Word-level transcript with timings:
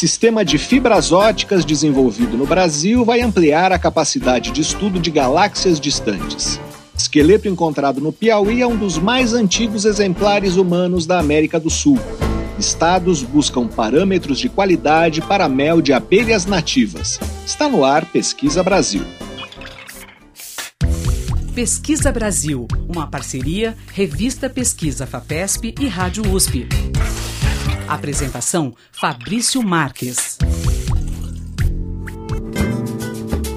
Sistema 0.00 0.42
de 0.42 0.56
fibras 0.56 1.12
óticas 1.12 1.62
desenvolvido 1.62 2.34
no 2.34 2.46
Brasil 2.46 3.04
vai 3.04 3.20
ampliar 3.20 3.70
a 3.70 3.78
capacidade 3.78 4.50
de 4.50 4.62
estudo 4.62 4.98
de 4.98 5.10
galáxias 5.10 5.78
distantes. 5.78 6.58
Esqueleto 6.96 7.46
encontrado 7.46 8.00
no 8.00 8.10
Piauí 8.10 8.62
é 8.62 8.66
um 8.66 8.78
dos 8.78 8.96
mais 8.96 9.34
antigos 9.34 9.84
exemplares 9.84 10.56
humanos 10.56 11.04
da 11.04 11.18
América 11.18 11.60
do 11.60 11.68
Sul. 11.68 11.98
Estados 12.58 13.22
buscam 13.22 13.68
parâmetros 13.68 14.38
de 14.38 14.48
qualidade 14.48 15.20
para 15.20 15.50
mel 15.50 15.82
de 15.82 15.92
abelhas 15.92 16.46
nativas. 16.46 17.20
Está 17.44 17.68
no 17.68 17.84
ar 17.84 18.06
Pesquisa 18.06 18.62
Brasil. 18.62 19.02
Pesquisa 21.54 22.10
Brasil, 22.10 22.66
uma 22.88 23.06
parceria 23.06 23.76
Revista 23.92 24.48
Pesquisa 24.48 25.06
FAPESP 25.06 25.74
e 25.78 25.86
Rádio 25.88 26.26
USP. 26.32 26.66
Apresentação 27.90 28.72
Fabrício 28.92 29.60
Marques. 29.64 30.38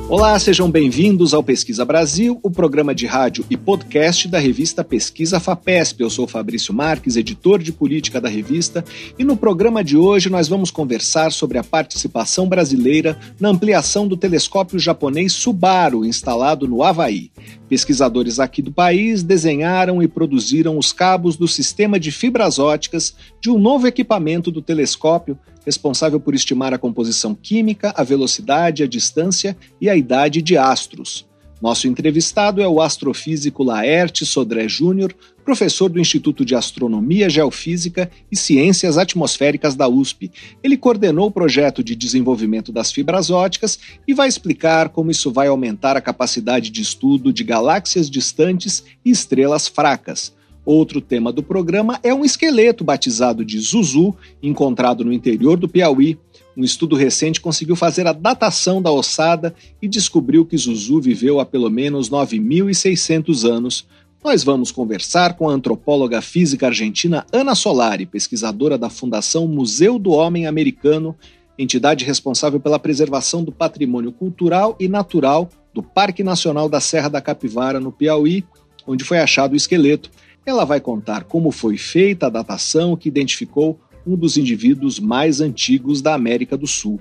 Olá, 0.09 0.37
sejam 0.39 0.71
bem-vindos 0.71 1.35
ao 1.35 1.43
Pesquisa 1.43 1.85
Brasil, 1.85 2.39
o 2.41 2.49
programa 2.49 2.95
de 2.95 3.05
rádio 3.05 3.45
e 3.47 3.55
podcast 3.55 4.27
da 4.27 4.39
revista 4.39 4.83
Pesquisa 4.83 5.39
FAPESP. 5.39 6.01
Eu 6.01 6.09
sou 6.09 6.27
Fabrício 6.27 6.73
Marques, 6.73 7.15
editor 7.15 7.61
de 7.61 7.71
política 7.71 8.19
da 8.19 8.27
revista, 8.27 8.83
e 9.19 9.23
no 9.23 9.37
programa 9.37 9.83
de 9.83 9.97
hoje 9.97 10.31
nós 10.31 10.47
vamos 10.47 10.71
conversar 10.71 11.31
sobre 11.31 11.59
a 11.59 11.63
participação 11.63 12.49
brasileira 12.49 13.15
na 13.39 13.49
ampliação 13.49 14.07
do 14.07 14.17
telescópio 14.17 14.79
japonês 14.79 15.33
Subaru, 15.33 16.03
instalado 16.03 16.67
no 16.67 16.81
Havaí. 16.81 17.31
Pesquisadores 17.73 18.39
aqui 18.39 18.61
do 18.61 18.71
país 18.71 19.23
desenharam 19.23 19.99
e 19.99 20.07
produziram 20.07 20.77
os 20.77 20.93
cabos 20.93 21.35
do 21.35 21.47
sistema 21.47 21.99
de 21.99 22.11
fibras 22.11 22.59
óticas 22.59 23.15
de 23.41 23.49
um 23.49 23.57
novo 23.57 23.87
equipamento 23.87 24.51
do 24.51 24.61
telescópio 24.61 25.35
responsável 25.65 26.19
por 26.19 26.35
estimar 26.35 26.71
a 26.71 26.77
composição 26.77 27.33
química, 27.33 27.91
a 27.97 28.03
velocidade, 28.03 28.83
a 28.83 28.87
distância 28.87 29.57
e 29.81 29.89
a 29.89 29.95
idade 29.95 30.39
de 30.39 30.55
astros. 30.55 31.25
Nosso 31.59 31.87
entrevistado 31.87 32.61
é 32.61 32.67
o 32.67 32.79
astrofísico 32.79 33.63
Laerte 33.63 34.23
Sodré 34.23 34.67
Júnior, 34.67 35.15
professor 35.43 35.89
do 35.89 35.99
Instituto 35.99 36.43
de 36.45 36.55
Astronomia, 36.55 37.29
Geofísica 37.29 38.09
e 38.31 38.35
Ciências 38.35 38.97
Atmosféricas 38.97 39.75
da 39.75 39.87
USP. 39.87 40.31
Ele 40.63 40.77
coordenou 40.77 41.27
o 41.27 41.31
projeto 41.31 41.83
de 41.83 41.95
desenvolvimento 41.95 42.71
das 42.71 42.91
fibras 42.91 43.29
óticas 43.29 43.77
e 44.07 44.13
vai 44.13 44.27
explicar 44.27 44.89
como 44.89 45.11
isso 45.11 45.31
vai 45.31 45.47
aumentar 45.47 45.97
a 45.97 46.01
capacidade 46.01 46.69
de 46.69 46.81
estudo 46.81 47.31
de 47.33 47.43
galáxias 47.43 48.09
distantes 48.09 48.83
e 49.03 49.11
estrelas 49.11 49.67
fracas. 49.67 50.33
Outro 50.65 51.01
tema 51.01 51.31
do 51.31 51.43
programa 51.43 51.99
é 52.01 52.13
um 52.13 52.23
esqueleto 52.23 52.85
batizado 52.85 53.43
de 53.43 53.59
Zuzu, 53.59 54.15
encontrado 54.41 55.03
no 55.03 55.11
interior 55.11 55.57
do 55.57 55.67
Piauí. 55.67 56.17
Um 56.55 56.63
estudo 56.63 56.95
recente 56.95 57.41
conseguiu 57.41 57.75
fazer 57.75 58.07
a 58.07 58.13
datação 58.13 58.81
da 58.81 58.91
ossada 58.91 59.53
e 59.81 59.89
descobriu 59.89 60.45
que 60.45 60.57
Zuzu 60.57 61.01
viveu 61.01 61.41
há 61.41 61.45
pelo 61.45 61.69
menos 61.69 62.09
9.600 62.09 63.43
anos. 63.43 63.85
Nós 64.23 64.41
vamos 64.41 64.71
conversar 64.71 65.33
com 65.33 65.49
a 65.49 65.51
antropóloga 65.51 66.21
física 66.21 66.67
argentina 66.67 67.25
Ana 67.29 67.53
Solari, 67.53 68.05
pesquisadora 68.05 68.77
da 68.77 68.89
Fundação 68.89 69.45
Museu 69.49 69.99
do 69.99 70.11
Homem 70.11 70.47
Americano, 70.47 71.13
entidade 71.59 72.05
responsável 72.05 72.57
pela 72.57 72.79
preservação 72.79 73.43
do 73.43 73.51
patrimônio 73.51 74.13
cultural 74.13 74.77
e 74.79 74.87
natural 74.87 75.49
do 75.73 75.83
Parque 75.83 76.23
Nacional 76.23 76.69
da 76.69 76.79
Serra 76.79 77.09
da 77.09 77.19
Capivara, 77.19 77.81
no 77.81 77.91
Piauí, 77.91 78.45
onde 78.87 79.03
foi 79.03 79.19
achado 79.19 79.53
o 79.53 79.57
esqueleto. 79.57 80.09
Ela 80.45 80.63
vai 80.63 80.79
contar 80.79 81.25
como 81.25 81.51
foi 81.51 81.75
feita 81.75 82.27
a 82.27 82.29
datação 82.29 82.95
que 82.95 83.09
identificou 83.09 83.77
um 84.07 84.15
dos 84.15 84.37
indivíduos 84.37 85.01
mais 85.01 85.41
antigos 85.41 86.01
da 86.01 86.13
América 86.13 86.55
do 86.55 86.65
Sul. 86.65 86.97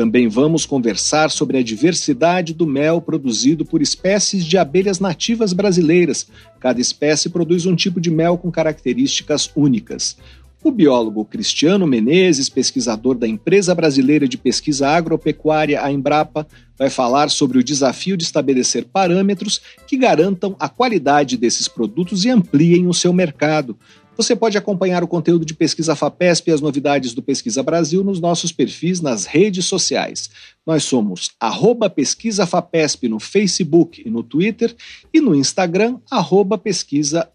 Também 0.00 0.28
vamos 0.28 0.64
conversar 0.64 1.30
sobre 1.30 1.58
a 1.58 1.62
diversidade 1.62 2.54
do 2.54 2.66
mel 2.66 3.02
produzido 3.02 3.66
por 3.66 3.82
espécies 3.82 4.46
de 4.46 4.56
abelhas 4.56 4.98
nativas 4.98 5.52
brasileiras. 5.52 6.26
Cada 6.58 6.80
espécie 6.80 7.28
produz 7.28 7.66
um 7.66 7.76
tipo 7.76 8.00
de 8.00 8.10
mel 8.10 8.38
com 8.38 8.50
características 8.50 9.50
únicas. 9.54 10.16
O 10.64 10.70
biólogo 10.70 11.22
Cristiano 11.26 11.86
Menezes, 11.86 12.48
pesquisador 12.48 13.18
da 13.18 13.28
Empresa 13.28 13.74
Brasileira 13.74 14.26
de 14.26 14.38
Pesquisa 14.38 14.88
Agropecuária, 14.88 15.84
a 15.84 15.92
Embrapa, 15.92 16.46
vai 16.78 16.88
falar 16.88 17.28
sobre 17.28 17.58
o 17.58 17.62
desafio 17.64 18.16
de 18.16 18.24
estabelecer 18.24 18.86
parâmetros 18.86 19.60
que 19.86 19.98
garantam 19.98 20.56
a 20.58 20.66
qualidade 20.66 21.36
desses 21.36 21.68
produtos 21.68 22.24
e 22.24 22.30
ampliem 22.30 22.86
o 22.86 22.94
seu 22.94 23.12
mercado. 23.12 23.76
Você 24.20 24.36
pode 24.36 24.58
acompanhar 24.58 25.02
o 25.02 25.08
conteúdo 25.08 25.46
de 25.46 25.54
Pesquisa 25.54 25.96
FAPESP 25.96 26.50
e 26.50 26.52
as 26.52 26.60
novidades 26.60 27.14
do 27.14 27.22
Pesquisa 27.22 27.62
Brasil 27.62 28.04
nos 28.04 28.20
nossos 28.20 28.52
perfis 28.52 29.00
nas 29.00 29.24
redes 29.24 29.64
sociais. 29.64 30.28
Nós 30.66 30.84
somos 30.84 31.30
arroba 31.40 31.88
Pesquisa 31.88 32.44
FAPESP 32.44 33.08
no 33.08 33.18
Facebook 33.18 34.02
e 34.04 34.10
no 34.10 34.22
Twitter 34.22 34.76
e 35.10 35.22
no 35.22 35.34
Instagram, 35.34 35.98
arroba 36.10 36.58
Pesquisa 36.58 37.26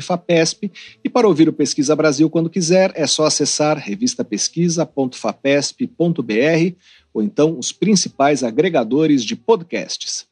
FAPESP. 0.00 0.72
E 1.04 1.08
para 1.10 1.28
ouvir 1.28 1.50
o 1.50 1.52
Pesquisa 1.52 1.94
Brasil 1.94 2.30
quando 2.30 2.48
quiser, 2.48 2.92
é 2.94 3.06
só 3.06 3.26
acessar 3.26 3.76
revistapesquisa.fapesp.br 3.76 6.76
ou 7.12 7.22
então 7.22 7.58
os 7.58 7.72
principais 7.72 8.42
agregadores 8.42 9.22
de 9.22 9.36
podcasts. 9.36 10.24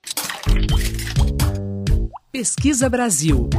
Pesquisa 2.32 2.88
Brasil. 2.88 3.50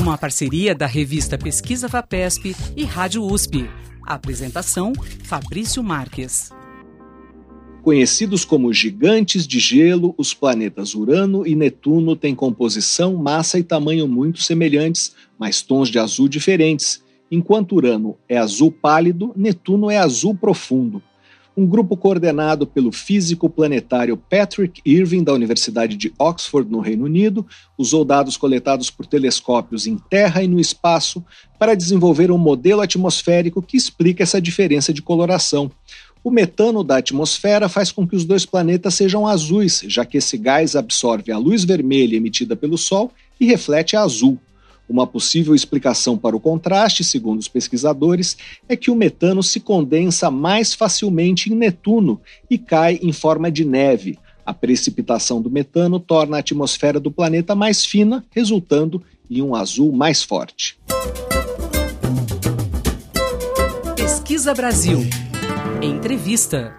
Uma 0.00 0.16
parceria 0.16 0.74
da 0.74 0.86
revista 0.86 1.36
Pesquisa 1.36 1.86
Vapesp 1.86 2.56
e 2.74 2.84
Rádio 2.84 3.22
USP. 3.22 3.68
apresentação: 4.02 4.94
Fabrício 5.24 5.82
Marques. 5.82 6.50
Conhecidos 7.82 8.42
como 8.42 8.72
gigantes 8.72 9.46
de 9.46 9.58
gelo, 9.58 10.14
os 10.16 10.32
planetas 10.32 10.94
Urano 10.94 11.46
e 11.46 11.54
Netuno 11.54 12.16
têm 12.16 12.34
composição, 12.34 13.14
massa 13.14 13.58
e 13.58 13.62
tamanho 13.62 14.08
muito 14.08 14.42
semelhantes, 14.42 15.14
mas 15.38 15.60
tons 15.60 15.90
de 15.90 15.98
azul 15.98 16.30
diferentes. 16.30 17.04
Enquanto 17.30 17.76
Urano 17.76 18.16
é 18.26 18.38
azul 18.38 18.72
pálido, 18.72 19.34
Netuno 19.36 19.90
é 19.90 19.98
azul 19.98 20.34
profundo 20.34 21.02
um 21.60 21.66
grupo 21.66 21.94
coordenado 21.94 22.66
pelo 22.66 22.90
físico 22.90 23.50
planetário 23.50 24.16
Patrick 24.16 24.80
Irving, 24.82 25.22
da 25.22 25.34
Universidade 25.34 25.94
de 25.94 26.10
Oxford, 26.18 26.70
no 26.70 26.80
Reino 26.80 27.04
Unido, 27.04 27.46
usou 27.76 28.02
dados 28.02 28.38
coletados 28.38 28.90
por 28.90 29.04
telescópios 29.04 29.86
em 29.86 29.98
Terra 29.98 30.42
e 30.42 30.48
no 30.48 30.58
espaço 30.58 31.22
para 31.58 31.74
desenvolver 31.74 32.30
um 32.30 32.38
modelo 32.38 32.80
atmosférico 32.80 33.60
que 33.60 33.76
explica 33.76 34.22
essa 34.22 34.40
diferença 34.40 34.90
de 34.90 35.02
coloração. 35.02 35.70
O 36.24 36.30
metano 36.30 36.82
da 36.82 36.96
atmosfera 36.96 37.68
faz 37.68 37.92
com 37.92 38.08
que 38.08 38.16
os 38.16 38.24
dois 38.24 38.46
planetas 38.46 38.94
sejam 38.94 39.26
azuis, 39.26 39.82
já 39.86 40.06
que 40.06 40.16
esse 40.16 40.38
gás 40.38 40.74
absorve 40.74 41.30
a 41.30 41.36
luz 41.36 41.62
vermelha 41.64 42.16
emitida 42.16 42.56
pelo 42.56 42.78
Sol 42.78 43.12
e 43.38 43.44
reflete 43.44 43.96
a 43.96 44.00
azul. 44.00 44.38
Uma 44.90 45.06
possível 45.06 45.54
explicação 45.54 46.18
para 46.18 46.34
o 46.34 46.40
contraste, 46.40 47.04
segundo 47.04 47.38
os 47.38 47.46
pesquisadores, 47.46 48.36
é 48.68 48.74
que 48.74 48.90
o 48.90 48.96
metano 48.96 49.40
se 49.40 49.60
condensa 49.60 50.32
mais 50.32 50.74
facilmente 50.74 51.48
em 51.48 51.54
Netuno 51.54 52.20
e 52.50 52.58
cai 52.58 52.98
em 53.00 53.12
forma 53.12 53.52
de 53.52 53.64
neve. 53.64 54.18
A 54.44 54.52
precipitação 54.52 55.40
do 55.40 55.48
metano 55.48 56.00
torna 56.00 56.38
a 56.38 56.40
atmosfera 56.40 56.98
do 56.98 57.08
planeta 57.08 57.54
mais 57.54 57.84
fina, 57.84 58.24
resultando 58.32 59.00
em 59.30 59.40
um 59.40 59.54
azul 59.54 59.92
mais 59.92 60.24
forte. 60.24 60.76
Pesquisa 63.94 64.52
Brasil. 64.52 64.98
Entrevista. 65.80 66.74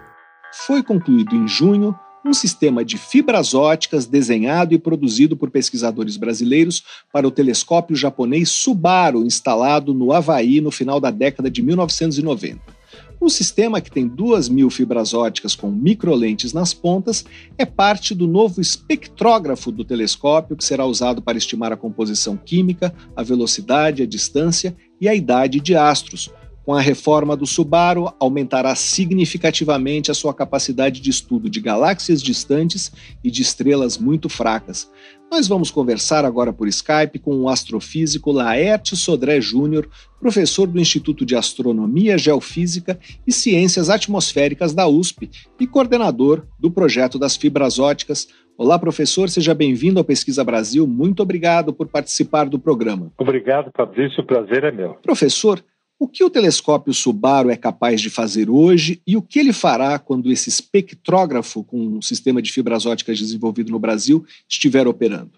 Foi 0.66 0.82
concluído 0.82 1.34
em 1.34 1.48
junho 1.48 1.98
um 2.24 2.32
sistema 2.32 2.84
de 2.84 2.96
fibras 2.96 3.54
óticas 3.54 4.06
desenhado 4.06 4.74
e 4.74 4.78
produzido 4.78 5.36
por 5.36 5.50
pesquisadores 5.50 6.16
brasileiros 6.16 6.84
para 7.12 7.26
o 7.26 7.30
telescópio 7.30 7.96
japonês 7.96 8.50
Subaru, 8.50 9.24
instalado 9.24 9.92
no 9.92 10.12
Havaí 10.12 10.60
no 10.60 10.70
final 10.70 11.00
da 11.00 11.10
década 11.10 11.50
de 11.50 11.62
1990. 11.62 12.82
O 13.20 13.30
sistema, 13.30 13.80
que 13.80 13.90
tem 13.90 14.08
duas 14.08 14.48
mil 14.48 14.68
fibras 14.68 15.14
óticas 15.14 15.54
com 15.54 15.70
microlentes 15.70 16.52
nas 16.52 16.74
pontas, 16.74 17.24
é 17.56 17.64
parte 17.64 18.16
do 18.16 18.26
novo 18.26 18.60
espectrógrafo 18.60 19.70
do 19.70 19.84
telescópio, 19.84 20.56
que 20.56 20.64
será 20.64 20.84
usado 20.84 21.22
para 21.22 21.38
estimar 21.38 21.72
a 21.72 21.76
composição 21.76 22.36
química, 22.36 22.92
a 23.14 23.22
velocidade, 23.22 24.02
a 24.02 24.06
distância 24.06 24.76
e 25.00 25.08
a 25.08 25.14
idade 25.14 25.60
de 25.60 25.76
astros, 25.76 26.30
com 26.64 26.74
a 26.74 26.80
reforma 26.80 27.36
do 27.36 27.46
Subaru, 27.46 28.12
aumentará 28.18 28.74
significativamente 28.74 30.10
a 30.10 30.14
sua 30.14 30.32
capacidade 30.32 31.00
de 31.00 31.10
estudo 31.10 31.50
de 31.50 31.60
galáxias 31.60 32.22
distantes 32.22 32.92
e 33.22 33.30
de 33.30 33.42
estrelas 33.42 33.98
muito 33.98 34.28
fracas. 34.28 34.90
Nós 35.30 35.48
vamos 35.48 35.70
conversar 35.70 36.26
agora 36.26 36.52
por 36.52 36.68
Skype 36.68 37.18
com 37.18 37.34
o 37.36 37.48
astrofísico 37.48 38.30
Laerte 38.30 38.94
Sodré 38.94 39.40
Júnior, 39.40 39.88
professor 40.20 40.66
do 40.66 40.78
Instituto 40.78 41.24
de 41.24 41.34
Astronomia, 41.34 42.18
Geofísica 42.18 43.00
e 43.26 43.32
Ciências 43.32 43.88
Atmosféricas 43.88 44.74
da 44.74 44.86
USP 44.86 45.30
e 45.58 45.66
coordenador 45.66 46.44
do 46.58 46.70
projeto 46.70 47.18
das 47.18 47.34
fibras 47.34 47.78
óticas. 47.78 48.28
Olá, 48.58 48.78
professor, 48.78 49.30
seja 49.30 49.54
bem-vindo 49.54 49.98
ao 49.98 50.04
Pesquisa 50.04 50.44
Brasil. 50.44 50.86
Muito 50.86 51.22
obrigado 51.22 51.72
por 51.72 51.88
participar 51.88 52.48
do 52.48 52.58
programa. 52.58 53.10
Obrigado, 53.16 53.70
Fabrício. 53.74 54.22
O 54.22 54.26
prazer 54.26 54.64
é 54.64 54.70
meu. 54.70 54.94
Professor, 55.02 55.64
O 56.02 56.08
que 56.08 56.24
o 56.24 56.28
telescópio 56.28 56.92
Subaru 56.92 57.48
é 57.48 57.56
capaz 57.56 58.00
de 58.00 58.10
fazer 58.10 58.50
hoje 58.50 59.00
e 59.06 59.16
o 59.16 59.22
que 59.22 59.38
ele 59.38 59.52
fará 59.52 60.00
quando 60.00 60.32
esse 60.32 60.48
espectrógrafo 60.48 61.62
com 61.62 61.76
um 61.76 62.02
sistema 62.02 62.42
de 62.42 62.50
fibras 62.50 62.84
óticas 62.84 63.20
desenvolvido 63.20 63.70
no 63.70 63.78
Brasil 63.78 64.24
estiver 64.48 64.88
operando? 64.88 65.30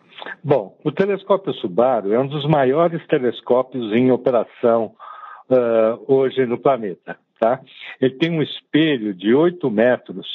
Bom, 0.42 0.74
o 0.82 0.90
telescópio 0.90 1.52
Subaru 1.52 2.14
é 2.14 2.18
um 2.18 2.26
dos 2.26 2.48
maiores 2.48 3.06
telescópios 3.08 3.92
em 3.92 4.10
operação 4.10 4.94
uh, 5.50 6.02
hoje 6.08 6.46
no 6.46 6.56
planeta. 6.56 7.18
Tá? 7.38 7.60
Ele 8.00 8.14
tem 8.14 8.30
um 8.30 8.42
espelho 8.42 9.12
de 9.12 9.34
8 9.34 9.70
metros 9.70 10.26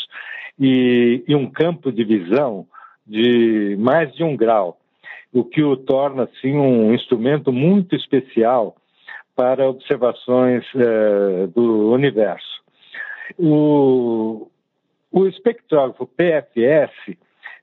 e, 0.59 1.23
e 1.27 1.33
um 1.33 1.49
campo 1.49 1.91
de 1.91 2.03
visão 2.03 2.67
de 3.03 3.75
mais 3.79 4.13
de 4.13 4.23
um 4.23 4.37
grau, 4.37 4.77
o 5.33 5.43
que 5.43 5.63
o 5.63 5.75
torna 5.75 6.25
assim 6.25 6.55
um 6.55 6.93
instrumento 6.93 7.51
muito 7.51 7.95
especial 7.95 8.75
para 9.39 9.69
observações 9.69 10.65
uh, 10.73 11.47
do 11.55 11.93
universo. 11.93 12.61
O, 13.37 14.51
o 15.09 15.27
espectrógrafo 15.27 16.05
PFS 16.05 17.15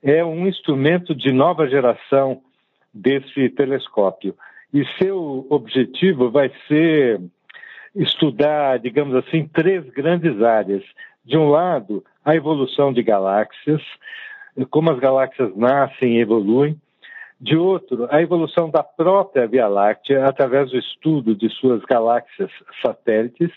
é 0.03 0.25
um 0.25 0.49
instrumento 0.49 1.15
de 1.15 1.31
nova 1.33 1.69
geração 1.69 2.41
desse 2.95 3.51
telescópio 3.51 4.35
e 4.73 4.87
seu 4.97 5.47
objetivo 5.51 6.31
vai 6.31 6.51
ser 6.67 7.21
estudar, 7.95 8.79
digamos 8.79 9.15
assim, 9.15 9.47
três 9.47 9.85
grandes 9.91 10.41
áreas. 10.41 10.83
De 11.27 11.37
um 11.37 11.51
lado, 11.51 12.03
a 12.25 12.35
evolução 12.35 12.91
de 12.91 13.03
galáxias, 13.03 13.83
como 14.71 14.91
as 14.93 14.99
galáxias 14.99 15.55
nascem 15.55 16.17
e 16.17 16.21
evoluem. 16.23 16.81
De 17.39 17.55
outro, 17.57 18.09
a 18.11 18.23
evolução 18.23 18.71
da 18.71 18.83
própria 18.83 19.47
Via 19.47 19.69
Láctea 19.69 20.25
através 20.25 20.71
do 20.71 20.79
estudo 20.79 21.35
de 21.35 21.51
suas 21.51 21.83
galáxias 21.85 22.51
satélites. 22.85 23.51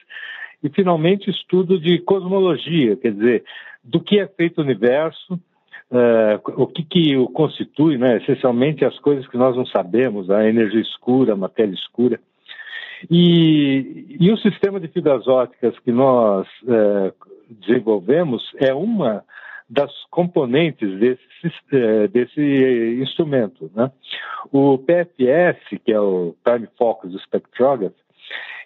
E, 0.62 0.70
finalmente, 0.70 1.30
estudo 1.30 1.80
de 1.80 2.00
cosmologia, 2.00 2.98
quer 2.98 3.14
dizer, 3.14 3.44
do 3.82 4.02
que 4.02 4.20
é 4.20 4.28
feito 4.28 4.58
o 4.58 4.64
universo, 4.64 5.40
uh, 5.92 6.62
o 6.62 6.68
que, 6.68 6.84
que 6.84 7.16
o 7.16 7.28
constitui, 7.28 7.98
né? 7.98 8.18
essencialmente 8.18 8.84
as 8.84 9.00
coisas 9.00 9.26
que 9.28 9.38
nós 9.38 9.56
não 9.56 9.66
sabemos, 9.66 10.30
a 10.30 10.46
energia 10.46 10.82
escura, 10.82 11.34
a 11.34 11.38
matéria 11.38 11.74
escura. 11.74 12.20
E, 13.10 14.18
e 14.20 14.32
o 14.32 14.38
sistema 14.38 14.80
de 14.80 14.90
fibras 14.90 15.26
óticas 15.28 15.78
que 15.80 15.92
nós 15.92 16.46
é, 16.68 17.14
desenvolvemos 17.50 18.44
é 18.58 18.74
uma 18.74 19.24
das 19.70 19.92
componentes 20.10 21.00
desse, 21.00 21.22
é, 21.72 22.08
desse 22.08 22.42
instrumento. 23.02 23.70
Né? 23.76 23.92
O 24.52 24.78
PFS, 24.78 25.80
que 25.86 25.92
é 25.92 26.00
o 26.00 26.36
Time 26.44 26.68
Focus 26.78 27.14
Spectrograph, 27.24 27.94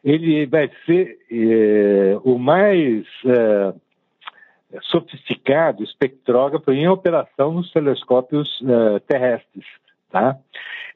ele 0.03 0.45
vai 0.45 0.69
ser 0.85 1.17
é, 1.31 2.17
o 2.23 2.37
mais 2.37 3.05
é, 3.25 3.73
sofisticado 4.83 5.83
espectrógrafo 5.83 6.71
em 6.71 6.87
operação 6.87 7.51
nos 7.53 7.71
telescópios 7.71 8.49
terrestres. 9.07 9.65
Tá? 10.09 10.37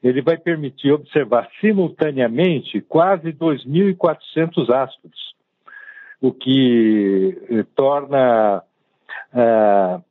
Ele 0.02 0.22
vai 0.22 0.36
permitir 0.36 0.92
observar 0.92 1.48
simultaneamente 1.60 2.80
quase 2.80 3.32
2.400 3.32 4.70
astros, 4.70 5.34
o 6.20 6.32
que 6.32 7.36
eh, 7.50 7.64
torna 7.74 8.62
uh, 9.34 10.02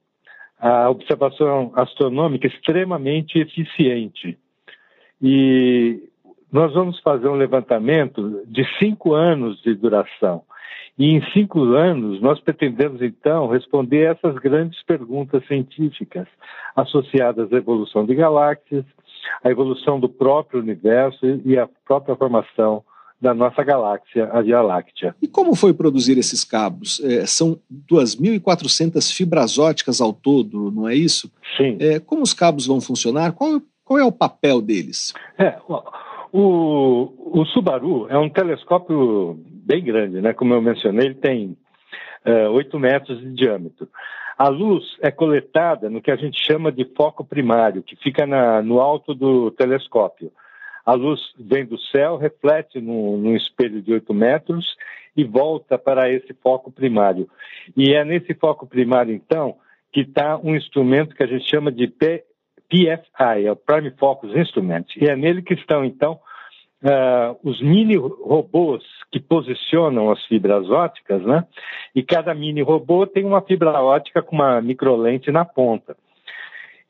a 0.59 0.89
observação 0.89 1.71
astronômica 1.75 2.47
extremamente 2.47 3.37
eficiente. 3.39 4.37
E 5.21 6.01
nós 6.51 6.73
vamos 6.73 6.99
fazer 7.01 7.27
um 7.27 7.35
levantamento 7.35 8.43
de 8.47 8.65
cinco 8.79 9.13
anos 9.13 9.61
de 9.61 9.75
duração. 9.75 10.43
E 10.97 11.13
em 11.13 11.21
cinco 11.31 11.61
anos, 11.75 12.19
nós 12.21 12.39
pretendemos, 12.39 13.01
então, 13.03 13.47
responder 13.47 14.11
essas 14.11 14.35
grandes 14.35 14.81
perguntas 14.83 15.45
científicas 15.45 16.27
associadas 16.75 17.53
à 17.53 17.57
evolução 17.57 18.03
de 18.03 18.15
galáxias, 18.15 18.83
à 19.43 19.51
evolução 19.51 19.99
do 19.99 20.09
próprio 20.09 20.59
universo 20.59 21.19
e 21.45 21.57
à 21.57 21.69
própria 21.85 22.15
formação 22.15 22.83
da 23.19 23.33
nossa 23.33 23.63
galáxia, 23.63 24.29
a 24.31 24.41
Via 24.41 24.61
Láctea. 24.61 25.15
E 25.21 25.27
como 25.27 25.55
foi 25.55 25.73
produzir 25.73 26.17
esses 26.17 26.43
cabos? 26.43 26.99
É, 27.03 27.25
são 27.25 27.59
2.400 27.91 29.11
fibras 29.11 29.57
óticas 29.57 29.99
ao 29.99 30.13
todo, 30.13 30.71
não 30.71 30.87
é 30.87 30.95
isso? 30.95 31.31
Sim. 31.57 31.77
É, 31.79 31.99
como 31.99 32.21
os 32.21 32.33
cabos 32.33 32.67
vão 32.67 32.79
funcionar? 32.79 33.33
Qual, 33.33 33.59
qual 33.83 33.99
é 33.99 34.05
o 34.05 34.11
papel 34.11 34.61
deles? 34.61 35.13
É, 35.37 35.57
o, 36.31 37.11
o 37.17 37.45
Subaru 37.45 38.07
é 38.09 38.17
um 38.17 38.29
telescópio 38.29 39.39
bem 39.49 39.83
grande, 39.83 40.21
né? 40.21 40.33
Como 40.33 40.53
eu 40.53 40.61
mencionei, 40.61 41.07
ele 41.07 41.15
tem 41.15 41.57
é, 42.23 42.47
8 42.47 42.79
metros 42.79 43.19
de 43.19 43.33
diâmetro. 43.33 43.87
A 44.37 44.49
luz 44.49 44.83
é 45.01 45.09
coletada 45.09 45.89
no 45.89 46.01
que 46.01 46.11
a 46.11 46.15
gente 46.15 46.39
chama 46.45 46.71
de 46.71 46.85
foco 46.95 47.25
primário, 47.25 47.81
que 47.81 47.95
fica 47.95 48.27
na, 48.27 48.61
no 48.61 48.79
alto 48.79 49.15
do 49.15 49.49
telescópio. 49.49 50.31
A 50.87 50.93
luz 50.93 51.19
vem 51.37 51.65
do 51.65 51.77
céu, 51.77 52.15
reflete 52.15 52.79
num, 52.79 53.35
espelho 53.35 53.81
de 53.81 53.91
8 53.91 54.13
metros 54.13 54.65
e 55.17 55.25
volta 55.25 55.77
para 55.77 56.09
esse 56.09 56.33
foco 56.35 56.71
primário. 56.71 57.27
E 57.75 57.93
é 57.93 58.05
nesse 58.05 58.33
foco 58.33 58.65
primário, 58.65 59.13
então, 59.13 59.57
que 59.91 59.99
está 59.99 60.37
um 60.37 60.55
instrumento 60.55 61.13
que 61.13 61.23
a 61.23 61.27
gente 61.27 61.45
chama 61.49 61.73
de 61.73 61.87
PFI, 61.89 63.47
é 63.47 63.51
o 63.51 63.55
Prime 63.57 63.91
Focus 63.99 64.33
Instrument. 64.33 64.85
E 64.95 65.09
é 65.09 65.15
nele 65.17 65.41
que 65.41 65.55
estão, 65.55 65.83
então, 65.83 66.21
uh, 66.81 67.37
os 67.43 67.61
mini 67.61 67.97
robôs 67.97 68.81
que 69.11 69.19
posicionam 69.19 70.09
as 70.09 70.23
fibras 70.23 70.69
óticas, 70.69 71.21
né? 71.21 71.45
E 71.93 72.01
cada 72.01 72.33
mini 72.33 72.61
robô 72.61 73.05
tem 73.05 73.25
uma 73.25 73.41
fibra 73.41 73.71
ótica 73.81 74.21
com 74.21 74.37
uma 74.37 74.61
microlente 74.61 75.33
na 75.33 75.43
ponta. 75.43 75.97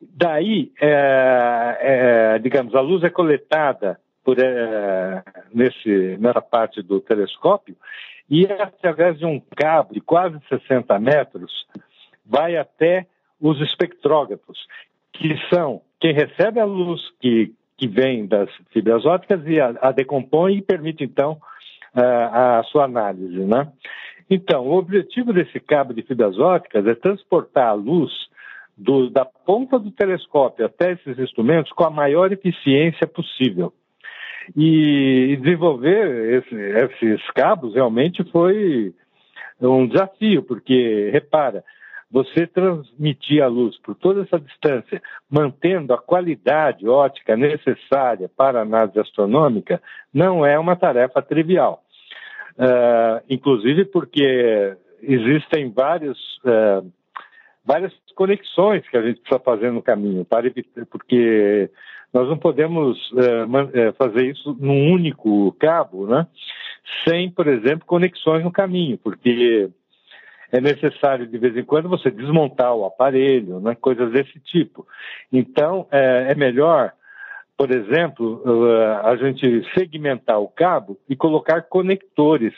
Daí, 0.00 0.72
é, 0.80 1.78
é, 1.80 2.38
digamos, 2.38 2.74
a 2.74 2.80
luz 2.80 3.02
é 3.02 3.10
coletada 3.10 3.98
por, 4.24 4.38
é, 4.38 5.22
nesse, 5.52 6.16
nessa 6.18 6.40
parte 6.40 6.82
do 6.82 7.00
telescópio 7.00 7.76
e 8.30 8.46
através 8.46 9.18
de 9.18 9.26
um 9.26 9.40
cabo 9.56 9.94
de 9.94 10.00
quase 10.00 10.38
60 10.48 10.98
metros 10.98 11.66
vai 12.24 12.56
até 12.56 13.06
os 13.40 13.60
espectrógrafos, 13.60 14.58
que 15.12 15.34
são 15.48 15.80
quem 15.98 16.12
recebe 16.12 16.60
a 16.60 16.64
luz 16.64 17.00
que 17.20 17.52
que 17.78 17.86
vem 17.86 18.26
das 18.26 18.50
fibras 18.72 19.06
ópticas 19.06 19.40
e 19.46 19.60
a, 19.60 19.72
a 19.80 19.92
decompõe 19.92 20.56
e 20.56 20.62
permite, 20.62 21.04
então, 21.04 21.40
a, 21.94 22.58
a 22.58 22.62
sua 22.64 22.84
análise, 22.84 23.38
né? 23.38 23.72
Então, 24.28 24.66
o 24.66 24.76
objetivo 24.76 25.32
desse 25.32 25.58
cabo 25.60 25.94
de 25.94 26.02
fibras 26.02 26.38
ópticas 26.38 26.86
é 26.86 26.94
transportar 26.94 27.68
a 27.68 27.72
luz 27.72 28.12
do, 28.78 29.10
da 29.10 29.24
ponta 29.24 29.78
do 29.78 29.90
telescópio 29.90 30.64
até 30.64 30.92
esses 30.92 31.18
instrumentos 31.18 31.72
com 31.72 31.84
a 31.84 31.90
maior 31.90 32.32
eficiência 32.32 33.06
possível. 33.06 33.72
E, 34.56 35.32
e 35.32 35.36
desenvolver 35.36 36.42
esse, 36.42 36.54
esses 36.54 37.30
cabos 37.32 37.74
realmente 37.74 38.24
foi 38.30 38.94
um 39.60 39.86
desafio, 39.86 40.42
porque, 40.42 41.10
repara, 41.12 41.64
você 42.10 42.46
transmitir 42.46 43.42
a 43.42 43.48
luz 43.48 43.76
por 43.82 43.94
toda 43.94 44.22
essa 44.22 44.38
distância, 44.38 45.02
mantendo 45.28 45.92
a 45.92 45.98
qualidade 45.98 46.88
ótica 46.88 47.36
necessária 47.36 48.30
para 48.34 48.60
a 48.60 48.62
análise 48.62 48.98
astronômica, 48.98 49.82
não 50.14 50.46
é 50.46 50.58
uma 50.58 50.76
tarefa 50.76 51.20
trivial. 51.20 51.82
Uh, 52.56 53.22
inclusive 53.28 53.84
porque 53.84 54.76
existem 55.02 55.70
vários, 55.70 56.18
uh, 56.38 56.90
várias 57.64 57.92
conexões 58.18 58.82
que 58.88 58.96
a 58.96 59.02
gente 59.02 59.20
precisa 59.20 59.38
fazer 59.38 59.70
no 59.70 59.80
caminho, 59.80 60.24
para 60.24 60.48
evitar, 60.48 60.84
porque 60.86 61.70
nós 62.12 62.28
não 62.28 62.36
podemos 62.36 62.98
uh, 63.12 63.92
fazer 63.96 64.26
isso 64.26 64.56
num 64.58 64.92
único 64.92 65.52
cabo, 65.52 66.04
né? 66.08 66.26
sem, 67.06 67.30
por 67.30 67.46
exemplo, 67.46 67.86
conexões 67.86 68.42
no 68.42 68.50
caminho, 68.50 68.98
porque 68.98 69.70
é 70.50 70.60
necessário 70.60 71.28
de 71.28 71.38
vez 71.38 71.56
em 71.56 71.62
quando 71.62 71.88
você 71.88 72.10
desmontar 72.10 72.74
o 72.74 72.86
aparelho, 72.86 73.60
né, 73.60 73.76
coisas 73.76 74.10
desse 74.10 74.40
tipo. 74.40 74.84
Então, 75.32 75.86
é, 75.92 76.32
é 76.32 76.34
melhor, 76.34 76.92
por 77.56 77.70
exemplo, 77.70 78.42
a 79.04 79.14
gente 79.14 79.62
segmentar 79.78 80.40
o 80.40 80.48
cabo 80.48 80.98
e 81.08 81.14
colocar 81.14 81.62
conectores 81.62 82.54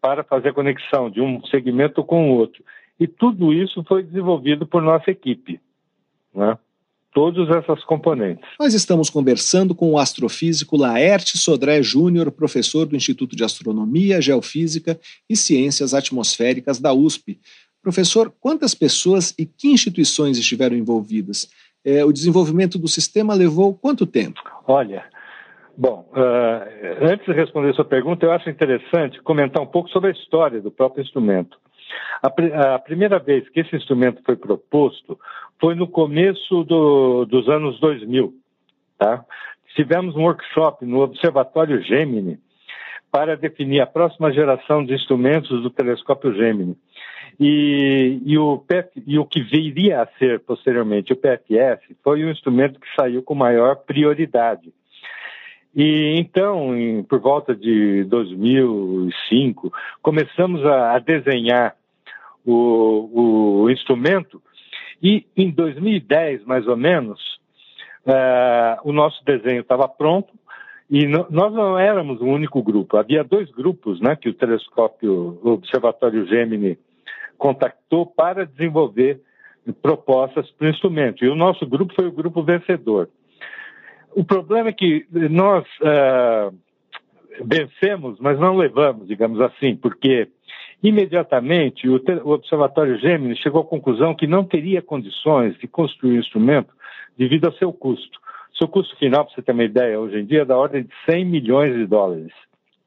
para 0.00 0.22
fazer 0.22 0.50
a 0.50 0.54
conexão 0.54 1.10
de 1.10 1.20
um 1.20 1.44
segmento 1.46 2.04
com 2.04 2.30
o 2.30 2.36
outro. 2.36 2.62
E 2.98 3.06
tudo 3.06 3.52
isso 3.52 3.84
foi 3.84 4.02
desenvolvido 4.02 4.66
por 4.66 4.82
nossa 4.82 5.10
equipe. 5.10 5.60
Né? 6.34 6.58
todas 7.18 7.48
essas 7.50 7.82
componentes. 7.82 8.48
Nós 8.60 8.74
estamos 8.74 9.10
conversando 9.10 9.74
com 9.74 9.90
o 9.90 9.98
astrofísico 9.98 10.76
Laerte 10.76 11.36
Sodré 11.36 11.82
Júnior, 11.82 12.30
professor 12.30 12.86
do 12.86 12.94
Instituto 12.94 13.34
de 13.34 13.42
Astronomia, 13.42 14.20
Geofísica 14.20 14.96
e 15.28 15.34
Ciências 15.34 15.94
Atmosféricas 15.94 16.78
da 16.78 16.92
USP. 16.92 17.40
Professor, 17.82 18.32
quantas 18.38 18.72
pessoas 18.72 19.34
e 19.36 19.44
que 19.44 19.66
instituições 19.66 20.38
estiveram 20.38 20.76
envolvidas? 20.76 21.48
É, 21.84 22.04
o 22.04 22.12
desenvolvimento 22.12 22.78
do 22.78 22.86
sistema 22.86 23.34
levou 23.34 23.74
quanto 23.74 24.06
tempo? 24.06 24.40
Olha, 24.66 25.04
Bom, 25.80 26.10
uh, 26.10 27.04
antes 27.08 27.24
de 27.24 27.32
responder 27.32 27.70
a 27.70 27.74
sua 27.74 27.84
pergunta, 27.84 28.26
eu 28.26 28.32
acho 28.32 28.50
interessante 28.50 29.22
comentar 29.22 29.62
um 29.62 29.66
pouco 29.66 29.88
sobre 29.90 30.10
a 30.10 30.12
história 30.12 30.60
do 30.60 30.72
próprio 30.72 31.04
instrumento. 31.04 31.56
A, 32.22 32.74
a 32.74 32.78
primeira 32.78 33.18
vez 33.18 33.48
que 33.48 33.60
esse 33.60 33.74
instrumento 33.76 34.22
foi 34.24 34.36
proposto 34.36 35.18
foi 35.60 35.74
no 35.74 35.86
começo 35.86 36.64
do, 36.64 37.24
dos 37.24 37.48
anos 37.48 37.78
2000. 37.80 38.32
Tá? 38.98 39.24
Tivemos 39.74 40.16
um 40.16 40.22
workshop 40.22 40.84
no 40.84 41.00
Observatório 41.00 41.80
Gemini 41.82 42.38
para 43.10 43.36
definir 43.36 43.80
a 43.80 43.86
próxima 43.86 44.32
geração 44.32 44.84
de 44.84 44.94
instrumentos 44.94 45.62
do 45.62 45.70
telescópio 45.70 46.34
Gemini. 46.34 46.76
E, 47.40 48.20
e, 48.24 48.36
o, 48.36 48.58
PF, 48.58 48.90
e 49.06 49.18
o 49.18 49.24
que 49.24 49.40
viria 49.40 50.02
a 50.02 50.06
ser 50.18 50.40
posteriormente 50.40 51.12
o 51.12 51.16
PFS 51.16 51.80
foi 52.02 52.24
o 52.24 52.30
instrumento 52.30 52.80
que 52.80 52.88
saiu 52.98 53.22
com 53.22 53.34
maior 53.34 53.76
prioridade. 53.76 54.72
E 55.74 56.18
então, 56.18 56.76
em, 56.76 57.04
por 57.04 57.20
volta 57.20 57.54
de 57.54 58.02
2005, 58.04 59.72
começamos 60.02 60.64
a, 60.66 60.96
a 60.96 60.98
desenhar 60.98 61.76
o, 62.44 63.62
o, 63.62 63.70
instrumento 63.70 64.42
e 65.02 65.26
em 65.36 65.50
2010, 65.50 66.44
mais 66.44 66.66
ou 66.66 66.76
menos, 66.76 67.20
uh, 68.06 68.80
o 68.84 68.92
nosso 68.92 69.24
desenho 69.24 69.60
estava 69.60 69.88
pronto 69.88 70.32
e 70.90 71.06
no, 71.06 71.26
nós 71.30 71.52
não 71.52 71.78
éramos 71.78 72.20
o 72.20 72.24
único 72.24 72.62
grupo. 72.62 72.96
Havia 72.96 73.22
dois 73.22 73.50
grupos 73.50 74.00
né, 74.00 74.16
que 74.16 74.28
o 74.28 74.34
telescópio, 74.34 75.38
o 75.42 75.50
Observatório 75.50 76.26
Gemini, 76.26 76.78
contactou 77.36 78.06
para 78.06 78.46
desenvolver 78.46 79.20
propostas 79.82 80.50
para 80.52 80.66
o 80.66 80.70
instrumento. 80.70 81.24
E 81.24 81.28
o 81.28 81.34
nosso 81.34 81.66
grupo 81.66 81.94
foi 81.94 82.06
o 82.06 82.12
grupo 82.12 82.42
vencedor. 82.42 83.08
O 84.14 84.24
problema 84.24 84.70
é 84.70 84.72
que 84.72 85.06
nós 85.12 85.64
uh, 85.80 86.54
vencemos, 87.44 88.18
mas 88.18 88.38
não 88.38 88.56
levamos, 88.56 89.06
digamos 89.06 89.40
assim, 89.40 89.76
porque 89.76 90.28
imediatamente 90.82 91.88
o, 91.88 92.00
Observatório 92.24 92.98
Gemini 92.98 93.36
chegou 93.36 93.62
à 93.62 93.64
conclusão 93.64 94.14
que 94.14 94.26
não 94.26 94.44
teria 94.44 94.80
condições 94.80 95.56
de 95.58 95.66
construir 95.66 96.16
o 96.16 96.20
instrumento 96.20 96.72
devido 97.16 97.46
ao 97.46 97.52
seu 97.54 97.72
custo. 97.72 98.18
Seu 98.56 98.68
custo 98.68 98.96
final, 98.96 99.24
para 99.24 99.34
você 99.34 99.42
ter 99.42 99.52
uma 99.52 99.64
ideia, 99.64 100.00
hoje 100.00 100.18
em 100.18 100.24
dia 100.24 100.42
é 100.42 100.44
da 100.44 100.56
ordem 100.56 100.82
de 100.82 100.90
100 101.08 101.24
milhões 101.24 101.74
de 101.74 101.86
dólares, 101.86 102.32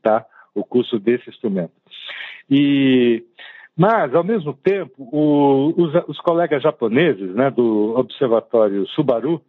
tá? 0.02 0.26
O 0.54 0.64
custo 0.64 1.00
desse 1.00 1.30
instrumento. 1.30 1.74
E 2.50 3.24
mas, 3.78 4.14
ao 4.14 4.24
mesmo 4.24 4.54
tempo, 4.54 4.94
o, 4.98 5.74
os, 5.76 5.96
os, 6.08 6.20
colegas 6.20 6.62
japoneses 6.62 7.34
né, 7.34 7.50
do 7.50 7.98
Observatório 7.98 8.86
Subaru 8.90 9.42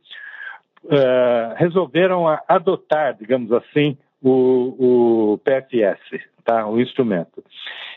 uh, 0.85 1.55
resolveram 1.57 2.27
adotar, 2.49 3.15
digamos 3.15 3.53
assim, 3.53 3.99
o, 4.23 5.33
o, 5.33 5.39
PFS, 5.39 6.25
tá, 6.45 6.67
o 6.67 6.81
instrumento. 6.81 7.43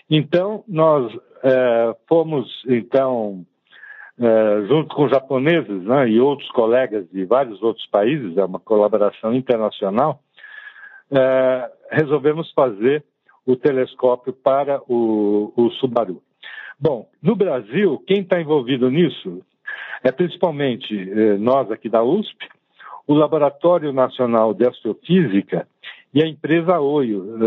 Então, 0.09 0.63
nós 0.67 1.13
uh, 1.13 1.95
fomos, 2.07 2.47
então, 2.67 3.45
uh, 4.19 4.67
junto 4.67 4.95
com 4.95 5.05
os 5.05 5.11
japoneses 5.11 5.83
né, 5.83 6.09
e 6.09 6.19
outros 6.19 6.49
colegas 6.51 7.09
de 7.11 7.25
vários 7.25 7.61
outros 7.63 7.85
países, 7.87 8.37
é 8.37 8.45
uma 8.45 8.59
colaboração 8.59 9.33
internacional, 9.33 10.19
resolvemos 11.91 12.51
fazer 12.53 13.03
o 13.45 13.55
telescópio 13.55 14.33
para 14.33 14.81
o, 14.87 15.53
o 15.55 15.69
Subaru. 15.79 16.19
Bom, 16.79 17.07
no 17.21 17.35
Brasil, 17.35 18.03
quem 18.07 18.21
está 18.21 18.41
envolvido 18.41 18.89
nisso 18.89 19.45
é 20.03 20.11
principalmente 20.11 20.95
nós 21.39 21.69
aqui 21.69 21.89
da 21.89 22.03
USP, 22.03 22.49
o 23.07 23.13
Laboratório 23.13 23.93
Nacional 23.93 24.51
de 24.53 24.67
Astrofísica 24.67 25.67
e 26.15 26.23
a 26.23 26.27
empresa 26.27 26.79
Oio, 26.79 27.37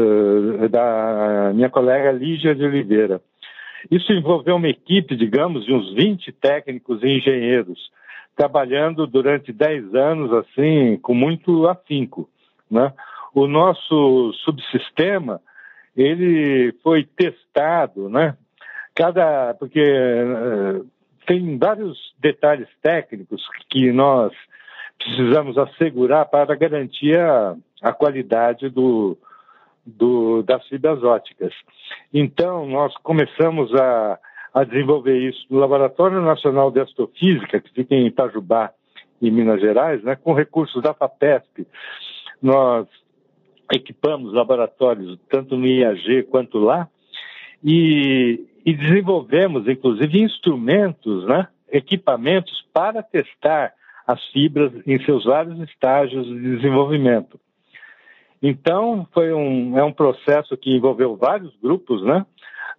eh, 0.63 0.69
da 0.69 1.53
minha 1.55 1.71
colega 1.71 2.13
Lígia 2.13 2.55
de 2.55 2.63
Oliveira. 2.63 3.19
Isso 3.91 4.13
envolveu 4.13 4.57
uma 4.57 4.69
equipe, 4.69 5.17
digamos, 5.17 5.65
de 5.65 5.73
uns 5.73 5.95
20 5.95 6.31
técnicos 6.33 7.03
e 7.03 7.17
engenheiros, 7.17 7.91
trabalhando 8.37 9.07
durante 9.07 9.55
10 9.55 9.95
anos, 9.95 10.31
assim, 10.35 10.99
com 10.99 11.15
muito 11.15 11.67
afinco. 11.67 12.29
Né? 12.71 12.93
O 13.35 13.47
nosso 13.47 14.35
subsistema 14.45 15.41
ele 15.97 16.75
foi 16.83 17.05
testado, 17.05 18.11
né? 18.11 18.37
Cada, 18.95 19.55
porque 19.55 19.83
uh, 19.83 20.87
tem 21.27 21.57
vários 21.57 21.97
detalhes 22.21 22.69
técnicos 22.83 23.43
que 23.71 23.91
nós 23.93 24.33
precisamos 24.99 25.57
assegurar 25.57 26.27
para 26.27 26.55
garantir 26.55 27.19
a, 27.19 27.57
a 27.83 27.93
qualidade 27.93 28.69
do, 28.69 29.17
do, 29.85 30.43
das 30.43 30.67
fibras 30.69 31.03
óticas. 31.03 31.53
Então, 32.13 32.67
nós 32.67 32.95
começamos 32.99 33.75
a, 33.75 34.19
a 34.53 34.65
desenvolver 34.65 35.19
isso 35.19 35.47
no 35.51 35.59
Laboratório 35.59 36.21
Nacional 36.21 36.71
de 36.71 36.81
Astrofísica, 36.81 37.61
que 37.61 37.73
fica 37.73 37.95
em 37.95 38.07
Itajubá, 38.07 38.73
em 39.21 39.31
Minas 39.31 39.61
Gerais, 39.61 40.03
né, 40.03 40.17
com 40.17 40.33
recursos 40.33 40.83
da 40.83 40.95
FAPESP. 40.95 41.67
Nós 42.41 42.87
equipamos 43.73 44.33
laboratórios 44.33 45.19
tanto 45.29 45.57
no 45.57 45.67
IAG 45.67 46.25
quanto 46.25 46.59
lá 46.59 46.89
e, 47.63 48.47
e 48.65 48.75
desenvolvemos, 48.75 49.69
inclusive, 49.69 50.23
instrumentos, 50.23 51.27
né, 51.27 51.49
equipamentos 51.71 52.65
para 52.73 53.03
testar 53.03 53.73
as 54.07 54.25
fibras 54.29 54.73
em 54.87 54.99
seus 55.05 55.25
vários 55.25 55.61
estágios 55.69 56.27
de 56.27 56.57
desenvolvimento. 56.57 57.39
Então, 58.43 59.07
foi 59.13 59.33
um, 59.33 59.77
é 59.77 59.83
um 59.83 59.93
processo 59.93 60.57
que 60.57 60.71
envolveu 60.71 61.17
vários 61.17 61.53
grupos, 61.61 62.03
né, 62.05 62.25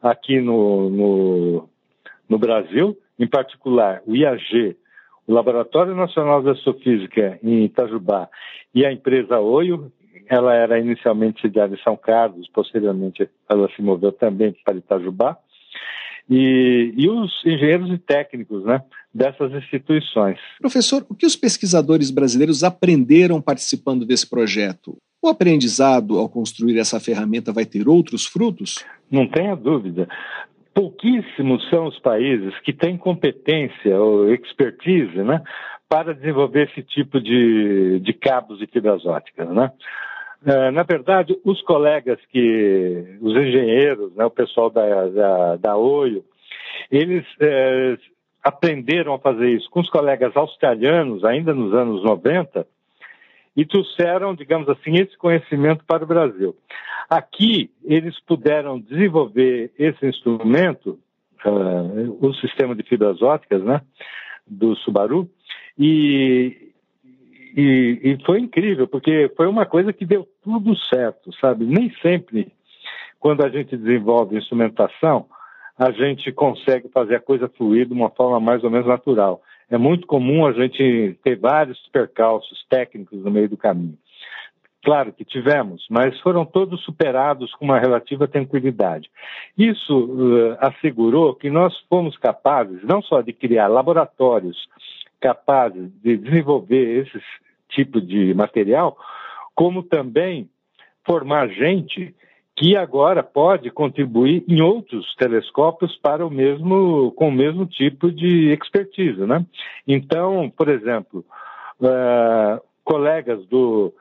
aqui 0.01 0.39
no, 0.39 0.89
no, 0.89 1.69
no 2.29 2.37
Brasil, 2.37 2.97
em 3.17 3.27
particular 3.27 4.01
o 4.07 4.15
IAG, 4.15 4.77
o 5.27 5.33
Laboratório 5.33 5.93
Nacional 5.95 6.41
de 6.41 6.49
Astrofísica 6.49 7.37
em 7.43 7.65
Itajubá 7.65 8.29
e 8.73 8.85
a 8.85 8.91
empresa 8.91 9.39
Oio, 9.39 9.91
ela 10.27 10.53
era 10.53 10.79
inicialmente 10.79 11.41
sediada 11.41 11.75
em 11.75 11.83
São 11.83 11.97
Carlos, 11.97 12.47
posteriormente 12.53 13.29
ela 13.49 13.69
se 13.75 13.81
moveu 13.81 14.11
também 14.11 14.55
para 14.63 14.77
Itajubá. 14.77 15.37
E, 16.29 16.93
e, 16.95 17.09
os 17.09 17.31
engenheiros 17.43 17.89
e 17.89 17.97
técnicos 17.97 18.63
né, 18.63 18.83
dessas 19.11 19.51
instituições. 19.51 20.37
Professor, 20.59 21.03
o 21.09 21.15
que 21.15 21.25
os 21.25 21.35
pesquisadores 21.35 22.11
brasileiros 22.11 22.63
aprenderam 22.63 23.41
participando 23.41 24.05
desse 24.05 24.29
projeto? 24.29 24.95
O 25.21 25.27
aprendizado 25.27 26.17
ao 26.17 26.29
construir 26.29 26.79
essa 26.79 26.99
ferramenta 26.99 27.51
vai 27.51 27.65
ter 27.65 27.87
outros 27.89 28.25
frutos? 28.25 28.85
Não 29.11 29.27
tenha 29.27 29.55
dúvida. 29.55 30.07
Pouquíssimos 30.73 31.67
são 31.69 31.87
os 31.87 31.99
países 31.99 32.57
que 32.61 32.71
têm 32.71 32.97
competência 32.97 33.99
ou 33.99 34.33
expertise 34.33 35.17
né, 35.17 35.41
para 35.89 36.13
desenvolver 36.13 36.69
esse 36.69 36.81
tipo 36.83 37.19
de, 37.19 37.99
de 37.99 38.13
cabos 38.13 38.61
e 38.61 38.67
fibras 38.67 39.05
óticas. 39.05 39.49
Né? 39.49 39.71
É, 40.45 40.71
na 40.71 40.83
verdade, 40.83 41.37
os 41.43 41.61
colegas 41.63 42.17
que, 42.31 43.17
os 43.19 43.35
engenheiros, 43.35 44.15
né, 44.15 44.23
o 44.23 44.31
pessoal 44.31 44.69
da, 44.69 45.07
da, 45.07 45.55
da 45.57 45.77
OIO, 45.77 46.23
eles 46.89 47.25
é, 47.41 47.97
aprenderam 48.41 49.15
a 49.15 49.19
fazer 49.19 49.49
isso 49.49 49.69
com 49.69 49.81
os 49.81 49.89
colegas 49.89 50.35
australianos, 50.37 51.25
ainda 51.25 51.53
nos 51.53 51.73
anos 51.73 52.03
90, 52.03 52.65
e 53.55 53.65
trouxeram, 53.65 54.35
digamos 54.35 54.69
assim, 54.69 54.95
esse 54.95 55.17
conhecimento 55.17 55.83
para 55.85 56.03
o 56.03 56.07
Brasil. 56.07 56.55
Aqui, 57.09 57.71
eles 57.83 58.19
puderam 58.21 58.79
desenvolver 58.79 59.71
esse 59.77 60.05
instrumento, 60.05 60.99
uh, 61.45 62.25
o 62.25 62.33
sistema 62.35 62.75
de 62.75 62.83
fibras 62.83 63.21
óticas, 63.21 63.63
né, 63.63 63.81
do 64.45 64.75
Subaru, 64.77 65.29
e, 65.77 66.71
e, 67.55 67.99
e, 68.03 68.25
foi 68.25 68.39
incrível, 68.39 68.87
porque 68.87 69.31
foi 69.35 69.47
uma 69.47 69.65
coisa 69.65 69.91
que 69.93 70.05
deu 70.05 70.27
tudo 70.43 70.75
certo, 70.93 71.31
sabe? 71.39 71.65
Nem 71.65 71.91
sempre, 72.01 72.51
quando 73.19 73.43
a 73.43 73.49
gente 73.49 73.75
desenvolve 73.75 74.37
instrumentação, 74.37 75.25
a 75.77 75.91
gente 75.91 76.31
consegue 76.33 76.89
fazer 76.89 77.15
a 77.15 77.21
coisa 77.21 77.47
fluir 77.47 77.87
de 77.87 77.93
uma 77.93 78.09
forma 78.09 78.39
mais 78.39 78.63
ou 78.63 78.69
menos 78.69 78.85
natural. 78.85 79.41
É 79.69 79.77
muito 79.77 80.07
comum 80.07 80.45
a 80.45 80.51
gente 80.51 81.17
ter 81.23 81.37
vários 81.37 81.79
percalços 81.91 82.65
técnicos 82.69 83.23
no 83.23 83.29
meio 83.29 83.49
do 83.49 83.57
caminho. 83.57 83.97
Claro 84.83 85.11
que 85.11 85.25
tivemos, 85.25 85.85
mas 85.89 86.19
foram 86.21 86.45
todos 86.45 86.81
superados 86.83 87.53
com 87.55 87.65
uma 87.65 87.79
relativa 87.79 88.27
tranquilidade. 88.27 89.09
Isso 89.57 90.05
uh, 90.05 90.57
assegurou 90.59 91.35
que 91.35 91.49
nós 91.49 91.77
fomos 91.89 92.17
capazes 92.17 92.81
não 92.83 93.01
só 93.01 93.21
de 93.21 93.33
criar 93.33 93.67
laboratórios 93.67 94.57
capazes 95.19 95.91
de 96.01 96.17
desenvolver 96.17 97.05
esse 97.05 97.21
tipo 97.69 97.99
de 97.99 98.33
material, 98.33 98.97
como 99.53 99.83
também 99.83 100.49
formar 101.05 101.49
gente 101.49 102.15
que 102.59 102.75
agora 102.75 103.23
pode 103.23 103.71
contribuir 103.71 104.43
em 104.45 104.61
outros 104.61 105.15
telescópios 105.15 105.95
para 105.95 106.27
o 106.27 106.29
mesmo 106.29 107.09
com 107.13 107.29
o 107.29 107.31
mesmo 107.31 107.65
tipo 107.65 108.11
de 108.11 108.51
expertise, 108.51 109.21
né? 109.21 109.45
Então, 109.87 110.51
por 110.57 110.67
exemplo, 110.67 111.23
uh, 111.79 112.61
colegas 112.83 113.45
do 113.47 113.93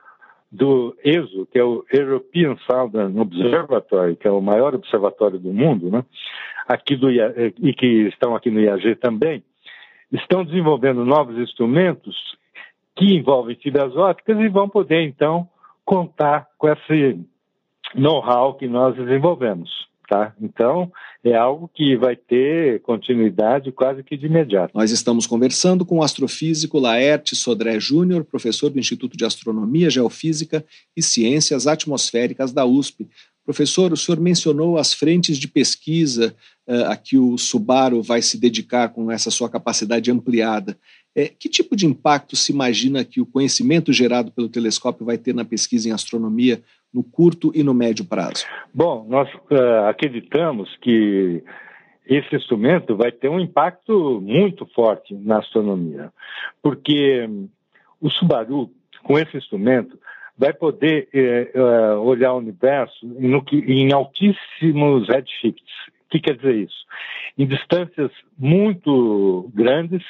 do 0.51 0.97
ESO, 1.05 1.45
que 1.45 1.57
é 1.57 1.63
o 1.63 1.85
European 1.89 2.57
Southern 2.69 3.17
Observatory, 3.17 4.17
que 4.17 4.27
é 4.27 4.31
o 4.31 4.41
maior 4.41 4.75
observatório 4.75 5.39
do 5.39 5.53
mundo, 5.53 5.89
né? 5.89 6.03
aqui 6.67 6.97
do, 6.97 7.09
e 7.09 7.73
que 7.73 8.07
estão 8.07 8.35
aqui 8.35 8.49
no 8.51 8.59
IAG 8.59 8.95
também, 8.95 9.41
estão 10.11 10.43
desenvolvendo 10.43 11.05
novos 11.05 11.37
instrumentos 11.37 12.15
que 12.95 13.15
envolvem 13.15 13.55
fibras 13.55 13.95
ópticas 13.95 14.37
e 14.39 14.49
vão 14.49 14.67
poder, 14.67 15.03
então, 15.03 15.47
contar 15.85 16.47
com 16.57 16.67
esse 16.67 17.23
know-how 17.95 18.53
que 18.53 18.67
nós 18.67 18.95
desenvolvemos. 18.95 19.69
Tá? 20.07 20.33
Então, 20.41 20.91
é 21.23 21.35
algo 21.35 21.69
que 21.71 21.95
vai 21.95 22.15
ter 22.15 22.81
continuidade 22.81 23.71
quase 23.71 24.01
que 24.03 24.17
de 24.17 24.25
imediato. 24.25 24.75
Nós 24.75 24.89
estamos 24.89 25.27
conversando 25.27 25.85
com 25.85 25.99
o 25.99 26.03
astrofísico 26.03 26.79
Laerte 26.79 27.35
Sodré 27.35 27.79
Júnior, 27.79 28.23
professor 28.23 28.71
do 28.71 28.79
Instituto 28.79 29.15
de 29.15 29.23
Astronomia, 29.23 29.87
Geofísica 29.87 30.65
e 30.97 31.03
Ciências 31.03 31.67
Atmosféricas 31.67 32.51
da 32.51 32.65
USP. 32.65 33.07
Professor, 33.45 33.93
o 33.93 33.97
senhor 33.97 34.19
mencionou 34.19 34.77
as 34.77 34.93
frentes 34.93 35.37
de 35.37 35.47
pesquisa 35.47 36.35
uh, 36.67 36.85
a 36.85 36.95
que 36.95 37.17
o 37.17 37.37
Subaru 37.37 38.01
vai 38.01 38.21
se 38.21 38.37
dedicar 38.37 38.89
com 38.89 39.11
essa 39.11 39.29
sua 39.29 39.49
capacidade 39.49 40.09
ampliada. 40.09 40.77
É, 41.15 41.27
que 41.27 41.49
tipo 41.49 41.75
de 41.75 41.85
impacto 41.85 42.35
se 42.35 42.51
imagina 42.51 43.03
que 43.03 43.19
o 43.19 43.25
conhecimento 43.25 43.91
gerado 43.91 44.31
pelo 44.31 44.47
telescópio 44.47 45.05
vai 45.05 45.17
ter 45.17 45.33
na 45.33 45.43
pesquisa 45.43 45.89
em 45.89 45.91
astronomia 45.91 46.61
no 46.93 47.03
curto 47.03 47.51
e 47.53 47.63
no 47.63 47.73
médio 47.73 48.05
prazo? 48.05 48.45
Bom, 48.73 49.05
nós 49.07 49.31
uh, 49.33 49.87
acreditamos 49.87 50.75
que 50.77 51.43
esse 52.07 52.35
instrumento 52.35 52.95
vai 52.95 53.11
ter 53.11 53.29
um 53.29 53.39
impacto 53.39 54.19
muito 54.21 54.65
forte 54.73 55.13
na 55.13 55.39
astronomia, 55.39 56.11
porque 56.61 57.25
hum, 57.29 57.47
o 58.01 58.09
Subaru, 58.09 58.69
com 59.03 59.17
esse 59.19 59.37
instrumento, 59.37 59.99
vai 60.37 60.53
poder 60.53 61.09
uh, 61.53 61.99
olhar 61.99 62.33
o 62.33 62.37
universo 62.37 63.05
no 63.05 63.43
em 63.51 63.91
altíssimos 63.91 65.07
redshifts. 65.07 65.73
O 66.05 66.09
que 66.09 66.19
quer 66.19 66.37
dizer 66.37 66.55
isso? 66.55 66.85
Em 67.37 67.45
distâncias 67.45 68.11
muito 68.37 69.51
grandes, 69.53 70.01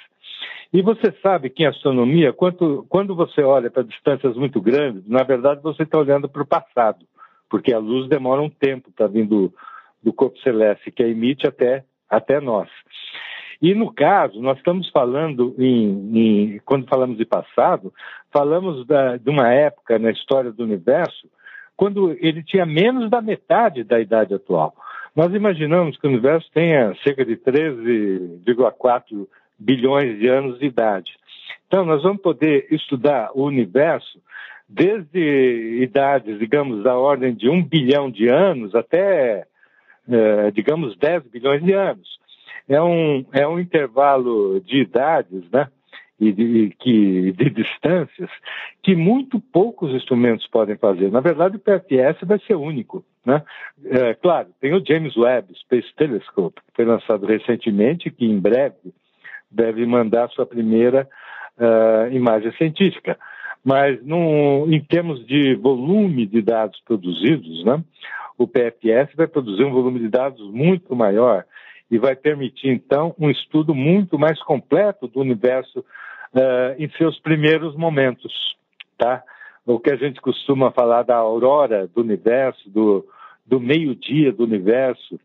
e 0.71 0.81
você 0.81 1.11
sabe 1.21 1.49
que 1.49 1.63
em 1.63 1.67
astronomia, 1.67 2.31
quando, 2.31 2.85
quando 2.87 3.15
você 3.15 3.41
olha 3.41 3.71
para 3.71 3.83
distâncias 3.83 4.35
muito 4.35 4.61
grandes, 4.61 5.07
na 5.07 5.23
verdade 5.23 5.61
você 5.61 5.83
está 5.83 5.97
olhando 5.97 6.29
para 6.29 6.43
o 6.43 6.47
passado, 6.47 7.05
porque 7.49 7.73
a 7.73 7.79
luz 7.79 8.07
demora 8.07 8.41
um 8.41 8.49
tempo 8.49 8.91
para 8.91 9.07
vir 9.07 9.25
do, 9.25 9.51
do 10.01 10.13
corpo 10.13 10.37
celeste 10.39 10.91
que 10.91 11.03
a 11.03 11.07
emite 11.07 11.47
até, 11.47 11.83
até 12.09 12.39
nós. 12.39 12.69
E 13.61 13.73
no 13.73 13.91
caso, 13.91 14.39
nós 14.41 14.57
estamos 14.57 14.89
falando 14.89 15.53
em, 15.57 16.17
em 16.17 16.59
quando 16.59 16.87
falamos 16.87 17.17
de 17.17 17.25
passado, 17.25 17.93
falamos 18.31 18.85
da, 18.85 19.17
de 19.17 19.29
uma 19.29 19.51
época 19.51 19.99
na 19.99 20.11
história 20.11 20.51
do 20.51 20.63
universo 20.63 21.27
quando 21.75 22.11
ele 22.19 22.43
tinha 22.43 22.65
menos 22.65 23.09
da 23.09 23.21
metade 23.21 23.83
da 23.83 23.99
idade 23.99 24.33
atual. 24.33 24.75
Nós 25.15 25.33
imaginamos 25.33 25.97
que 25.97 26.05
o 26.05 26.09
universo 26.09 26.49
tenha 26.53 26.93
cerca 27.03 27.25
de 27.25 27.35
13,4 27.37 29.27
bilhões 29.59 30.17
de 30.17 30.27
anos 30.27 30.59
de 30.59 30.65
idade. 30.65 31.11
Então, 31.67 31.85
nós 31.85 32.01
vamos 32.01 32.21
poder 32.21 32.67
estudar 32.71 33.29
o 33.35 33.43
universo 33.43 34.19
desde 34.67 35.81
idades, 35.81 36.37
digamos, 36.37 36.83
da 36.83 36.95
ordem 36.95 37.33
de 37.33 37.49
um 37.49 37.63
bilhão 37.63 38.09
de 38.09 38.27
anos 38.27 38.75
até, 38.75 39.45
é, 40.07 40.51
digamos, 40.51 40.95
10 40.97 41.23
bilhões 41.23 41.63
de 41.63 41.73
anos. 41.73 42.19
É 42.67 42.81
um, 42.81 43.25
é 43.31 43.47
um 43.47 43.59
intervalo 43.59 44.59
de 44.61 44.81
idades, 44.81 45.49
né? 45.51 45.67
E 46.19 46.33
de, 46.33 46.75
que, 46.77 47.31
de 47.31 47.49
distâncias 47.49 48.29
que 48.83 48.93
muito 48.93 49.39
poucos 49.39 49.91
instrumentos 49.93 50.45
podem 50.47 50.75
fazer. 50.75 51.09
Na 51.09 51.21
verdade, 51.21 51.55
o 51.55 51.59
PFS 51.59 52.27
vai 52.27 52.37
ser 52.39 52.55
único. 52.55 53.05
Né? 53.25 53.41
É, 53.85 54.13
claro, 54.15 54.49
tem 54.59 54.73
o 54.73 54.83
James 54.85 55.15
Webb 55.15 55.53
Space 55.57 55.87
Telescope, 55.95 56.59
que 56.59 56.75
foi 56.75 56.83
lançado 56.83 57.25
recentemente, 57.25 58.11
que 58.11 58.25
em 58.25 58.37
breve 58.37 58.93
deve 59.51 59.85
mandar 59.85 60.29
sua 60.29 60.45
primeira 60.45 61.07
uh, 61.57 62.13
imagem 62.13 62.51
científica. 62.53 63.17
Mas 63.63 64.01
num, 64.03 64.71
em 64.71 64.81
termos 64.81 65.25
de 65.25 65.55
volume 65.55 66.25
de 66.25 66.41
dados 66.41 66.79
produzidos, 66.85 67.63
né, 67.65 67.83
o 68.37 68.47
PFS 68.47 69.13
vai 69.15 69.27
produzir 69.27 69.65
um 69.65 69.71
volume 69.71 69.99
de 69.99 70.07
dados 70.07 70.41
muito 70.51 70.95
maior 70.95 71.45
e 71.91 71.97
vai 71.97 72.15
permitir, 72.15 72.69
então, 72.69 73.15
um 73.19 73.29
estudo 73.29 73.73
muito 73.73 74.17
mais 74.17 74.41
completo 74.43 75.07
do 75.07 75.19
universo 75.19 75.79
uh, 75.79 76.75
em 76.77 76.89
seus 76.91 77.19
primeiros 77.19 77.75
momentos. 77.75 78.31
Tá? 78.97 79.23
O 79.65 79.79
que 79.79 79.91
a 79.91 79.95
gente 79.95 80.21
costuma 80.21 80.71
falar 80.71 81.03
da 81.03 81.15
aurora 81.15 81.87
do 81.87 82.01
universo, 82.01 82.69
do, 82.69 83.05
do 83.45 83.59
meio-dia 83.59 84.31
do 84.31 84.43
universo, 84.43 85.19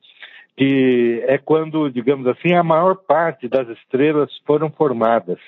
que 0.56 1.24
é 1.26 1.38
quando, 1.38 1.90
digamos 1.90 2.26
assim, 2.26 2.54
a 2.54 2.62
maior 2.62 2.96
parte 2.96 3.48
das 3.48 3.68
estrelas 3.68 4.30
foram 4.46 4.70
formadas. 4.70 5.38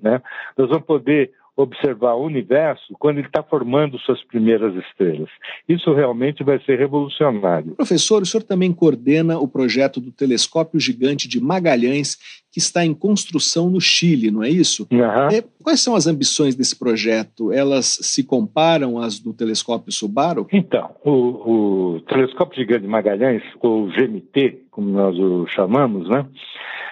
Né? 0.00 0.20
Nós 0.56 0.68
vamos 0.68 0.86
poder 0.86 1.32
observar 1.56 2.14
o 2.14 2.24
universo 2.24 2.94
quando 2.98 3.18
ele 3.18 3.26
está 3.26 3.42
formando 3.42 3.98
suas 4.00 4.22
primeiras 4.24 4.74
estrelas. 4.84 5.30
Isso 5.66 5.92
realmente 5.94 6.44
vai 6.44 6.60
ser 6.60 6.78
revolucionário. 6.78 7.74
Professor, 7.74 8.22
o 8.22 8.26
senhor 8.26 8.42
também 8.42 8.72
coordena 8.72 9.38
o 9.38 9.48
projeto 9.48 9.98
do 10.00 10.12
telescópio 10.12 10.78
gigante 10.78 11.26
de 11.26 11.40
Magalhães, 11.40 12.16
que 12.52 12.58
está 12.58 12.84
em 12.84 12.94
construção 12.94 13.70
no 13.70 13.80
Chile, 13.80 14.30
não 14.30 14.42
é 14.42 14.50
isso? 14.50 14.86
Uhum. 14.90 15.42
Quais 15.62 15.82
são 15.82 15.94
as 15.94 16.06
ambições 16.06 16.54
desse 16.54 16.78
projeto? 16.78 17.52
Elas 17.52 17.98
se 18.02 18.22
comparam 18.22 18.98
às 18.98 19.18
do 19.18 19.32
telescópio 19.32 19.92
Subaru? 19.92 20.46
Então, 20.52 20.90
o, 21.04 21.96
o 21.96 22.00
telescópio 22.02 22.58
gigante 22.58 22.82
de 22.82 22.88
Magalhães, 22.88 23.42
ou 23.60 23.88
GMT, 23.88 24.65
como 24.76 24.90
nós 24.90 25.18
o 25.18 25.46
chamamos, 25.46 26.06
né? 26.10 26.26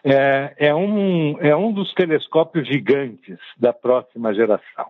é, 0.04 0.54
é, 0.58 0.74
um, 0.74 1.38
é 1.40 1.54
um 1.54 1.72
dos 1.72 1.92
telescópios 1.94 2.68
gigantes 2.68 3.38
da 3.58 3.72
próxima 3.72 4.34
geração. 4.34 4.86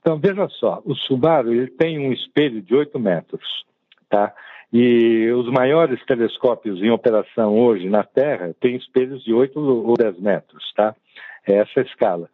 Então, 0.00 0.18
veja 0.18 0.48
só, 0.48 0.80
o 0.84 0.94
Subaru 0.94 1.52
ele 1.52 1.68
tem 1.68 1.98
um 1.98 2.12
espelho 2.12 2.62
de 2.62 2.74
8 2.74 2.98
metros, 2.98 3.42
tá? 4.08 4.32
E 4.72 5.28
os 5.32 5.50
maiores 5.50 6.04
telescópios 6.06 6.80
em 6.80 6.90
operação 6.90 7.58
hoje 7.58 7.88
na 7.88 8.02
Terra 8.02 8.54
têm 8.60 8.76
espelhos 8.76 9.22
de 9.24 9.34
8 9.34 9.58
ou 9.58 9.94
10 9.96 10.20
metros, 10.20 10.72
tá? 10.74 10.94
É 11.46 11.56
essa 11.56 11.80
a 11.80 11.82
escala. 11.82 12.28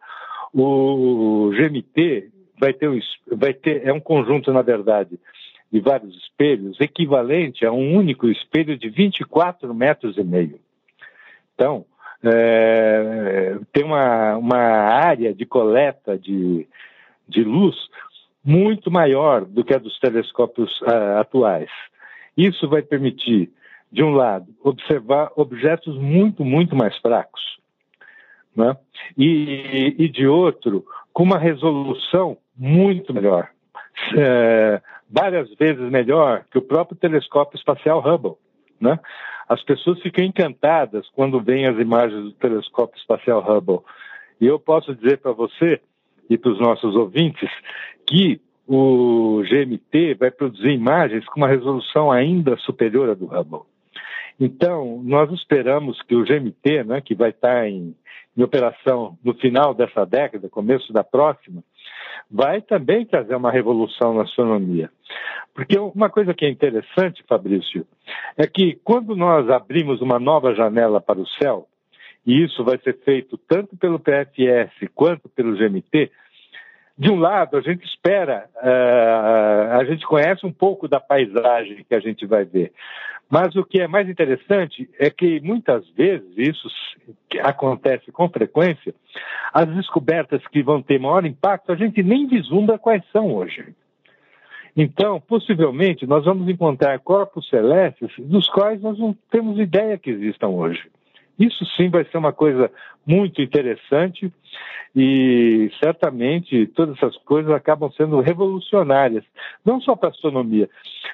O 0.53 1.51
GMT 1.51 2.29
vai 2.59 2.73
ter, 2.73 2.89
vai 3.31 3.53
ter, 3.53 3.85
é 3.85 3.91
um 3.91 3.99
conjunto, 3.99 4.51
na 4.53 4.61
verdade, 4.61 5.19
de 5.71 5.79
vários 5.79 6.15
espelhos, 6.17 6.79
equivalente 6.79 7.65
a 7.65 7.71
um 7.71 7.95
único 7.95 8.27
espelho 8.29 8.77
de 8.77 8.89
24 8.89 9.73
metros 9.73 10.17
e 10.17 10.23
meio. 10.23 10.59
Então, 11.53 11.85
é, 12.23 13.57
tem 13.71 13.83
uma, 13.83 14.37
uma 14.37 14.57
área 14.57 15.33
de 15.33 15.45
coleta 15.45 16.17
de, 16.17 16.67
de 17.27 17.43
luz 17.43 17.75
muito 18.43 18.89
maior 18.89 19.43
do 19.43 19.63
que 19.63 19.73
a 19.73 19.77
dos 19.77 19.99
telescópios 19.99 20.79
uh, 20.81 21.19
atuais. 21.19 21.69
Isso 22.35 22.67
vai 22.69 22.81
permitir, 22.81 23.51
de 23.91 24.03
um 24.03 24.11
lado, 24.11 24.47
observar 24.63 25.31
objetos 25.35 25.97
muito, 25.97 26.45
muito 26.45 26.75
mais 26.75 26.97
fracos, 26.99 27.41
né? 28.55 28.77
e, 29.17 29.95
e 29.97 30.07
de 30.07 30.25
outro, 30.25 30.85
com 31.11 31.23
uma 31.23 31.37
resolução 31.37 32.37
muito 32.55 33.13
melhor, 33.13 33.49
é, 34.15 34.81
várias 35.09 35.53
vezes 35.55 35.89
melhor 35.91 36.45
que 36.51 36.57
o 36.57 36.61
próprio 36.61 36.97
telescópio 36.97 37.57
espacial 37.57 37.99
Hubble. 37.99 38.35
Né? 38.79 38.99
As 39.47 39.63
pessoas 39.63 40.01
ficam 40.01 40.23
encantadas 40.23 41.07
quando 41.15 41.41
veem 41.41 41.67
as 41.67 41.79
imagens 41.79 42.23
do 42.23 42.31
telescópio 42.33 42.99
espacial 42.99 43.41
Hubble. 43.41 43.79
E 44.39 44.45
eu 44.45 44.59
posso 44.59 44.93
dizer 44.95 45.17
para 45.19 45.31
você 45.31 45.81
e 46.29 46.37
para 46.37 46.51
os 46.51 46.59
nossos 46.59 46.95
ouvintes 46.95 47.49
que 48.05 48.41
o 48.67 49.41
GMT 49.43 50.15
vai 50.15 50.29
produzir 50.29 50.71
imagens 50.71 51.25
com 51.25 51.39
uma 51.39 51.47
resolução 51.47 52.11
ainda 52.11 52.57
superior 52.57 53.09
à 53.09 53.13
do 53.13 53.25
Hubble. 53.25 53.61
Então, 54.39 55.01
nós 55.03 55.31
esperamos 55.31 56.01
que 56.03 56.15
o 56.15 56.23
GMT, 56.23 56.83
né, 56.83 57.01
que 57.01 57.15
vai 57.15 57.29
estar 57.29 57.67
em, 57.67 57.95
em 58.35 58.43
operação 58.43 59.17
no 59.23 59.33
final 59.33 59.73
dessa 59.73 60.05
década, 60.05 60.49
começo 60.49 60.91
da 60.93 61.03
próxima, 61.03 61.63
vai 62.29 62.61
também 62.61 63.05
trazer 63.05 63.35
uma 63.35 63.51
revolução 63.51 64.13
na 64.13 64.23
astronomia. 64.23 64.89
Porque 65.53 65.77
uma 65.79 66.09
coisa 66.09 66.33
que 66.33 66.45
é 66.45 66.49
interessante, 66.49 67.23
Fabrício, 67.27 67.85
é 68.37 68.45
que 68.45 68.79
quando 68.83 69.15
nós 69.15 69.49
abrimos 69.49 70.01
uma 70.01 70.19
nova 70.19 70.53
janela 70.53 71.01
para 71.01 71.19
o 71.19 71.27
céu, 71.27 71.67
e 72.25 72.43
isso 72.43 72.63
vai 72.63 72.77
ser 72.79 72.97
feito 73.05 73.37
tanto 73.37 73.75
pelo 73.77 73.99
PFS 73.99 74.89
quanto 74.93 75.29
pelo 75.29 75.55
GMT, 75.55 76.11
de 76.97 77.11
um 77.11 77.19
lado, 77.19 77.57
a 77.57 77.61
gente 77.61 77.85
espera, 77.85 78.49
uh, 78.55 79.77
a 79.79 79.85
gente 79.85 80.05
conhece 80.05 80.45
um 80.45 80.51
pouco 80.51 80.87
da 80.87 80.99
paisagem 80.99 81.85
que 81.87 81.93
a 81.93 81.99
gente 81.99 82.25
vai 82.25 82.43
ver. 82.43 82.73
Mas 83.29 83.55
o 83.55 83.63
que 83.63 83.79
é 83.79 83.87
mais 83.87 84.09
interessante 84.09 84.89
é 84.97 85.09
que 85.09 85.39
muitas 85.41 85.87
vezes, 85.89 86.27
isso 86.37 86.67
acontece 87.43 88.11
com 88.11 88.29
frequência, 88.29 88.95
as 89.53 89.67
descobertas 89.67 90.41
que 90.47 90.63
vão 90.63 90.81
ter 90.81 90.99
maior 90.99 91.25
impacto, 91.25 91.71
a 91.71 91.75
gente 91.75 92.01
nem 92.01 92.25
vislumbra 92.25 92.79
quais 92.79 93.03
são 93.11 93.33
hoje. 93.33 93.75
Então, 94.75 95.19
possivelmente, 95.19 96.05
nós 96.07 96.23
vamos 96.23 96.47
encontrar 96.47 96.97
corpos 96.99 97.49
celestes 97.49 98.11
dos 98.19 98.47
quais 98.49 98.81
nós 98.81 98.97
não 98.97 99.15
temos 99.29 99.59
ideia 99.59 99.97
que 99.97 100.09
existam 100.09 100.47
hoje. 100.49 100.89
Isso 101.39 101.65
sim 101.75 101.89
vai 101.89 102.03
ser 102.05 102.17
uma 102.17 102.33
coisa 102.33 102.71
muito 103.05 103.41
interessante 103.41 104.31
e 104.95 105.69
certamente 105.81 106.65
todas 106.67 106.97
essas 106.97 107.15
coisas 107.17 107.51
acabam 107.51 107.91
sendo 107.91 108.19
revolucionárias, 108.19 109.23
não 109.63 109.79
só 109.79 109.95
para 109.95 110.09
a 110.09 110.11
astronomia, 110.11 110.67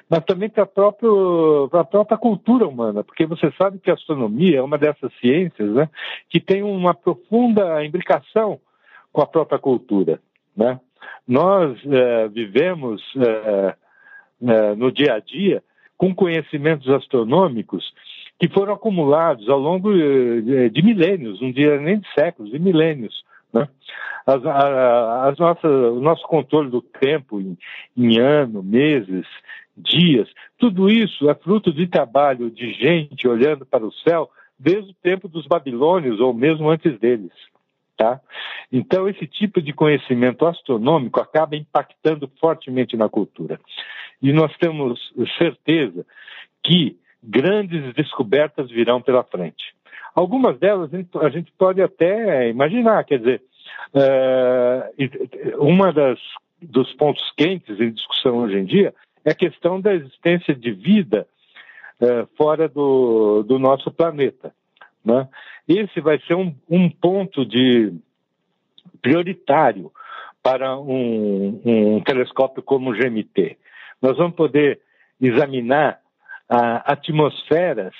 mas 0.08 0.24
também 0.24 0.48
para 0.48 0.62
a 0.62 0.66
própria, 0.66 2.16
cultura 2.16 2.66
humana, 2.66 3.04
porque 3.04 3.26
você 3.26 3.52
sabe 3.58 3.78
que 3.78 3.90
a 3.90 3.94
astronomia 3.94 4.58
é 4.58 4.62
uma 4.62 4.78
dessas 4.78 5.12
ciências 5.20 5.70
né, 5.74 5.88
que 6.30 6.40
tem 6.40 6.62
uma 6.62 6.94
profunda 6.94 7.84
imbricação 7.84 8.58
com 9.12 9.20
a 9.20 9.26
própria 9.26 9.58
cultura. 9.58 10.18
Né? 10.56 10.80
Nós 11.28 11.78
é, 11.86 12.28
vivemos 12.28 13.02
é, 13.18 13.76
é, 14.46 14.74
no 14.74 14.90
dia 14.90 15.14
a 15.14 15.20
dia 15.20 15.62
com 15.96 16.14
conhecimentos 16.14 16.88
astronômicos 16.88 17.92
que 18.38 18.48
foram 18.48 18.74
acumulados 18.74 19.48
ao 19.48 19.58
longo 19.58 19.92
eh, 19.92 20.68
de 20.68 20.82
milênios, 20.82 21.40
não 21.40 21.52
diria 21.52 21.78
nem 21.78 21.98
de 21.98 22.08
séculos, 22.14 22.50
de 22.50 22.58
milênios. 22.58 23.24
Né? 23.52 23.68
As, 24.26 24.44
as 24.44 25.38
nossas, 25.38 25.70
o 25.70 26.00
nosso 26.00 26.26
controle 26.26 26.70
do 26.70 26.80
tempo 26.80 27.40
em, 27.40 27.56
em 27.96 28.18
ano, 28.18 28.62
meses, 28.62 29.26
dias, 29.76 30.28
tudo 30.58 30.88
isso 30.88 31.28
é 31.28 31.34
fruto 31.34 31.72
de 31.72 31.86
trabalho 31.86 32.50
de 32.50 32.72
gente 32.72 33.28
olhando 33.28 33.66
para 33.66 33.84
o 33.84 33.92
céu 33.92 34.30
desde 34.58 34.92
o 34.92 34.96
tempo 35.02 35.28
dos 35.28 35.46
babilônios 35.46 36.20
ou 36.20 36.32
mesmo 36.32 36.70
antes 36.70 36.98
deles. 36.98 37.32
Tá? 37.96 38.20
Então, 38.72 39.08
esse 39.08 39.26
tipo 39.26 39.62
de 39.62 39.72
conhecimento 39.72 40.46
astronômico 40.46 41.20
acaba 41.20 41.54
impactando 41.54 42.28
fortemente 42.40 42.96
na 42.96 43.08
cultura. 43.08 43.60
E 44.20 44.32
nós 44.32 44.52
temos 44.56 45.12
certeza 45.38 46.04
que 46.62 46.96
grandes 47.26 47.94
descobertas 47.94 48.70
virão 48.70 49.00
pela 49.00 49.24
frente. 49.24 49.74
Algumas 50.14 50.58
delas 50.58 50.90
a 51.22 51.28
gente 51.28 51.52
pode 51.58 51.82
até 51.82 52.48
imaginar, 52.48 53.04
quer 53.04 53.18
dizer, 53.18 53.42
uh, 53.94 55.64
uma 55.64 55.92
das 55.92 56.18
dos 56.62 56.92
pontos 56.94 57.22
quentes 57.36 57.78
em 57.78 57.90
discussão 57.90 58.38
hoje 58.38 58.56
em 58.56 58.64
dia 58.64 58.94
é 59.24 59.30
a 59.30 59.34
questão 59.34 59.80
da 59.80 59.94
existência 59.94 60.54
de 60.54 60.70
vida 60.72 61.26
uh, 62.00 62.26
fora 62.36 62.68
do, 62.68 63.42
do, 63.42 63.58
nosso 63.58 63.90
planeta. 63.90 64.54
Né? 65.04 65.28
Esse 65.68 66.00
vai 66.00 66.18
ser 66.20 66.34
um, 66.34 66.54
um 66.68 66.88
ponto 66.88 67.44
de 67.44 67.92
prioritário 69.02 69.90
para 70.42 70.78
um, 70.78 71.60
um 71.64 72.00
telescópio 72.02 72.62
como 72.62 72.90
o 72.90 72.94
GMT. 72.94 73.56
Nós 74.00 74.16
vamos 74.16 74.36
poder 74.36 74.80
examinar 75.20 76.00
atmosferas 76.84 77.94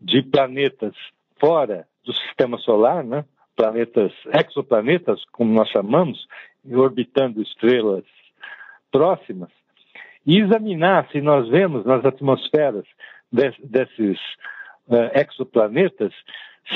de 0.00 0.22
planetas 0.22 0.94
fora 1.38 1.86
do 2.04 2.12
sistema 2.12 2.58
solar, 2.58 3.04
né? 3.04 3.24
planetas, 3.56 4.12
exoplanetas, 4.32 5.22
como 5.32 5.52
nós 5.52 5.68
chamamos, 5.68 6.26
orbitando 6.72 7.42
estrelas 7.42 8.04
próximas, 8.90 9.50
e 10.26 10.38
examinar 10.38 11.08
se 11.10 11.20
nós 11.20 11.48
vemos 11.48 11.84
nas 11.84 12.04
atmosferas 12.04 12.84
de, 13.30 13.50
desses 13.62 14.18
uh, 14.88 15.10
exoplanetas 15.14 16.12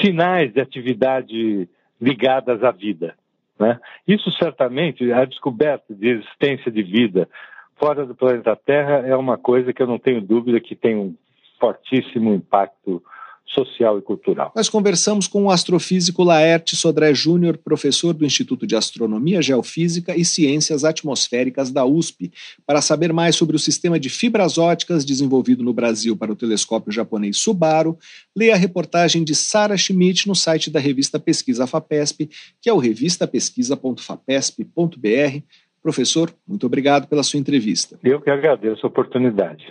sinais 0.03 0.53
de 0.53 0.61
atividade 0.61 1.69
ligadas 2.01 2.63
à 2.63 2.71
vida. 2.71 3.15
Né? 3.59 3.79
Isso 4.07 4.31
certamente, 4.33 5.13
a 5.13 5.25
descoberta 5.25 5.95
de 5.95 6.09
existência 6.09 6.71
de 6.71 6.83
vida 6.83 7.29
fora 7.77 8.07
do 8.07 8.15
planeta 8.15 8.57
Terra 8.57 9.07
é 9.07 9.17
uma 9.17 9.37
coisa 9.37 9.73
que 9.73 9.83
eu 9.83 9.87
não 9.87 9.99
tenho 9.99 10.21
dúvida 10.21 10.61
que 10.61 10.75
tem 10.75 10.97
um 10.97 11.15
fortíssimo 11.59 12.35
impacto 12.35 13.03
social 13.47 13.99
e 13.99 14.03
cultural. 14.03 14.53
Nós 14.57 14.69
conversamos 14.69 15.29
com 15.29 15.45
o 15.45 15.51
astrofísico 15.51 16.25
Laerte 16.25 16.75
Sodré 16.77 17.15
Júnior, 17.15 17.57
professor 17.59 18.13
do 18.15 18.25
Instituto 18.25 18.67
de 18.67 18.75
Astronomia, 18.75 19.43
Geofísica 19.43 20.17
e 20.17 20.25
Ciências 20.25 20.83
Atmosféricas 20.83 21.71
da 21.71 21.85
USP, 21.85 22.33
para 22.67 22.81
saber 22.81 23.13
mais 23.13 23.37
sobre 23.37 23.55
o 23.55 23.59
sistema 23.59 24.01
de 24.01 24.09
fibras 24.09 24.57
óticas 24.59 25.05
desenvolvido 25.05 25.63
no 25.63 25.75
Brasil 25.75 26.17
para 26.17 26.33
o 26.33 26.37
telescópio 26.37 26.91
japonês 26.91 27.37
Subaru, 27.39 27.99
leia 28.35 28.55
a 28.55 28.59
reportagem 28.59 29.23
de 29.23 29.35
Sara 29.35 29.77
Schmidt 29.77 30.27
no 30.27 30.35
site 30.35 30.71
da 30.71 30.81
revista 30.81 31.21
Pesquisa 31.21 31.67
FAPESP, 31.67 32.31
que 32.61 32.71
é 32.71 32.73
o 32.73 32.79
revistapesquisa.fapesp.br 32.79 35.43
Professor, 35.85 36.35
muito 36.49 36.65
obrigado 36.65 37.07
pela 37.07 37.23
sua 37.23 37.39
entrevista. 37.39 37.99
Eu 38.03 38.19
que 38.19 38.31
agradeço 38.31 38.87
a 38.87 38.89
oportunidade. 38.89 39.67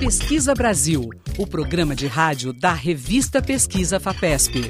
Pesquisa 0.00 0.54
Brasil, 0.54 1.10
o 1.38 1.46
programa 1.46 1.94
de 1.94 2.06
rádio 2.06 2.54
da 2.54 2.72
revista 2.72 3.42
Pesquisa 3.42 4.00
FAPESP. 4.00 4.62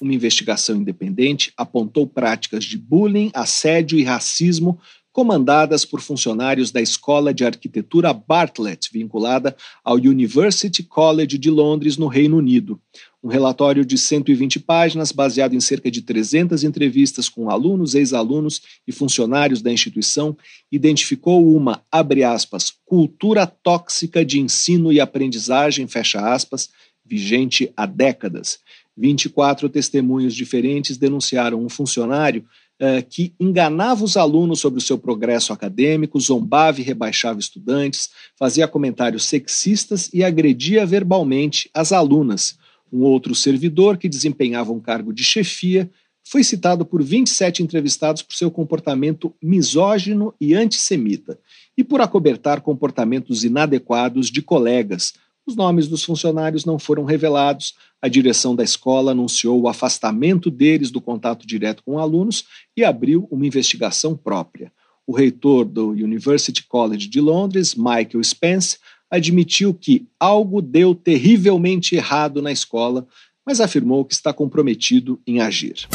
Uma 0.00 0.14
investigação 0.14 0.76
independente 0.76 1.52
apontou 1.56 2.06
práticas 2.06 2.62
de 2.62 2.78
bullying, 2.78 3.32
assédio 3.34 3.98
e 3.98 4.04
racismo 4.04 4.78
comandadas 5.12 5.84
por 5.84 6.00
funcionários 6.00 6.70
da 6.70 6.80
Escola 6.80 7.34
de 7.34 7.44
Arquitetura 7.44 8.12
Bartlett, 8.12 8.90
vinculada 8.92 9.56
ao 9.84 9.96
University 9.96 10.82
College 10.84 11.36
de 11.36 11.50
Londres, 11.50 11.96
no 11.96 12.06
Reino 12.06 12.36
Unido. 12.36 12.80
Um 13.22 13.28
relatório 13.28 13.84
de 13.84 13.98
120 13.98 14.60
páginas, 14.60 15.12
baseado 15.12 15.54
em 15.54 15.60
cerca 15.60 15.90
de 15.90 16.00
300 16.00 16.64
entrevistas 16.64 17.28
com 17.28 17.50
alunos, 17.50 17.94
ex-alunos 17.94 18.62
e 18.88 18.92
funcionários 18.92 19.60
da 19.60 19.70
instituição, 19.70 20.34
identificou 20.72 21.54
uma, 21.54 21.82
abre 21.92 22.24
aspas, 22.24 22.72
cultura 22.86 23.46
tóxica 23.46 24.24
de 24.24 24.40
ensino 24.40 24.90
e 24.90 25.00
aprendizagem, 25.00 25.86
fecha 25.86 26.32
aspas, 26.32 26.70
vigente 27.04 27.70
há 27.76 27.84
décadas. 27.84 28.58
24 28.96 29.68
testemunhos 29.68 30.34
diferentes 30.34 30.96
denunciaram 30.96 31.62
um 31.62 31.68
funcionário 31.68 32.44
uh, 32.80 33.06
que 33.06 33.34
enganava 33.38 34.02
os 34.02 34.16
alunos 34.16 34.60
sobre 34.60 34.78
o 34.78 34.82
seu 34.82 34.96
progresso 34.96 35.52
acadêmico, 35.52 36.18
zombava 36.18 36.80
e 36.80 36.84
rebaixava 36.84 37.38
estudantes, 37.38 38.08
fazia 38.34 38.66
comentários 38.66 39.24
sexistas 39.24 40.08
e 40.12 40.24
agredia 40.24 40.86
verbalmente 40.86 41.68
as 41.74 41.92
alunas 41.92 42.58
um 42.92 43.02
outro 43.02 43.34
servidor, 43.34 43.96
que 43.96 44.08
desempenhava 44.08 44.72
um 44.72 44.80
cargo 44.80 45.12
de 45.12 45.24
chefia, 45.24 45.90
foi 46.24 46.44
citado 46.44 46.84
por 46.84 47.02
27 47.02 47.62
entrevistados 47.62 48.22
por 48.22 48.34
seu 48.34 48.50
comportamento 48.50 49.34
misógino 49.42 50.34
e 50.40 50.54
antissemita 50.54 51.38
e 51.76 51.82
por 51.82 52.00
acobertar 52.00 52.60
comportamentos 52.60 53.42
inadequados 53.42 54.30
de 54.30 54.42
colegas. 54.42 55.14
Os 55.46 55.56
nomes 55.56 55.88
dos 55.88 56.04
funcionários 56.04 56.64
não 56.64 56.78
foram 56.78 57.04
revelados. 57.04 57.74
A 58.00 58.06
direção 58.06 58.54
da 58.54 58.62
escola 58.62 59.12
anunciou 59.12 59.60
o 59.60 59.68
afastamento 59.68 60.50
deles 60.50 60.90
do 60.90 61.00
contato 61.00 61.46
direto 61.46 61.82
com 61.82 61.98
alunos 61.98 62.44
e 62.76 62.84
abriu 62.84 63.26
uma 63.30 63.46
investigação 63.46 64.16
própria. 64.16 64.72
O 65.06 65.12
reitor 65.12 65.64
do 65.64 65.88
University 65.88 66.64
College 66.64 67.08
de 67.08 67.20
Londres, 67.20 67.74
Michael 67.74 68.22
Spence, 68.22 68.78
admitiu 69.10 69.74
que 69.74 70.06
algo 70.18 70.62
deu 70.62 70.94
terrivelmente 70.94 71.96
errado 71.96 72.40
na 72.40 72.52
escola, 72.52 73.06
mas 73.44 73.60
afirmou 73.60 74.04
que 74.04 74.14
está 74.14 74.32
comprometido 74.32 75.20
em 75.26 75.40
agir. 75.40 75.88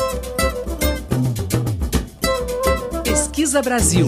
Pesquisa 3.04 3.62
Brasil. 3.62 4.08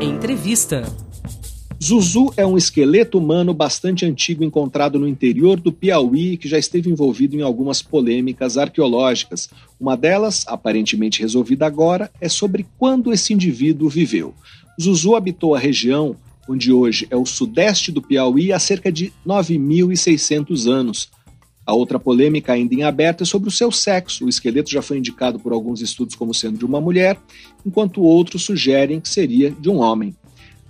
Entrevista. 0.00 0.84
Zuzu 1.82 2.32
é 2.36 2.44
um 2.44 2.56
esqueleto 2.56 3.18
humano 3.18 3.54
bastante 3.54 4.04
antigo 4.04 4.42
encontrado 4.42 4.98
no 4.98 5.06
interior 5.06 5.60
do 5.60 5.70
Piauí 5.70 6.36
que 6.36 6.48
já 6.48 6.58
esteve 6.58 6.90
envolvido 6.90 7.36
em 7.36 7.42
algumas 7.42 7.82
polêmicas 7.82 8.56
arqueológicas. 8.56 9.48
Uma 9.78 9.96
delas, 9.96 10.44
aparentemente 10.48 11.20
resolvida 11.20 11.66
agora, 11.66 12.10
é 12.20 12.28
sobre 12.28 12.66
quando 12.78 13.12
esse 13.12 13.32
indivíduo 13.32 13.88
viveu. 13.88 14.34
Zuzu 14.80 15.14
habitou 15.14 15.54
a 15.54 15.58
região 15.58 16.16
onde 16.48 16.72
hoje 16.72 17.06
é 17.10 17.16
o 17.16 17.26
sudeste 17.26 17.90
do 17.90 18.02
Piauí, 18.02 18.52
há 18.52 18.58
cerca 18.58 18.90
de 18.90 19.12
9.600 19.26 20.70
anos. 20.70 21.10
A 21.66 21.74
outra 21.74 21.98
polêmica 21.98 22.52
ainda 22.52 22.74
em 22.74 22.84
aberto 22.84 23.22
é 23.22 23.26
sobre 23.26 23.48
o 23.48 23.52
seu 23.52 23.72
sexo. 23.72 24.24
O 24.24 24.28
esqueleto 24.28 24.70
já 24.70 24.80
foi 24.80 24.98
indicado 24.98 25.40
por 25.40 25.52
alguns 25.52 25.80
estudos 25.80 26.14
como 26.14 26.32
sendo 26.32 26.58
de 26.58 26.64
uma 26.64 26.80
mulher, 26.80 27.18
enquanto 27.64 28.02
outros 28.02 28.44
sugerem 28.44 29.00
que 29.00 29.08
seria 29.08 29.50
de 29.50 29.68
um 29.68 29.78
homem. 29.78 30.14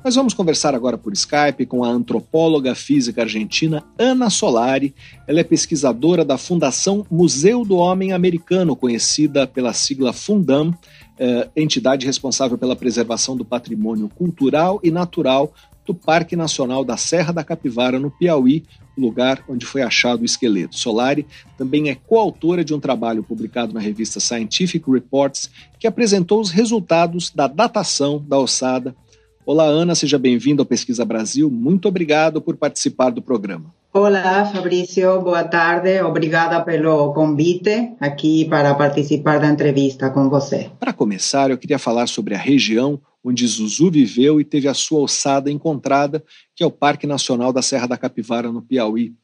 Nós 0.06 0.14
vamos 0.14 0.32
conversar 0.32 0.72
agora 0.72 0.96
por 0.96 1.12
Skype 1.12 1.66
com 1.66 1.82
a 1.82 1.88
antropóloga 1.88 2.76
física 2.76 3.22
argentina 3.22 3.82
Ana 3.98 4.30
Solari. 4.30 4.94
Ela 5.26 5.40
é 5.40 5.44
pesquisadora 5.44 6.24
da 6.24 6.38
Fundação 6.38 7.04
Museu 7.10 7.64
do 7.64 7.76
Homem 7.76 8.12
Americano, 8.12 8.76
conhecida 8.76 9.48
pela 9.48 9.72
sigla 9.72 10.12
Fundam, 10.12 10.72
eh, 11.18 11.48
entidade 11.56 12.06
responsável 12.06 12.58
pela 12.58 12.76
preservação 12.76 13.36
do 13.36 13.44
patrimônio 13.44 14.08
cultural 14.08 14.80
e 14.82 14.90
natural 14.90 15.52
do 15.86 15.94
Parque 15.94 16.34
Nacional 16.34 16.84
da 16.84 16.96
Serra 16.96 17.32
da 17.32 17.44
Capivara, 17.44 17.98
no 17.98 18.10
Piauí, 18.10 18.64
lugar 18.98 19.44
onde 19.48 19.64
foi 19.64 19.82
achado 19.82 20.22
o 20.22 20.24
esqueleto. 20.24 20.76
Solari 20.76 21.26
também 21.56 21.90
é 21.90 21.94
coautora 21.94 22.64
de 22.64 22.74
um 22.74 22.80
trabalho 22.80 23.22
publicado 23.22 23.72
na 23.72 23.80
revista 23.80 24.18
Scientific 24.18 24.90
Reports 24.90 25.50
que 25.78 25.86
apresentou 25.86 26.40
os 26.40 26.50
resultados 26.50 27.30
da 27.30 27.46
datação 27.46 28.22
da 28.26 28.38
ossada. 28.38 28.96
Olá, 29.44 29.64
Ana, 29.64 29.94
seja 29.94 30.18
bem-vindo 30.18 30.62
ao 30.62 30.66
Pesquisa 30.66 31.04
Brasil. 31.04 31.50
Muito 31.50 31.86
obrigado 31.86 32.40
por 32.40 32.56
participar 32.56 33.10
do 33.10 33.22
programa. 33.22 33.75
Olá, 33.98 34.44
Fabrício, 34.44 35.22
boa 35.22 35.42
tarde. 35.42 36.02
Obrigada 36.02 36.62
pelo 36.62 37.14
convite 37.14 37.94
aqui 37.98 38.44
para 38.44 38.74
participar 38.74 39.40
da 39.40 39.46
entrevista 39.46 40.10
com 40.10 40.28
você. 40.28 40.70
Para 40.78 40.92
começar, 40.92 41.48
eu 41.50 41.56
queria 41.56 41.78
falar 41.78 42.06
sobre 42.06 42.34
a 42.34 42.38
região 42.38 43.00
onde 43.24 43.46
Zuzu 43.46 43.90
viveu 43.90 44.38
e 44.38 44.44
teve 44.44 44.68
a 44.68 44.74
sua 44.74 45.00
ossada 45.00 45.50
encontrada, 45.50 46.22
que 46.54 46.62
é 46.62 46.66
o 46.66 46.70
Parque 46.70 47.06
Nacional 47.06 47.54
da 47.54 47.62
Serra 47.62 47.86
da 47.86 47.96
Capivara, 47.96 48.52
no 48.52 48.60
Piauí. 48.60 49.14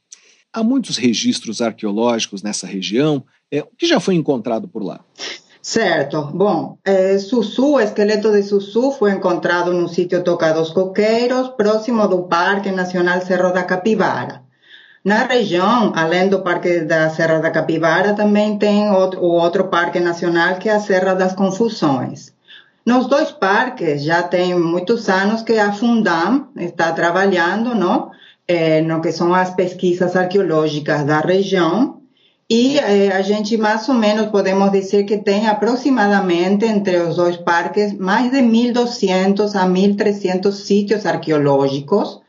Há 0.51 0.63
muitos 0.63 0.97
registros 0.97 1.61
arqueológicos 1.61 2.43
nessa 2.43 2.67
região. 2.67 3.23
É, 3.51 3.61
o 3.61 3.69
que 3.77 3.87
já 3.87 4.01
foi 4.01 4.15
encontrado 4.15 4.67
por 4.67 4.83
lá? 4.83 5.05
Certo. 5.61 6.31
Bom, 6.33 6.79
eh, 6.83 7.19
Sussu, 7.19 7.75
o 7.75 7.81
esqueleto 7.81 8.33
de 8.33 8.43
Sussu 8.43 8.93
foi 8.93 9.13
encontrado 9.13 9.75
no 9.75 9.87
sítio 9.87 10.25
Toca 10.25 10.51
dos 10.55 10.71
Coqueiros, 10.71 11.49
próximo 11.59 12.09
do 12.09 12.23
Parque 12.23 12.71
Nacional 12.71 13.21
Cerro 13.21 13.53
da 13.53 13.65
Capivara. 13.65 14.51
Na 15.05 15.25
região, 15.27 15.93
além 15.97 16.29
do 16.29 16.43
Parque 16.43 16.81
da 16.81 17.11
Serra 17.11 17.41
da 17.41 17.51
Capivara, 17.51 18.15
também 18.15 18.57
tem 18.57 18.89
o 18.89 19.23
outro 19.23 19.65
parque 19.65 19.99
nacional 19.99 20.57
que 20.57 20.69
é 20.69 20.73
a 20.73 20.81
Serra 20.81 21.15
das 21.15 21.35
Confusões. 21.35 22.33
Nos 22.87 23.07
dois 23.07 23.33
parques 23.33 24.05
já 24.05 24.23
tem 24.23 24.55
muitos 24.59 25.09
anos 25.09 25.43
que 25.43 25.59
a 25.59 25.73
Fundam 25.73 26.49
está 26.57 26.93
trabalhando 26.93 27.75
não? 27.75 28.11
Eh, 28.47 28.81
no 28.83 29.01
que 29.01 29.13
são 29.13 29.33
as 29.35 29.51
pesquisas 29.51 30.17
arqueológicas 30.17 31.05
da 31.05 31.21
região 31.21 32.01
e 32.51 32.79
eh, 32.79 33.13
a 33.13 33.23
gente 33.23 33.57
mais 33.57 33.89
ou 33.89 33.95
menos 33.95 34.27
podemos 34.27 34.71
dizer 34.71 35.05
que 35.05 35.19
tem 35.19 35.49
aproximadamente 35.49 36.65
entre 36.65 36.99
os 36.99 37.17
dois 37.17 37.37
parques 37.37 37.97
mais 37.97 38.31
de 38.31 38.39
1.200 38.39 39.55
a 39.55 39.67
1.300 39.67 40.53
sítios 40.53 41.07
arqueológicos, 41.07 42.21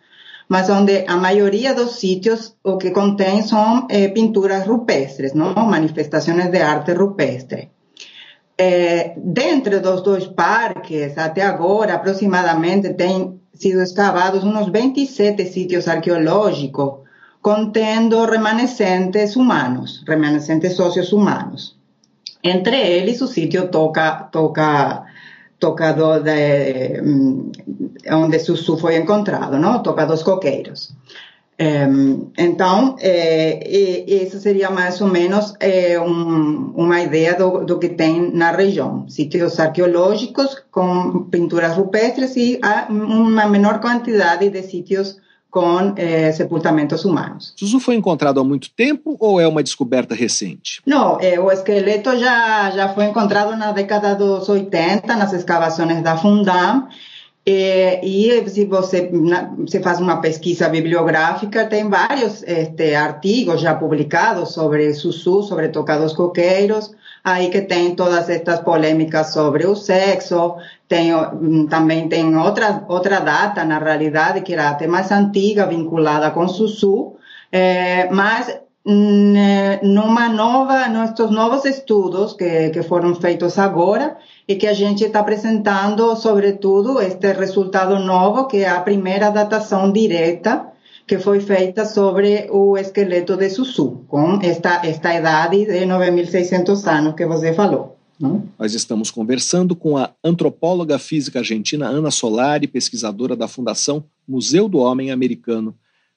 mas 0.53 0.69
onde 0.69 1.03
a 1.07 1.17
maioria 1.17 1.73
dos 1.73 1.95
sítios 1.95 2.55
o 2.63 2.77
que 2.77 2.91
contém 2.91 3.41
são 3.41 3.87
eh, 3.89 4.09
pinturas 4.09 4.67
rupestres, 4.67 5.33
não? 5.33 5.51
manifestações 5.55 6.51
de 6.51 6.61
arte 6.61 6.93
rupestre. 6.93 7.71
Eh, 8.55 9.13
dentro 9.17 9.81
dos 9.81 10.03
dois 10.03 10.27
parques, 10.27 11.17
até 11.17 11.41
agora, 11.41 11.95
aproximadamente, 11.95 12.93
tem 12.93 13.41
sido 13.51 13.81
escavados 13.81 14.43
uns 14.43 14.69
27 14.69 15.43
sítios 15.47 15.87
arqueológicos 15.87 16.99
contendo 17.41 18.23
remanescentes 18.25 19.35
humanos, 19.35 20.03
remanescentes 20.07 20.79
óseos 20.79 21.11
humanos. 21.11 21.75
Entre 22.43 22.77
eles, 22.79 23.19
o 23.21 23.27
sítio 23.27 23.69
toca, 23.69 24.29
toca, 24.31 25.03
toca 25.63 25.93
do, 25.93 26.19
de, 26.19 27.01
mm, 27.01 27.51
onde 28.11 28.37
Sussu 28.39 28.77
foi 28.77 28.97
encontrado, 28.97 29.57
não? 29.57 29.81
Toca 29.81 30.05
dos 30.05 30.21
coqueiros. 30.21 30.93
Então, 32.37 32.97
é, 32.99 33.65
isso 34.25 34.39
seria 34.39 34.69
mais 34.69 34.99
ou 34.99 35.07
menos 35.07 35.53
é, 35.61 35.97
um, 35.97 36.73
uma 36.75 36.99
ideia 37.01 37.35
do, 37.35 37.63
do, 37.63 37.79
que 37.79 37.89
tem 37.89 38.31
na 38.33 38.51
região. 38.51 39.07
Sítios 39.07 39.57
arqueológicos 39.59 40.61
com 40.69 41.23
pinturas 41.31 41.77
rupestres 41.77 42.35
e 42.35 42.59
uma 42.89 43.47
menor 43.47 43.79
quantidade 43.79 44.49
de 44.49 44.63
sítios 44.63 45.17
com 45.53 45.93
eh, 45.97 46.31
sepultamentos 46.31 47.05
humanos. 47.05 47.53
Suzu 47.55 47.79
foi 47.79 47.93
encontrado 47.93 48.39
há 48.39 48.43
muito 48.43 48.71
tempo 48.71 49.15
ou 49.19 49.39
é 49.39 49.47
uma 49.47 49.61
descoberta 49.61 50.15
recente? 50.15 50.81
Não, 50.83 51.19
eh, 51.21 51.39
o 51.39 51.51
esqueleto 51.51 52.17
já, 52.17 52.71
já 52.71 52.89
foi 52.89 53.05
encontrado 53.05 53.55
na 53.55 53.71
década 53.71 54.15
dos 54.15 54.49
80, 54.49 55.15
nas 55.15 55.31
escavações 55.31 56.01
da 56.01 56.17
Fundam, 56.17 56.87
eh, 57.45 58.03
e 58.03 58.49
se 58.49 58.65
você 58.65 59.11
se 59.67 59.79
faz 59.79 59.99
uma 59.99 60.19
pesquisa 60.21 60.67
bibliográfica, 60.69 61.67
tem 61.67 61.87
vários 61.87 62.41
este, 62.41 62.95
artigos 62.95 63.61
já 63.61 63.75
publicados 63.75 64.53
sobre 64.53 64.91
Sussu, 64.95 65.43
sobre 65.43 65.67
tocados 65.67 66.13
coqueiros, 66.13 66.95
aí 67.23 67.51
que 67.51 67.61
tem 67.61 67.93
todas 67.93 68.27
estas 68.27 68.59
polêmicas 68.61 69.31
sobre 69.31 69.67
o 69.67 69.75
sexo, 69.75 70.55
tem, 70.93 71.11
mm, 71.11 71.67
também 71.67 72.07
tem 72.07 72.37
outra, 72.37 72.85
outra 72.87 73.19
data, 73.19 73.65
na 73.65 73.79
realidade, 73.79 74.41
que 74.41 74.53
era 74.53 74.69
até 74.69 74.85
mais 74.85 75.11
antiga, 75.11 75.65
vinculada 75.65 76.29
com 76.29 76.47
Sussu, 76.47 77.15
é, 77.51 78.07
mas 78.11 78.61
numa 79.81 80.27
nova, 80.27 80.89
nestes 80.89 81.31
novos 81.31 81.63
estudos 81.63 82.33
que, 82.33 82.69
que 82.69 82.83
foram 82.83 83.15
feitos 83.15 83.57
agora 83.57 84.17
e 84.45 84.55
que 84.55 84.67
a 84.67 84.73
gente 84.73 85.05
está 85.05 85.21
apresentando, 85.21 86.15
sobretudo, 86.17 87.01
este 87.01 87.31
resultado 87.33 87.97
novo, 87.97 88.45
que 88.45 88.57
é 88.57 88.69
a 88.69 88.81
primeira 88.81 89.31
datação 89.31 89.91
direta 89.91 90.67
que 91.07 91.17
foi 91.17 91.39
feita 91.39 91.85
sobre 91.85 92.47
o 92.51 92.77
esqueleto 92.77 93.35
de 93.37 93.49
Sussu, 93.49 94.05
com 94.07 94.39
esta, 94.43 94.81
esta 94.85 95.13
idade 95.13 95.65
de 95.65 95.85
9.600 95.85 96.87
anos 96.87 97.15
que 97.15 97.25
você 97.25 97.53
falou. 97.53 98.02
Nós 98.57 98.73
estamos 98.73 99.11
conversando 99.11 99.75
com 99.75 99.97
a 99.97 100.11
antropóloga 100.23 100.97
física 100.97 101.39
argentina 101.39 101.87
Ana 101.87 102.09
Solari, 102.09 102.67
pesquisadora 102.67 103.35
da 103.35 103.47
Fundação 103.47 104.05
Museu 104.27 104.69
do 104.69 104.77
Homem 104.77 105.11
Americano. 105.11 105.75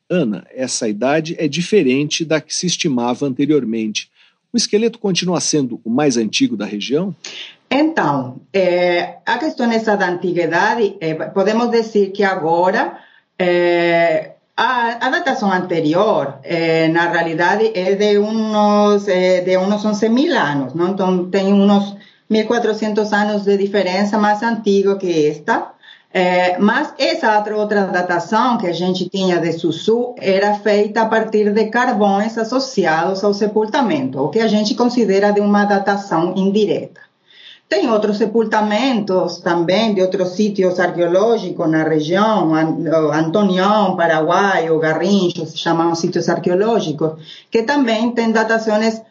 Ana, 0.08 0.46
essa 0.54 0.88
idade 0.88 1.34
é 1.38 1.48
diferente 1.48 2.24
da 2.24 2.40
que 2.40 2.54
se 2.54 2.66
estimava 2.66 3.26
anteriormente. 3.26 4.08
O 4.52 4.56
esqueleto 4.56 4.98
continua 4.98 5.40
sendo 5.40 5.80
o 5.84 5.90
mais 5.90 6.16
antigo 6.16 6.56
da 6.56 6.64
região? 6.64 7.14
Então, 7.68 8.40
é, 8.52 9.16
a 9.26 9.36
questão 9.38 9.70
essa 9.72 9.96
da 9.96 10.08
antiguidade, 10.08 10.96
é, 11.00 11.14
podemos 11.14 11.70
dizer 11.70 12.12
que 12.12 12.22
agora 12.22 13.00
é, 13.36 14.35
a, 14.56 15.10
datação 15.10 15.52
anterior, 15.52 16.38
eh, 16.42 16.88
na 16.88 17.10
realidade, 17.10 17.72
é 17.74 17.94
de 17.94 18.18
uns, 18.18 19.06
eh, 19.06 19.42
de 19.42 19.58
uns 19.58 19.84
11 19.84 20.08
mil 20.08 20.34
anos, 20.34 20.72
não? 20.72 20.88
então 20.88 21.30
tem 21.30 21.52
uns 21.52 21.94
1.400 22.30 23.12
anos 23.12 23.42
de 23.44 23.56
diferença 23.58 24.16
mais 24.16 24.42
antigo 24.42 24.96
que 24.98 25.28
esta. 25.28 25.72
Eh, 26.12 26.56
mas 26.58 26.94
essa 26.98 27.44
outra 27.54 27.84
datação 27.88 28.56
que 28.56 28.66
a 28.66 28.72
gente 28.72 29.10
tinha 29.10 29.38
de 29.38 29.52
Sussu 29.52 30.14
era 30.18 30.54
feita 30.54 31.02
a 31.02 31.06
partir 31.06 31.52
de 31.52 31.66
carvões 31.66 32.38
associados 32.38 33.22
ao 33.22 33.34
sepultamento, 33.34 34.22
o 34.22 34.30
que 34.30 34.40
a 34.40 34.48
gente 34.48 34.74
considera 34.74 35.32
de 35.32 35.40
uma 35.40 35.66
datação 35.66 36.32
indireta. 36.34 37.05
Tem 37.68 37.90
outros 37.90 38.18
sepultamentos 38.18 39.38
também 39.38 39.92
de 39.92 40.00
outros 40.00 40.36
sítios 40.36 40.78
arqueológicos 40.78 41.68
na 41.68 41.82
região, 41.82 42.54
Antonião, 42.54 43.96
Paraguai, 43.96 44.70
o 44.70 44.78
Garrincho, 44.78 45.44
se 45.46 45.58
chamam 45.58 45.92
sítios 45.96 46.28
arqueológicos, 46.28 47.14
que 47.50 47.64
também 47.64 48.12
têm 48.12 48.30
datações 48.30 49.02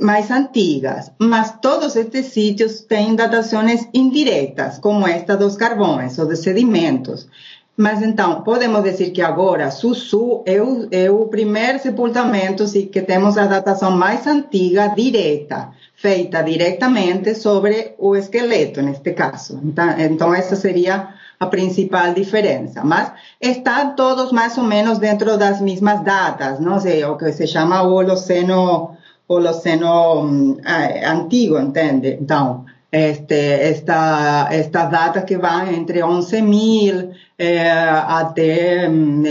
mais 0.00 0.30
antigas, 0.30 1.10
mas 1.18 1.58
todos 1.60 1.96
estes 1.96 2.26
sítios 2.26 2.82
têm 2.82 3.16
datações 3.16 3.88
indiretas, 3.92 4.78
como 4.78 5.06
esta 5.06 5.36
dos 5.36 5.56
carvões 5.56 6.16
ou 6.18 6.26
dos 6.26 6.40
sedimentos. 6.40 7.28
Mas 7.76 8.02
então, 8.02 8.42
podemos 8.42 8.84
dizer 8.84 9.10
que 9.10 9.20
agora 9.20 9.72
Sussu 9.72 10.44
é 10.46 10.62
o, 10.62 10.86
é 10.92 11.10
o 11.10 11.26
primeiro 11.26 11.80
sepultamento 11.80 12.64
que 12.70 13.02
temos 13.02 13.36
a 13.36 13.46
datação 13.46 13.90
mais 13.90 14.24
antiga 14.28 14.86
direta 14.94 15.70
feita 16.04 16.42
diretamente 16.42 17.34
sobre 17.34 17.94
o 17.98 18.14
esqueleto, 18.14 18.82
neste 18.82 19.14
caso. 19.14 19.58
Então, 19.64 19.88
então, 19.98 20.34
essa 20.34 20.54
seria 20.54 21.08
a 21.40 21.46
principal 21.46 22.12
diferença. 22.12 22.84
Mas 22.84 23.10
estão 23.40 23.96
todos 23.96 24.30
mais 24.30 24.58
ou 24.58 24.64
menos 24.64 24.98
dentro 24.98 25.38
das 25.38 25.62
mesmas 25.62 26.04
datas, 26.04 26.60
não 26.60 26.78
sei, 26.78 27.02
o 27.06 27.16
que 27.16 27.32
se 27.32 27.46
chama 27.46 27.82
Holoceno, 27.82 28.90
Holoceno 29.26 30.20
um, 30.20 30.58
antigo, 31.06 31.58
entende? 31.58 32.18
Então, 32.20 32.66
este, 32.92 33.40
esta, 33.72 34.48
estas 34.50 34.90
datas 34.90 35.24
que 35.24 35.38
vão 35.38 35.66
entre 35.72 36.04
11 36.04 36.42
mil 36.42 37.12
eh, 37.38 37.68
até 37.68 38.88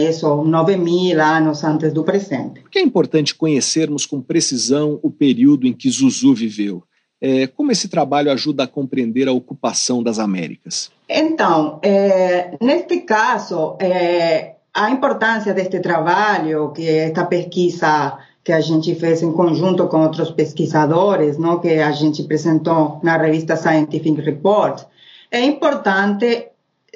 isso, 0.10 0.44
9 0.44 0.78
mil 0.78 1.22
anos 1.22 1.64
antes 1.64 1.94
do 1.94 2.04
presente. 2.04 2.62
Por 2.62 2.70
que 2.70 2.80
é 2.80 2.82
importante 2.82 3.36
conhecermos 3.36 4.06
com 4.06 4.22
precisão 4.22 5.00
o 5.02 5.10
período 5.10 5.66
em 5.68 5.74
que 5.74 5.90
Zuzu 5.90 6.34
viveu? 6.34 6.84
É, 7.22 7.48
como 7.48 7.72
esse 7.72 7.88
trabalho 7.88 8.30
ajuda 8.30 8.64
a 8.64 8.68
compreender 8.68 9.30
a 9.30 9.32
ocupação 9.32 10.04
das 10.04 10.20
Américas? 10.20 10.92
Então, 11.08 11.80
é, 11.82 12.58
neste 12.62 13.00
caso, 13.02 13.78
é, 13.80 14.56
a 14.74 14.90
importância 14.90 15.54
deste 15.54 15.80
trabalho, 15.80 16.74
que 16.74 16.86
esta 16.86 17.24
pesquisa 17.24 18.18
que 18.44 18.52
a 18.52 18.60
gente 18.60 18.94
fez 18.96 19.24
em 19.24 19.32
conjunto 19.32 19.88
com 19.88 20.02
outros 20.02 20.32
pesquisadores, 20.32 21.38
não, 21.38 21.60
que 21.60 21.80
a 21.80 21.92
gente 21.92 22.24
apresentou 22.24 23.00
na 23.02 23.16
revista 23.16 23.56
Scientific 23.56 24.20
Report, 24.20 24.84
é 25.32 25.40
importante, 25.46 26.50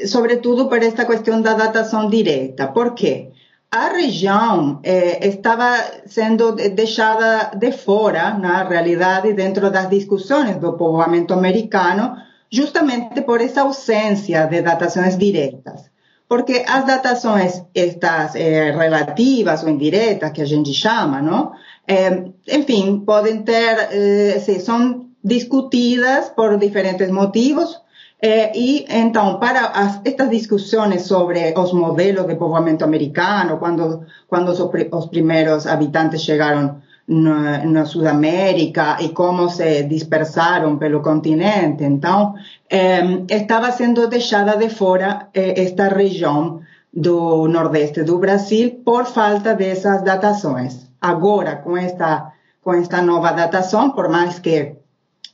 sobretudo 0.05 0.67
por 0.67 0.81
esta 0.83 1.05
questão 1.05 1.41
da 1.41 1.53
datação 1.53 2.09
direta. 2.09 2.67
Por 2.67 2.93
quê? 2.93 3.31
a 3.71 3.89
região 3.89 4.79
eh, 4.83 5.27
estava 5.27 5.75
sendo 6.05 6.53
deixada 6.53 7.51
de 7.55 7.71
fora, 7.71 8.33
na 8.37 8.63
realidade, 8.63 9.33
dentro 9.33 9.69
das 9.69 9.89
discussões 9.89 10.55
do 10.57 10.73
povoamento 10.73 11.33
americano, 11.33 12.15
justamente 12.49 13.21
por 13.21 13.41
essa 13.41 13.61
ausência 13.61 14.45
de 14.45 14.61
datações 14.61 15.17
diretas. 15.17 15.91
Porque 16.29 16.63
as 16.67 16.85
datações 16.85 17.63
estas 17.73 18.35
eh, 18.35 18.71
relativas 18.71 19.63
ou 19.63 19.69
indiretas, 19.69 20.31
que 20.31 20.41
a 20.41 20.45
gente 20.45 20.73
chama, 20.73 21.21
não? 21.21 21.51
Eh, 21.87 22.23
enfim, 22.49 23.03
podem 23.05 23.43
ter, 23.43 23.89
eh, 23.91 24.39
são 24.59 25.07
discutidas 25.23 26.29
por 26.29 26.57
diferentes 26.57 27.09
motivos, 27.11 27.81
eh, 28.19 28.51
e 28.55 28.85
então, 28.89 29.39
para 29.39 29.67
as, 29.67 30.01
estas 30.03 30.29
discussões 30.29 31.03
sobre 31.03 31.53
os 31.55 31.71
modelos 31.71 32.25
de 32.25 32.35
povoamento 32.35 32.83
americano, 32.83 33.57
quando, 33.57 34.05
quando 34.27 34.49
os, 34.49 34.59
os 34.59 35.67
habitantes 35.67 36.21
chegaram 36.21 36.81
na, 37.07 37.63
na 37.63 37.85
Sudamérica 37.85 38.97
e 38.99 39.09
como 39.09 39.49
se 39.49 39.83
dispersaram 39.83 40.77
pelo 40.77 41.01
continente, 41.01 41.83
então, 41.83 42.33
eh, 42.69 43.23
estava 43.29 43.71
sendo 43.71 44.07
deixada 44.07 44.57
de 44.57 44.69
fora 44.69 45.29
eh, 45.33 45.61
esta 45.61 45.87
região 45.87 46.61
do 46.91 47.47
Nordeste 47.47 48.03
do 48.03 48.17
Brasil 48.17 48.81
por 48.83 49.05
falta 49.05 49.53
dessas 49.53 50.01
datações. 50.01 50.87
Agora, 50.99 51.57
com 51.57 51.77
esta, 51.77 52.33
com 52.63 52.73
esta 52.73 53.01
nova 53.01 53.31
datação, 53.31 53.91
por 53.91 54.09
mais 54.09 54.39
que 54.39 54.75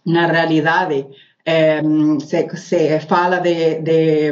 na 0.05 0.27
realidade 0.27 1.07
se, 1.45 2.47
se, 2.55 2.99
fala 3.01 3.39
de, 3.39 3.81
de, 3.81 4.31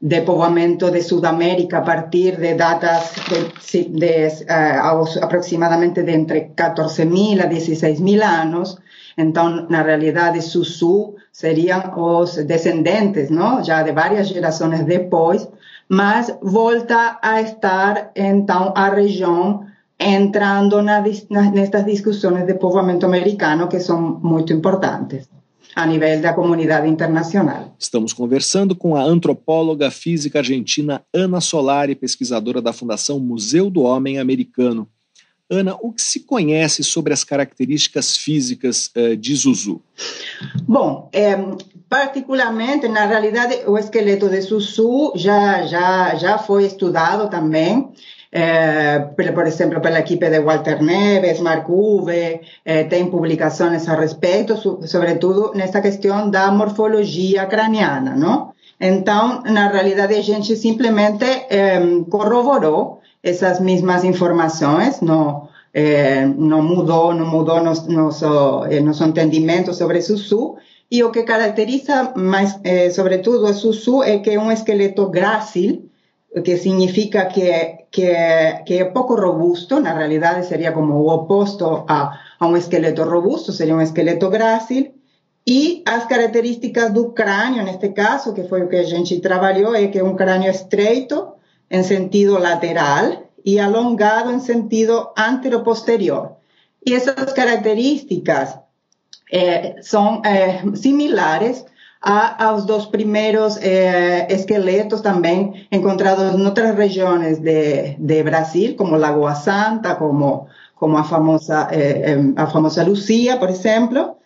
de, 0.00 0.20
povoamento 0.22 0.90
de 0.90 1.00
Sudamérica 1.02 1.78
a 1.78 1.82
partir 1.82 2.36
de 2.36 2.54
datas 2.54 3.14
de, 3.28 3.84
de 3.84 4.26
uh, 4.44 5.24
aproximadamente 5.24 6.02
de 6.02 6.12
entre 6.12 6.50
14.000 6.56 7.40
a 7.40 7.46
16.000 7.48 8.22
anos. 8.22 8.78
Então, 9.16 9.68
na 9.70 9.82
realidade, 9.82 10.42
Sussu 10.42 11.14
seriam 11.32 11.92
os 11.96 12.34
descendentes, 12.44 13.30
não? 13.30 13.62
Já 13.62 13.84
de 13.84 13.92
várias 13.92 14.26
gerações 14.28 14.84
depois, 14.84 15.48
mas 15.88 16.36
volta 16.42 17.18
a 17.22 17.40
estar, 17.40 18.10
então, 18.16 18.72
a 18.76 18.88
região 18.88 19.66
entrando 20.00 20.82
na, 20.82 21.00
nestas 21.52 21.84
discussões 21.84 22.44
de 22.44 22.54
povoamento 22.54 23.06
americano 23.06 23.68
que 23.68 23.78
são 23.78 24.18
muito 24.20 24.52
importantes 24.52 25.28
a 25.74 25.86
nível 25.86 26.20
da 26.20 26.32
comunidade 26.32 26.88
internacional. 26.88 27.74
Estamos 27.78 28.12
conversando 28.12 28.76
com 28.76 28.96
a 28.96 29.02
antropóloga 29.02 29.90
física 29.90 30.38
argentina 30.38 31.04
Ana 31.12 31.40
Solari, 31.40 31.94
pesquisadora 31.94 32.62
da 32.62 32.72
Fundação 32.72 33.18
Museu 33.18 33.68
do 33.68 33.82
Homem 33.82 34.18
Americano. 34.18 34.88
Ana, 35.50 35.76
o 35.80 35.92
que 35.92 36.02
se 36.02 36.20
conhece 36.20 36.82
sobre 36.82 37.12
as 37.12 37.22
características 37.22 38.16
físicas 38.16 38.90
uh, 38.96 39.14
de 39.16 39.34
Zuzu? 39.34 39.82
Bom, 40.66 41.10
é, 41.12 41.36
particularmente, 41.88 42.88
na 42.88 43.04
realidade, 43.04 43.60
o 43.66 43.76
esqueleto 43.76 44.28
de 44.28 44.40
Zuzu 44.40 45.12
já, 45.16 45.66
já, 45.66 46.14
já 46.14 46.38
foi 46.38 46.64
estudado 46.64 47.28
também 47.28 47.92
eh, 48.34 48.98
por 49.32 49.46
exemplo, 49.46 49.80
pela 49.80 50.00
equipe 50.00 50.28
de 50.28 50.40
Walter 50.40 50.82
Neves, 50.82 51.40
Mark 51.40 51.68
Uve, 51.68 52.40
eh, 52.64 52.84
tem 52.84 53.08
publicações 53.08 53.88
a 53.88 53.94
respeito, 53.94 54.56
sobretudo 54.86 55.52
nessa 55.54 55.80
questão 55.80 56.28
da 56.28 56.50
morfologia 56.50 57.46
craniana, 57.46 58.16
não? 58.16 58.52
Então, 58.80 59.40
na 59.44 59.68
realidade, 59.68 60.14
a 60.16 60.20
gente 60.20 60.56
simplesmente 60.56 61.24
eh, 61.48 61.80
corroborou 62.10 63.00
essas 63.22 63.60
mesmas 63.60 64.02
informações, 64.02 65.00
não, 65.00 65.48
eh, 65.72 66.26
não 66.36 66.60
mudou, 66.60 67.14
não 67.14 67.26
mudou 67.26 67.62
nosso, 67.62 67.88
nosso, 67.90 68.64
nosso 68.82 69.04
entendimento 69.04 69.72
sobre 69.72 70.02
Sussu, 70.02 70.56
e 70.90 71.04
o 71.04 71.10
que 71.12 71.22
caracteriza 71.22 72.12
mais, 72.16 72.58
eh, 72.64 72.90
sobretudo, 72.90 73.46
a 73.46 73.52
Sussu 73.52 74.02
é 74.02 74.18
que 74.18 74.30
é 74.30 74.40
um 74.40 74.50
esqueleto 74.50 75.08
grácil, 75.08 75.88
que 76.42 76.56
significa 76.56 77.26
que, 77.26 77.86
que, 77.90 78.12
que, 78.66 78.78
é 78.78 78.84
pouco 78.86 79.14
robusto, 79.14 79.80
na 79.80 79.94
realidade 79.94 80.46
seria 80.46 80.72
como 80.72 80.94
o 80.94 81.08
oposto 81.08 81.84
a, 81.86 82.18
a 82.40 82.46
um 82.46 82.56
esqueleto 82.56 83.04
robusto, 83.04 83.52
seria 83.52 83.76
um 83.76 83.80
esqueleto 83.80 84.28
grácil, 84.30 84.92
e 85.46 85.82
as 85.86 86.06
características 86.06 86.92
do 86.92 87.12
crânio, 87.12 87.62
neste 87.62 87.90
caso, 87.90 88.32
que 88.32 88.44
foi 88.44 88.62
o 88.62 88.68
que 88.68 88.76
a 88.76 88.82
gente 88.82 89.20
trabalhou, 89.20 89.74
é 89.74 89.88
que 89.88 89.98
é 89.98 90.04
um 90.04 90.16
crânio 90.16 90.50
estreito 90.50 91.34
em 91.70 91.82
sentido 91.82 92.38
lateral 92.38 93.24
e 93.44 93.60
alongado 93.60 94.32
em 94.32 94.40
sentido 94.40 95.10
anteroposterior. 95.16 96.32
E 96.86 96.94
essas 96.94 97.32
características 97.32 98.58
eh, 99.30 99.76
são 99.82 100.22
eh, 100.24 100.62
similares 100.74 101.64
a, 102.04 102.46
aos 102.46 102.66
dos 102.66 102.84
primeiros 102.84 103.56
eh, 103.56 104.26
esqueletos 104.30 105.00
também 105.00 105.66
encontrados 105.72 106.34
em 106.34 106.44
outras 106.44 106.76
regiões 106.76 107.38
de, 107.38 107.96
de 107.98 108.22
Brasil, 108.22 108.76
como 108.76 108.96
Lagoa 108.96 109.34
Santa, 109.34 109.94
como, 109.94 110.46
como 110.76 110.98
a, 110.98 111.04
famosa, 111.04 111.68
eh, 111.72 112.16
a 112.36 112.46
famosa 112.46 112.84
Lucia, 112.84 113.38
por 113.38 113.48
exemplo, 113.48 114.16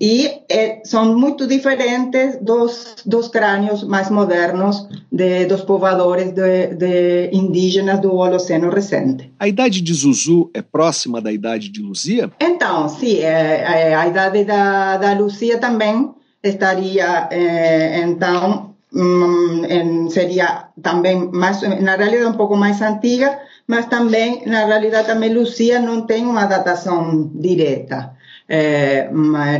e 0.00 0.40
eh, 0.48 0.80
são 0.84 1.16
muito 1.16 1.46
diferentes 1.46 2.38
dos, 2.42 2.96
dos 3.06 3.28
crânios 3.28 3.84
mais 3.84 4.10
modernos 4.10 4.88
de, 5.12 5.46
dos 5.46 5.62
povoadores 5.62 6.32
de, 6.32 6.74
de 6.74 7.30
indígenas 7.32 8.00
do 8.00 8.12
Holoceno 8.12 8.68
recente. 8.70 9.32
A 9.38 9.46
idade 9.46 9.80
de 9.80 9.94
Zuzu 9.94 10.50
é 10.52 10.60
próxima 10.60 11.20
da 11.20 11.30
idade 11.30 11.68
de 11.68 11.80
Luzia? 11.80 12.32
Então, 12.40 12.88
sim, 12.88 13.18
é, 13.18 13.90
é, 13.90 13.94
a 13.94 14.08
idade 14.08 14.44
da, 14.44 14.96
da 14.96 15.12
Luzia 15.12 15.58
também 15.58 16.12
estaria, 16.44 17.28
eh, 17.30 18.00
então, 18.04 18.74
mm, 18.92 19.64
en, 19.64 20.10
seria 20.10 20.68
também 20.82 21.30
mais, 21.32 21.62
na 21.62 21.96
realidade 21.96 22.30
um 22.34 22.36
pouco 22.36 22.56
mais 22.56 22.80
antiga, 22.82 23.38
mas 23.66 23.86
também, 23.86 24.42
na 24.46 24.66
realidade, 24.66 25.06
também 25.06 25.32
Lucia 25.32 25.80
não 25.80 26.06
tem 26.06 26.26
uma 26.26 26.44
datação 26.46 27.30
direta. 27.34 28.14
Eh, 28.46 29.08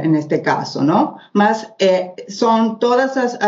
neste 0.07 0.41
caso, 0.41 0.83
não? 0.83 1.17
Mas 1.33 1.67
eh, 1.81 2.13
são 2.29 2.75
todas 2.75 3.17
as, 3.17 3.39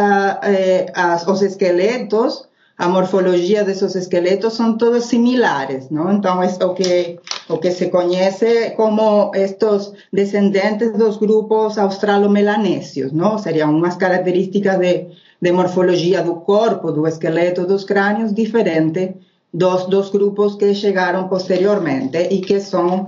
as, 0.94 1.26
os 1.26 1.42
esqueletos 1.42 2.48
a 2.78 2.88
morfologia 2.88 3.64
desses 3.64 3.94
esqueletos 3.94 4.54
são 4.54 4.76
todos 4.76 5.04
similares, 5.06 5.88
não? 5.90 6.12
Então, 6.12 6.42
é 6.42 6.64
o 6.64 6.74
que, 6.74 7.18
o 7.48 7.56
que 7.58 7.70
se 7.70 7.88
conhece 7.88 8.70
como 8.76 9.30
estes 9.34 9.92
descendentes 10.12 10.92
dos 10.92 11.16
grupos 11.16 11.78
australo-melanésios, 11.78 13.12
não? 13.12 13.38
Seriam 13.38 13.74
umas 13.74 13.96
características 13.96 14.78
de, 14.78 15.06
de 15.40 15.52
morfologia 15.52 16.22
do 16.22 16.34
corpo, 16.36 16.92
do 16.92 17.06
esqueleto, 17.06 17.66
dos 17.66 17.84
crânios, 17.84 18.34
diferente 18.34 19.14
dos, 19.52 19.86
dos 19.86 20.10
grupos 20.10 20.56
que 20.56 20.74
chegaram 20.74 21.28
posteriormente 21.28 22.18
e 22.30 22.40
que 22.42 22.60
são 22.60 23.06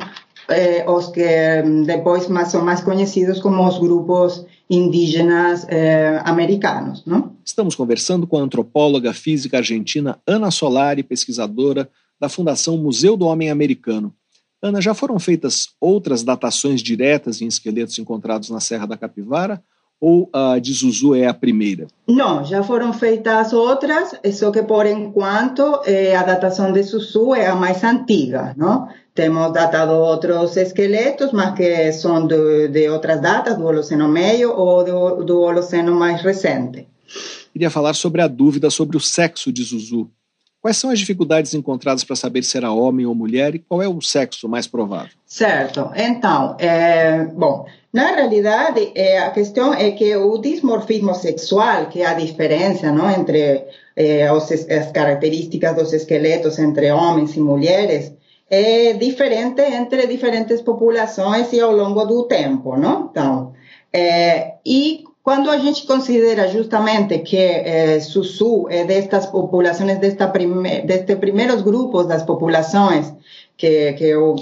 eh, 0.49 0.83
os 0.89 1.09
que 1.09 1.63
depois 1.85 2.27
mais, 2.29 2.49
são 2.49 2.65
mais 2.65 2.81
conhecidos 2.81 3.39
como 3.41 3.67
os 3.69 3.79
grupos 3.79 4.47
indígenas 4.69 5.67
eh, 5.69 6.21
americanos. 6.25 7.03
Não? 7.07 7.37
Estamos 7.45 7.75
conversando 7.75 8.27
com 8.27 8.39
a 8.39 8.43
antropóloga 8.43 9.13
física 9.13 9.59
argentina 9.59 10.19
Ana 10.27 10.51
Solari, 10.51 11.03
pesquisadora 11.03 11.89
da 12.21 12.29
Fundação 12.29 12.77
Museu 12.77 13.17
do 13.17 13.27
Homem 13.27 13.51
Americano. 13.51 14.15
Ana, 14.61 14.81
já 14.81 14.93
foram 14.93 15.19
feitas 15.19 15.69
outras 15.81 16.23
datações 16.23 16.83
diretas 16.83 17.41
em 17.41 17.47
esqueletos 17.47 17.99
encontrados 17.99 18.51
na 18.51 18.61
Serra 18.61 18.87
da 18.87 18.97
Capivara 18.97 19.63
ou 20.01 20.29
a 20.33 20.59
de 20.59 20.73
Zuzu 20.73 21.15
é 21.15 21.27
a 21.27 21.35
primeira? 21.35 21.87
Não, 22.07 22.45
já 22.45 22.63
foram 22.63 22.93
feitas 22.93 23.53
outras, 23.53 24.15
só 24.33 24.51
que 24.51 24.63
por 24.63 24.87
enquanto 24.87 25.81
eh, 25.85 26.15
a 26.15 26.23
datação 26.23 26.73
de 26.73 26.83
Zuzu 26.83 27.35
é 27.35 27.47
a 27.47 27.57
mais 27.57 27.83
antiga, 27.83 28.55
não? 28.57 28.89
Temos 29.19 29.53
datado 29.53 29.95
outros 29.95 30.57
esqueletos, 30.57 31.33
mas 31.33 31.53
que 31.57 31.91
são 31.91 32.25
de, 32.25 32.69
de 32.69 32.89
outras 32.89 33.21
datas, 33.21 33.59
do 33.59 33.67
Holoceno 33.67 34.07
Meio 34.07 34.53
ou 34.53 34.85
do, 34.85 35.25
do 35.25 35.41
Holoceno 35.41 35.93
mais 35.93 36.23
recente. 36.23 36.87
Queria 37.53 37.69
falar 37.69 37.95
sobre 37.95 38.23
a 38.23 38.29
dúvida 38.29 38.71
sobre 38.71 38.97
o 38.97 39.01
sexo 39.01 39.51
de 39.51 39.65
Zuzu. 39.65 40.09
Quais 40.63 40.77
são 40.77 40.89
as 40.89 41.01
dificuldades 41.01 41.53
encontradas 41.53 42.05
para 42.05 42.15
saber 42.15 42.45
se 42.45 42.57
era 42.57 42.71
homem 42.71 43.07
ou 43.07 43.15
mulher 43.15 43.57
e 43.57 43.59
qual 43.59 43.83
é 43.83 43.89
o 43.89 44.01
sexo 44.01 44.49
mais 44.49 44.69
provável? 44.69 45.11
Certo. 45.27 45.91
Então, 45.97 46.55
é, 46.57 47.25
bom, 47.25 47.67
na 47.93 48.15
realidade, 48.15 48.93
é, 48.95 49.19
a 49.19 49.31
questão 49.31 49.75
é 49.75 49.91
que 49.91 50.15
o 50.15 50.39
dismorfismo 50.39 51.13
sexual, 51.13 51.87
que 51.87 52.03
é 52.03 52.07
a 52.07 52.15
diferença 52.15 52.93
não, 52.93 53.11
entre 53.11 53.65
é, 53.97 54.29
as 54.29 54.93
características 54.93 55.75
dos 55.75 55.93
esqueletos 55.93 56.57
entre 56.61 56.93
homens 56.93 57.35
e 57.35 57.41
mulheres, 57.41 58.13
é 58.51 58.95
diferente 58.95 59.63
entre 59.63 60.07
diferentes 60.07 60.63
populações 60.63 61.53
e 61.53 61.61
ao 61.61 61.73
longo 61.73 62.05
do 62.05 62.25
tempo, 62.25 62.77
não? 62.77 63.09
Então, 63.11 63.53
é, 63.93 64.55
e 64.65 65.05
quando 65.29 65.51
a 65.51 65.59
gente 65.59 65.87
considera 65.87 66.49
justamente 66.49 67.19
que 67.19 67.37
eh, 67.37 68.01
Sussu 68.01 68.67
é 68.71 68.85
destas 68.85 69.27
populações, 69.27 69.99
desta 69.99 70.29
prime, 70.29 70.81
destes 70.81 71.17
primeiros 71.19 71.61
grupos 71.61 72.07
das 72.07 72.23
populações 72.23 73.13
que, 73.55 73.93
que 73.93 74.05
eu 74.05 74.37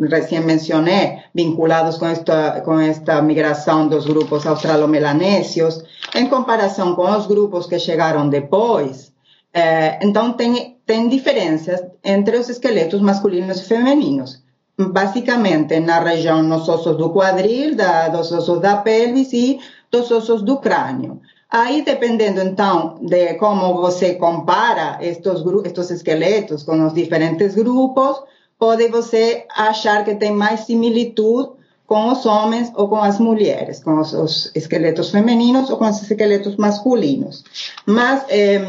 recém 0.00 0.40
mencionei, 0.40 1.18
vinculados 1.34 1.98
com 1.98 2.06
esta, 2.06 2.62
com 2.62 2.80
esta 2.80 3.20
migração 3.20 3.88
dos 3.88 4.06
grupos 4.06 4.46
australomelanesios, 4.46 5.84
em 6.14 6.26
comparação 6.26 6.94
com 6.94 7.10
os 7.10 7.26
grupos 7.26 7.66
que 7.66 7.78
chegaram 7.78 8.30
depois, 8.30 9.12
eh, 9.52 9.98
então 10.00 10.32
tem, 10.32 10.71
tem 10.92 11.08
diferenças 11.08 11.80
entre 12.04 12.36
os 12.36 12.50
esqueletos 12.50 13.00
masculinos 13.00 13.60
e 13.60 13.64
femininos. 13.64 14.42
Basicamente 14.78 15.80
na 15.80 16.00
região 16.00 16.42
nos 16.42 16.68
ossos 16.68 16.98
do 16.98 17.08
quadril, 17.08 17.74
da, 17.74 18.08
dos 18.08 18.30
ossos 18.30 18.60
da 18.60 18.76
pelvis 18.76 19.32
e 19.32 19.58
dos 19.90 20.10
ossos 20.10 20.42
do 20.42 20.58
crânio. 20.58 21.18
Aí, 21.50 21.80
dependendo 21.82 22.42
então 22.42 22.98
de 23.00 23.34
como 23.34 23.80
você 23.80 24.16
compara 24.16 24.98
estes, 25.00 25.40
estes 25.64 25.90
esqueletos 25.90 26.62
com 26.62 26.86
os 26.86 26.92
diferentes 26.92 27.54
grupos, 27.54 28.22
pode 28.58 28.88
você 28.88 29.46
achar 29.56 30.04
que 30.04 30.16
tem 30.16 30.32
mais 30.32 30.60
similitude 30.60 31.52
com 31.86 32.12
os 32.12 32.26
homens 32.26 32.70
ou 32.74 32.86
com 32.86 32.96
as 32.96 33.18
mulheres, 33.18 33.82
com 33.82 33.98
os, 33.98 34.12
os 34.12 34.52
esqueletos 34.54 35.10
femininos 35.10 35.70
ou 35.70 35.78
com 35.78 35.88
os 35.88 36.02
esqueletos 36.02 36.56
masculinos. 36.56 37.44
Mas, 37.86 38.24
eh, 38.28 38.60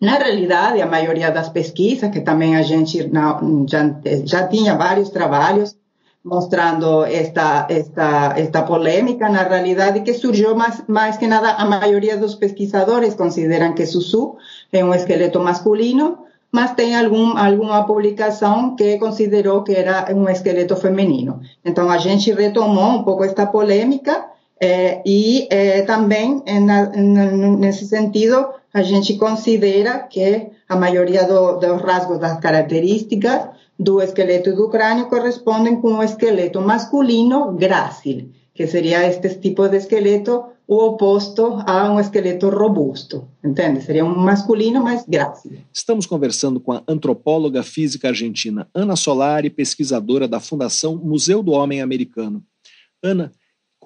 na 0.00 0.18
realidade, 0.18 0.82
a 0.82 0.86
maioria 0.86 1.30
das 1.30 1.48
pesquisas, 1.48 2.10
que 2.10 2.20
também 2.20 2.56
a 2.56 2.62
gente 2.62 3.10
já, 3.66 4.00
já 4.24 4.46
tinha 4.46 4.74
vários 4.74 5.08
trabalhos, 5.08 5.76
mostrando 6.22 7.04
esta, 7.04 7.66
esta, 7.70 8.34
esta 8.36 8.62
polêmica, 8.62 9.28
na 9.28 9.42
realidade, 9.44 10.00
que 10.00 10.12
surgiu 10.12 10.56
mais, 10.56 10.82
mais 10.88 11.16
que 11.16 11.26
nada, 11.26 11.52
a 11.52 11.64
maioria 11.64 12.16
dos 12.16 12.34
pesquisadores 12.34 13.14
consideram 13.14 13.74
que 13.74 13.86
Sussu 13.86 14.36
é 14.72 14.84
um 14.84 14.92
esqueleto 14.92 15.38
masculino, 15.38 16.18
mas 16.50 16.74
tem 16.74 16.96
algum, 16.96 17.36
alguma 17.38 17.86
publicação 17.86 18.74
que 18.74 18.98
considerou 18.98 19.62
que 19.62 19.72
era 19.72 20.12
um 20.14 20.28
esqueleto 20.28 20.74
feminino. 20.76 21.40
Então, 21.64 21.88
a 21.88 21.96
gente 21.96 22.32
retomou 22.32 22.98
um 22.98 23.02
pouco 23.04 23.24
esta 23.24 23.46
polêmica 23.46 24.26
eh, 24.60 25.02
e 25.06 25.46
eh, 25.50 25.82
também, 25.82 26.42
na, 26.60 26.86
nesse 26.86 27.86
sentido, 27.86 28.48
a 28.76 28.82
gente 28.82 29.16
considera 29.16 30.00
que 30.00 30.50
a 30.68 30.76
maioria 30.76 31.24
do, 31.24 31.58
dos 31.58 31.80
rasgos, 31.80 32.18
das 32.18 32.38
características, 32.38 33.48
do 33.78 34.02
esqueleto 34.02 34.54
do 34.54 34.68
crânio 34.68 35.08
correspondem 35.08 35.80
com 35.80 35.94
o 35.94 36.02
esqueleto 36.02 36.60
masculino 36.60 37.52
grácil, 37.52 38.28
que 38.54 38.66
seria 38.66 39.08
este 39.08 39.30
tipo 39.36 39.66
de 39.66 39.78
esqueleto 39.78 40.44
o 40.68 40.76
oposto 40.88 41.62
a 41.66 41.90
um 41.90 41.98
esqueleto 41.98 42.50
robusto, 42.50 43.26
entende? 43.42 43.80
Seria 43.80 44.04
um 44.04 44.14
masculino 44.14 44.84
mais 44.84 45.06
grácil. 45.08 45.52
Estamos 45.72 46.04
conversando 46.04 46.60
com 46.60 46.72
a 46.72 46.82
antropóloga 46.86 47.62
física 47.62 48.08
argentina 48.08 48.68
Ana 48.74 48.94
Solari, 48.94 49.48
pesquisadora 49.48 50.28
da 50.28 50.38
Fundação 50.38 50.96
Museu 50.96 51.42
do 51.42 51.52
Homem 51.52 51.80
Americano. 51.80 52.44
Ana, 53.02 53.32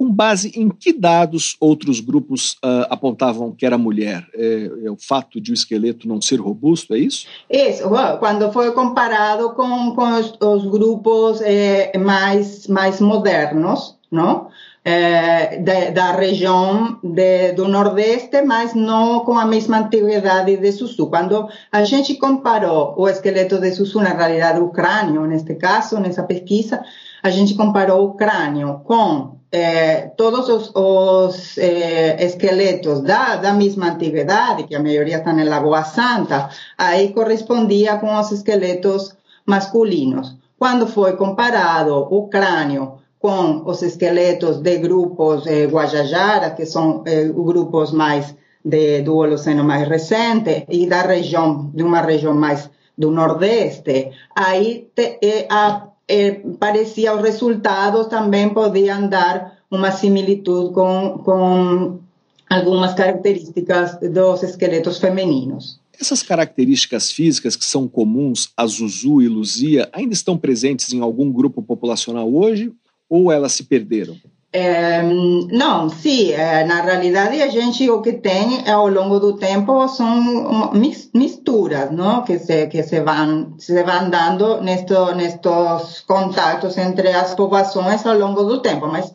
com 0.01 0.11
base 0.11 0.51
em 0.57 0.71
que 0.71 0.95
dados 0.95 1.59
outros 1.61 2.01
grupos 2.01 2.53
uh, 2.65 2.89
apontavam 2.89 3.53
que 3.53 3.67
era 3.67 3.77
mulher? 3.77 4.27
É, 4.33 4.71
é, 4.85 4.91
o 4.91 4.97
fato 4.97 5.39
de 5.39 5.51
o 5.51 5.55
esqueleto 5.55 6.09
não 6.09 6.23
ser 6.23 6.41
robusto, 6.41 6.95
é 6.95 6.99
isso? 6.99 7.27
Isso, 7.51 7.85
quando 8.19 8.51
foi 8.51 8.73
comparado 8.73 9.51
com, 9.51 9.95
com 9.95 10.19
os, 10.19 10.33
os 10.41 10.65
grupos 10.65 11.43
eh, 11.43 11.93
mais, 11.99 12.67
mais 12.67 12.99
modernos, 12.99 13.99
não? 14.11 14.49
Eh, 14.83 15.59
de, 15.59 15.91
da 15.91 16.13
região 16.13 16.99
de, 17.05 17.53
do 17.53 17.69
Nordeste, 17.69 18.41
mas 18.41 18.73
não 18.73 19.21
com 19.21 19.39
a 19.39 19.45
mesma 19.45 19.81
antiguidade 19.81 20.57
de 20.57 20.73
Sussu. 20.73 21.09
Quando 21.09 21.47
a 21.71 21.85
gente 21.85 22.15
comparou 22.15 22.95
o 22.97 23.07
esqueleto 23.07 23.59
de 23.59 23.71
Sussu, 23.73 24.01
na 24.01 24.15
realidade 24.15 24.61
o 24.61 24.71
crânio, 24.71 25.27
neste 25.27 25.57
caso, 25.57 26.01
nessa 26.01 26.23
pesquisa, 26.23 26.83
a 27.23 27.29
gente 27.29 27.55
comparou 27.55 28.07
o 28.07 28.15
crânio 28.15 28.81
com 28.85 29.40
eh, 29.53 30.13
todos 30.17 30.49
os, 30.49 30.71
os 30.75 31.59
eh, 31.59 32.17
esqueletos 32.25 33.01
da, 33.03 33.37
da 33.37 33.53
mesma 33.53 33.93
antiguidade, 33.93 34.65
que 34.65 34.75
a 34.75 34.83
maioria 34.83 35.19
está 35.19 35.33
na 35.33 35.45
Lagoa 35.45 35.85
Santa, 35.85 36.49
aí 36.79 37.13
correspondia 37.13 37.99
com 37.99 38.15
os 38.15 38.31
esqueletos 38.31 39.17
masculinos. 39.45 40.37
Quando 40.59 40.87
foi 40.87 41.17
comparado 41.17 41.97
o 41.97 42.29
crânio 42.29 43.01
com 43.19 43.63
os 43.67 43.83
esqueletos 43.83 44.59
de 44.59 44.79
grupos 44.79 45.47
eh, 45.47 45.67
Guajajara, 45.67 46.51
que 46.51 46.65
são 46.65 47.03
eh, 47.07 47.29
grupos 47.29 47.93
mais 47.93 48.35
de, 48.65 49.03
do 49.03 49.17
Holoceno 49.17 49.63
mais 49.65 49.87
recente, 49.89 50.65
e 50.69 50.87
da 50.87 51.03
região, 51.03 51.71
de 51.75 51.83
uma 51.83 52.01
região 52.01 52.35
mais 52.35 52.71
do 52.97 53.11
Nordeste, 53.11 54.11
aí 54.35 54.91
te, 54.95 55.19
eh, 55.23 55.47
a 55.51 55.90
eh, 56.11 56.43
parecia 56.59 57.15
os 57.15 57.23
resultados 57.23 58.09
também 58.09 58.49
podiam 58.53 59.09
dar 59.09 59.59
uma 59.71 59.93
similitude 59.93 60.75
com, 60.75 61.21
com 61.25 62.01
algumas 62.49 62.93
características 62.95 63.99
dos 64.01 64.43
esqueletos 64.43 64.99
femininos. 64.99 65.79
Essas 66.01 66.23
características 66.23 67.13
físicas 67.13 67.55
que 67.55 67.65
são 67.65 67.87
comuns 67.87 68.51
a 68.57 68.67
Zuzu 68.67 69.23
e 69.23 69.29
Luzia 69.29 69.89
ainda 69.93 70.15
estão 70.15 70.37
presentes 70.37 70.93
em 70.93 71.01
algum 71.01 71.31
grupo 71.31 71.63
populacional 71.63 72.33
hoje 72.35 72.73
ou 73.09 73.31
elas 73.31 73.53
se 73.53 73.65
perderam? 73.65 74.17
É, 74.53 75.01
não, 75.03 75.89
sim, 75.89 76.33
é, 76.33 76.65
na 76.65 76.83
realidade 76.83 77.41
a 77.41 77.47
gente 77.47 77.89
o 77.89 78.03
que 78.03 78.15
tem 78.15 78.69
ao 78.69 78.89
longo 78.89 79.21
do 79.21 79.37
tempo 79.37 79.87
são 79.87 80.73
misturas, 81.15 81.93
não? 81.93 82.25
Que 82.25 82.37
se 82.37 82.67
que 82.67 82.83
se 82.83 83.01
vão 83.01 83.55
se 83.59 83.81
vão 83.85 84.11
dando 84.11 84.61
nestos 84.61 85.15
nestes 85.17 86.01
contatos 86.05 86.77
entre 86.79 87.11
as 87.11 87.33
populações 87.35 88.05
ao 88.05 88.19
longo 88.19 88.43
do 88.43 88.61
tempo, 88.61 88.89
mas 88.89 89.15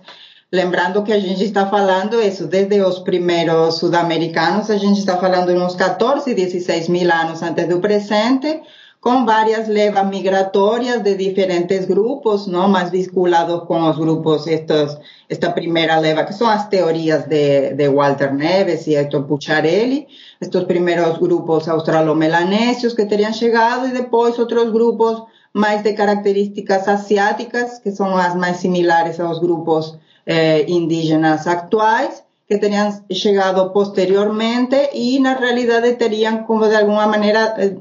lembrando 0.53 1.03
que 1.03 1.11
a 1.11 1.19
gente 1.19 1.43
está 1.43 1.65
falando 1.67 2.21
isso 2.21 2.47
desde 2.47 2.81
os 2.81 2.99
primeiros 2.99 3.79
sul-americanos, 3.79 4.69
a 4.69 4.77
gente 4.77 4.99
está 4.99 5.17
falando 5.17 5.51
uns 5.51 5.75
14, 5.75 6.33
16 6.33 6.88
mil 6.88 7.11
anos 7.11 7.41
antes 7.41 7.67
do 7.67 7.81
presente 7.81 8.61
com 9.06 9.24
várias 9.24 9.68
levas 9.68 10.08
migratórias 10.08 11.03
de 11.03 11.14
diferentes 11.16 11.86
grupos, 11.86 12.47
não, 12.47 12.68
mais 12.68 12.89
vinculados 12.89 13.62
com 13.68 13.88
os 13.88 13.95
grupos, 13.95 14.47
estos, 14.47 14.97
esta 15.30 15.51
primeira 15.51 15.99
leva, 15.99 16.24
que 16.24 16.34
são 16.34 16.49
as 16.49 16.68
teorias 16.70 17.26
de, 17.26 17.76
de 17.76 17.88
Walter 17.88 18.34
Neves 18.34 18.88
e 18.88 18.95
Hector 18.95 19.22
Pucciarelli, 19.26 20.08
estes 20.41 20.64
primeiros 20.64 21.20
grupos 21.20 21.70
australomelanesios 21.70 22.95
que 22.95 23.06
teriam 23.06 23.32
chegado 23.32 23.88
e 23.88 23.91
depois 23.91 24.39
outros 24.39 24.72
grupos 24.72 25.22
mais 25.53 25.84
de 25.84 25.93
características 25.93 26.88
asiáticas, 26.88 27.78
que 27.78 27.91
são 27.91 28.18
as 28.18 28.34
mais 28.34 28.58
similares 28.58 29.20
aos 29.20 29.38
grupos 29.38 29.99
eh, 30.26 30.66
indígenas 30.68 31.45
actuais, 31.45 32.24
que 32.47 32.58
teriam 32.58 32.89
chegado 33.12 33.70
posteriormente 33.70 34.89
e 34.95 35.20
na 35.20 35.36
realidade 35.36 35.93
teriam 35.93 36.43
como 36.43 36.68
de 36.68 36.76
alguma 36.76 37.06
maneira 37.06 37.53
eh, 37.60 37.76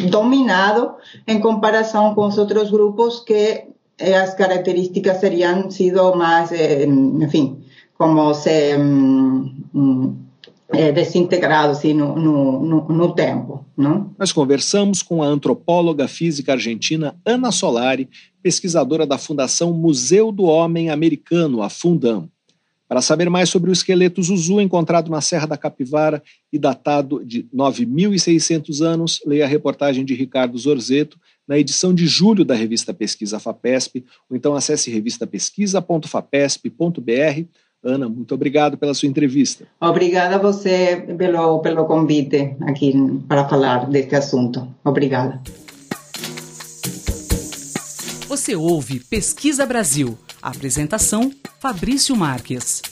dominado 0.00 0.98
en 1.26 1.40
comparación 1.40 2.14
con 2.14 2.26
los 2.26 2.38
otros 2.38 2.70
grupos 2.70 3.22
que 3.26 3.68
las 3.98 4.30
eh, 4.30 4.36
características 4.36 5.20
serían 5.20 5.70
sido 5.70 6.14
más, 6.14 6.50
eh, 6.52 6.84
en 6.84 7.30
fin, 7.30 7.64
como 7.96 8.34
se 8.34 8.76
mm, 8.76 9.64
mm, 9.72 10.22
eh, 10.72 10.92
desintegrado 10.92 11.72
assim, 11.72 11.92
no, 11.92 12.16
no, 12.16 12.88
no, 12.88 13.14
tempo. 13.14 13.64
Não? 13.76 14.10
Nós 14.18 14.32
conversamos 14.32 15.02
com 15.02 15.22
a 15.22 15.26
antropóloga 15.26 16.08
física 16.08 16.52
argentina 16.52 17.14
Ana 17.24 17.52
Solari, 17.52 18.08
pesquisadora 18.42 19.06
da 19.06 19.18
Fundação 19.18 19.72
Museu 19.72 20.32
do 20.32 20.44
Homem 20.44 20.90
Americano, 20.90 21.62
a 21.62 21.68
Fundam. 21.68 22.28
Para 22.92 23.00
saber 23.00 23.30
mais 23.30 23.48
sobre 23.48 23.70
o 23.70 23.72
esqueleto 23.72 24.22
Zuzu 24.22 24.60
encontrado 24.60 25.10
na 25.10 25.22
Serra 25.22 25.46
da 25.46 25.56
Capivara 25.56 26.22
e 26.52 26.58
datado 26.58 27.24
de 27.24 27.44
9.600 27.44 28.84
anos, 28.84 29.22
leia 29.24 29.46
a 29.46 29.48
reportagem 29.48 30.04
de 30.04 30.12
Ricardo 30.12 30.58
Zorzeto 30.58 31.18
na 31.48 31.58
edição 31.58 31.94
de 31.94 32.06
julho 32.06 32.44
da 32.44 32.54
revista 32.54 32.92
Pesquisa 32.92 33.40
FAPESP, 33.40 34.04
ou 34.28 34.36
então 34.36 34.54
acesse 34.54 34.90
revistapesquisa.fapesp.br. 34.90 37.44
Ana, 37.82 38.10
muito 38.10 38.34
obrigado 38.34 38.76
pela 38.76 38.92
sua 38.92 39.08
entrevista. 39.08 39.66
Obrigada 39.80 40.34
a 40.34 40.38
você 40.38 41.02
pelo, 41.16 41.60
pelo 41.60 41.86
convite 41.86 42.54
aqui 42.60 42.92
para 43.26 43.48
falar 43.48 43.88
deste 43.88 44.16
assunto. 44.16 44.68
Obrigada. 44.84 45.40
Você 48.28 48.54
ouve 48.54 49.00
Pesquisa 49.00 49.64
Brasil 49.64 50.18
Apresentação: 50.42 51.32
Fabrício 51.60 52.16
Marques. 52.16 52.82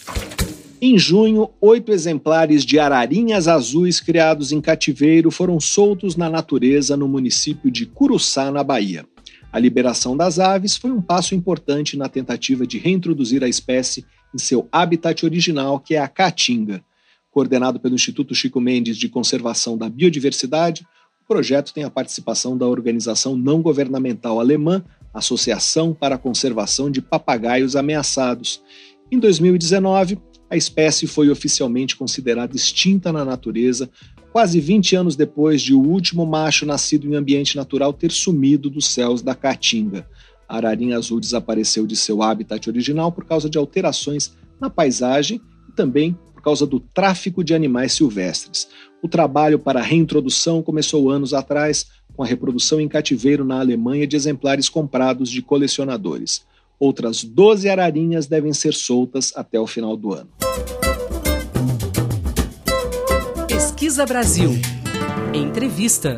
Em 0.81 0.97
junho, 0.97 1.51
oito 1.61 1.91
exemplares 1.91 2.65
de 2.65 2.79
ararinhas 2.79 3.49
azuis 3.49 4.01
criados 4.01 4.53
em 4.53 4.61
cativeiro 4.61 5.33
foram 5.33 5.59
soltos 5.59 6.15
na 6.15 6.31
natureza 6.31 6.97
no 6.97 7.09
município 7.09 7.69
de 7.69 7.87
Curuçá, 7.87 8.53
na 8.53 8.63
Bahia. 8.63 9.05
A 9.53 9.59
liberação 9.59 10.17
das 10.17 10.39
aves 10.39 10.77
foi 10.77 10.93
um 10.93 11.03
passo 11.03 11.35
importante 11.35 11.97
na 11.97 12.09
tentativa 12.09 12.65
de 12.65 12.79
reintroduzir 12.79 13.43
a 13.43 13.49
espécie 13.49 14.07
em 14.33 14.39
seu 14.39 14.69
habitat 14.71 15.27
original, 15.27 15.81
que 15.81 15.97
é 15.97 15.99
a 15.99 16.07
caatinga. 16.07 16.85
Coordenado 17.33 17.81
pelo 17.81 17.97
Instituto 17.97 18.33
Chico 18.33 18.61
Mendes 18.61 18.97
de 18.97 19.09
Conservação 19.09 19.77
da 19.77 19.89
Biodiversidade, 19.89 20.87
o 21.21 21.27
projeto 21.27 21.75
tem 21.75 21.83
a 21.83 21.91
participação 21.91 22.57
da 22.57 22.67
organização 22.67 23.37
não 23.37 23.61
governamental 23.61 24.39
alemã 24.39 24.85
Associação 25.13 25.93
para 25.93 26.15
a 26.15 26.19
Conservação 26.19 26.91
de 26.91 27.03
Papagaios 27.03 27.77
Ameaçados. 27.77 28.63
Em 29.11 29.19
2019, 29.19 30.19
a 30.49 30.57
espécie 30.57 31.07
foi 31.07 31.31
oficialmente 31.31 31.97
considerada 31.97 32.57
extinta 32.57 33.13
na 33.13 33.25
natureza, 33.25 33.89
quase 34.33 34.61
20 34.61 34.97
anos 34.97 35.17
depois 35.17 35.63
de 35.63 35.75
o 35.75 35.81
último 35.81 36.25
macho 36.27 36.67
nascido 36.67 37.07
em 37.07 37.15
ambiente 37.15 37.57
natural 37.57 37.93
ter 37.93 38.11
sumido 38.11 38.71
dos 38.71 38.87
céus 38.87 39.23
da 39.23 39.35
Caatinga. 39.35 40.09
A 40.49 40.57
ararinha 40.57 40.97
azul 40.97 41.21
desapareceu 41.21 41.87
de 41.87 41.95
seu 41.95 42.23
habitat 42.23 42.69
original 42.69 43.13
por 43.13 43.25
causa 43.25 43.49
de 43.49 43.57
alterações 43.59 44.37
na 44.61 44.69
paisagem 44.69 45.41
e 45.69 45.73
também 45.73 46.19
por 46.35 46.43
causa 46.43 46.67
do 46.67 46.81
tráfico 46.81 47.45
de 47.45 47.55
animais 47.55 47.93
silvestres. 47.93 48.69
O 49.03 49.09
trabalho 49.09 49.59
para 49.59 49.81
a 49.81 49.83
reintrodução 49.83 50.63
começou 50.63 51.11
anos 51.11 51.33
atrás, 51.33 51.87
com 52.21 52.25
a 52.25 52.27
reprodução 52.27 52.79
em 52.79 52.87
cativeiro 52.87 53.47
na 53.47 53.61
Alemanha 53.61 54.07
de 54.07 54.15
exemplares 54.15 54.69
comprados 54.69 55.31
de 55.31 55.41
colecionadores. 55.41 56.45
Outras 56.79 57.25
12 57.25 57.67
ararinhas 57.67 58.27
devem 58.27 58.53
ser 58.53 58.75
soltas 58.75 59.33
até 59.35 59.59
o 59.59 59.67
final 59.67 59.97
do 59.97 60.13
ano. 60.13 60.29
Pesquisa 63.49 64.05
Brasil. 64.05 64.51
Entrevista. 65.33 66.17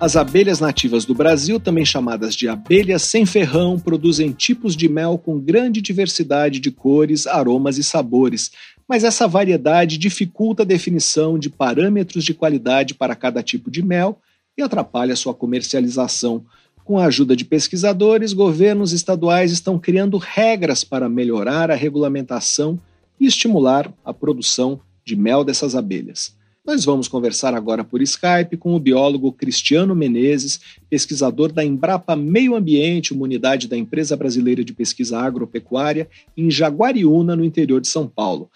As 0.00 0.16
abelhas 0.16 0.60
nativas 0.60 1.04
do 1.04 1.14
Brasil, 1.14 1.60
também 1.60 1.84
chamadas 1.84 2.34
de 2.34 2.48
abelhas 2.48 3.02
sem 3.02 3.26
ferrão, 3.26 3.78
produzem 3.78 4.32
tipos 4.32 4.74
de 4.74 4.88
mel 4.88 5.18
com 5.18 5.38
grande 5.38 5.82
diversidade 5.82 6.58
de 6.58 6.70
cores, 6.70 7.26
aromas 7.26 7.76
e 7.76 7.84
sabores. 7.84 8.50
Mas 8.88 9.04
essa 9.04 9.28
variedade 9.28 9.98
dificulta 9.98 10.62
a 10.62 10.66
definição 10.66 11.38
de 11.38 11.50
parâmetros 11.50 12.24
de 12.24 12.32
qualidade 12.32 12.94
para 12.94 13.14
cada 13.14 13.42
tipo 13.42 13.70
de 13.70 13.82
mel 13.82 14.18
e 14.60 14.62
atrapalha 14.62 15.16
sua 15.16 15.34
comercialização. 15.34 16.44
Com 16.84 16.98
a 16.98 17.06
ajuda 17.06 17.36
de 17.36 17.44
pesquisadores, 17.44 18.32
governos 18.32 18.92
estaduais 18.92 19.52
estão 19.52 19.78
criando 19.78 20.18
regras 20.18 20.84
para 20.84 21.08
melhorar 21.08 21.70
a 21.70 21.74
regulamentação 21.74 22.78
e 23.18 23.26
estimular 23.26 23.92
a 24.04 24.12
produção 24.12 24.80
de 25.04 25.16
mel 25.16 25.44
dessas 25.44 25.74
abelhas. 25.74 26.38
Nós 26.64 26.84
vamos 26.84 27.08
conversar 27.08 27.54
agora 27.54 27.82
por 27.82 28.02
Skype 28.02 28.56
com 28.58 28.74
o 28.74 28.80
biólogo 28.80 29.32
Cristiano 29.32 29.94
Menezes, 29.94 30.60
pesquisador 30.90 31.50
da 31.50 31.64
Embrapa 31.64 32.14
Meio 32.14 32.54
Ambiente, 32.54 33.14
uma 33.14 33.24
unidade 33.24 33.66
da 33.66 33.76
Empresa 33.76 34.16
Brasileira 34.16 34.62
de 34.62 34.74
Pesquisa 34.74 35.18
Agropecuária, 35.18 36.08
em 36.36 36.50
Jaguariúna, 36.50 37.34
no 37.34 37.44
interior 37.44 37.80
de 37.80 37.88
São 37.88 38.06
Paulo. 38.06 38.50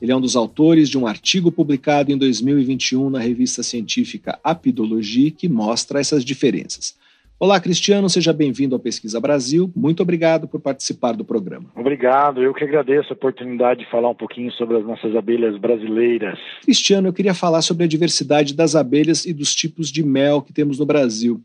Ele 0.00 0.12
é 0.12 0.16
um 0.16 0.20
dos 0.20 0.36
autores 0.36 0.90
de 0.90 0.98
um 0.98 1.06
artigo 1.06 1.50
publicado 1.50 2.12
em 2.12 2.18
2021 2.18 3.08
na 3.08 3.18
revista 3.18 3.62
científica 3.62 4.38
Apidologia 4.44 5.30
que 5.30 5.48
mostra 5.48 5.98
essas 5.98 6.22
diferenças. 6.22 6.94
Olá, 7.40 7.58
Cristiano, 7.58 8.08
seja 8.10 8.30
bem-vindo 8.30 8.74
ao 8.74 8.78
Pesquisa 8.78 9.18
Brasil. 9.18 9.70
Muito 9.74 10.02
obrigado 10.02 10.46
por 10.46 10.60
participar 10.60 11.12
do 11.12 11.24
programa. 11.24 11.70
Obrigado, 11.74 12.42
eu 12.42 12.52
que 12.52 12.64
agradeço 12.64 13.10
a 13.10 13.12
oportunidade 13.14 13.80
de 13.80 13.90
falar 13.90 14.10
um 14.10 14.14
pouquinho 14.14 14.52
sobre 14.52 14.76
as 14.76 14.84
nossas 14.84 15.16
abelhas 15.16 15.58
brasileiras. 15.58 16.38
Cristiano, 16.62 17.08
eu 17.08 17.12
queria 17.12 17.34
falar 17.34 17.62
sobre 17.62 17.84
a 17.84 17.88
diversidade 17.88 18.54
das 18.54 18.74
abelhas 18.74 19.24
e 19.24 19.32
dos 19.32 19.54
tipos 19.54 19.90
de 19.90 20.02
mel 20.02 20.42
que 20.42 20.52
temos 20.52 20.78
no 20.78 20.84
Brasil. 20.84 21.40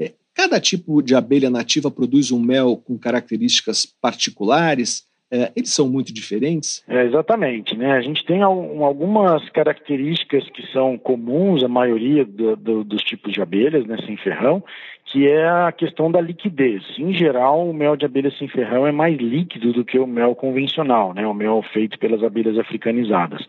É, 0.00 0.12
cada 0.32 0.60
tipo 0.60 1.02
de 1.02 1.16
abelha 1.16 1.50
nativa 1.50 1.90
produz 1.90 2.30
um 2.30 2.40
mel 2.40 2.76
com 2.76 2.96
características 2.96 3.84
particulares. 4.00 5.05
É, 5.30 5.50
eles 5.56 5.74
são 5.74 5.88
muito 5.88 6.14
diferentes? 6.14 6.84
É, 6.88 7.04
exatamente. 7.04 7.76
Né? 7.76 7.92
A 7.92 8.00
gente 8.00 8.24
tem 8.24 8.42
algumas 8.42 9.48
características 9.50 10.48
que 10.50 10.64
são 10.72 10.96
comuns 10.96 11.64
à 11.64 11.68
maioria 11.68 12.24
do, 12.24 12.54
do, 12.56 12.84
dos 12.84 13.02
tipos 13.02 13.32
de 13.32 13.42
abelhas, 13.42 13.84
né, 13.86 13.96
sem 14.06 14.16
ferrão, 14.16 14.62
que 15.06 15.26
é 15.26 15.48
a 15.48 15.72
questão 15.72 16.10
da 16.10 16.20
liquidez. 16.20 16.82
Em 16.96 17.12
geral, 17.12 17.68
o 17.68 17.74
mel 17.74 17.96
de 17.96 18.04
abelha 18.04 18.30
sem 18.38 18.46
ferrão 18.48 18.86
é 18.86 18.92
mais 18.92 19.16
líquido 19.16 19.72
do 19.72 19.84
que 19.84 19.98
o 19.98 20.06
mel 20.06 20.34
convencional, 20.34 21.12
né? 21.12 21.26
o 21.26 21.34
mel 21.34 21.62
feito 21.72 21.98
pelas 21.98 22.22
abelhas 22.22 22.58
africanizadas. 22.58 23.46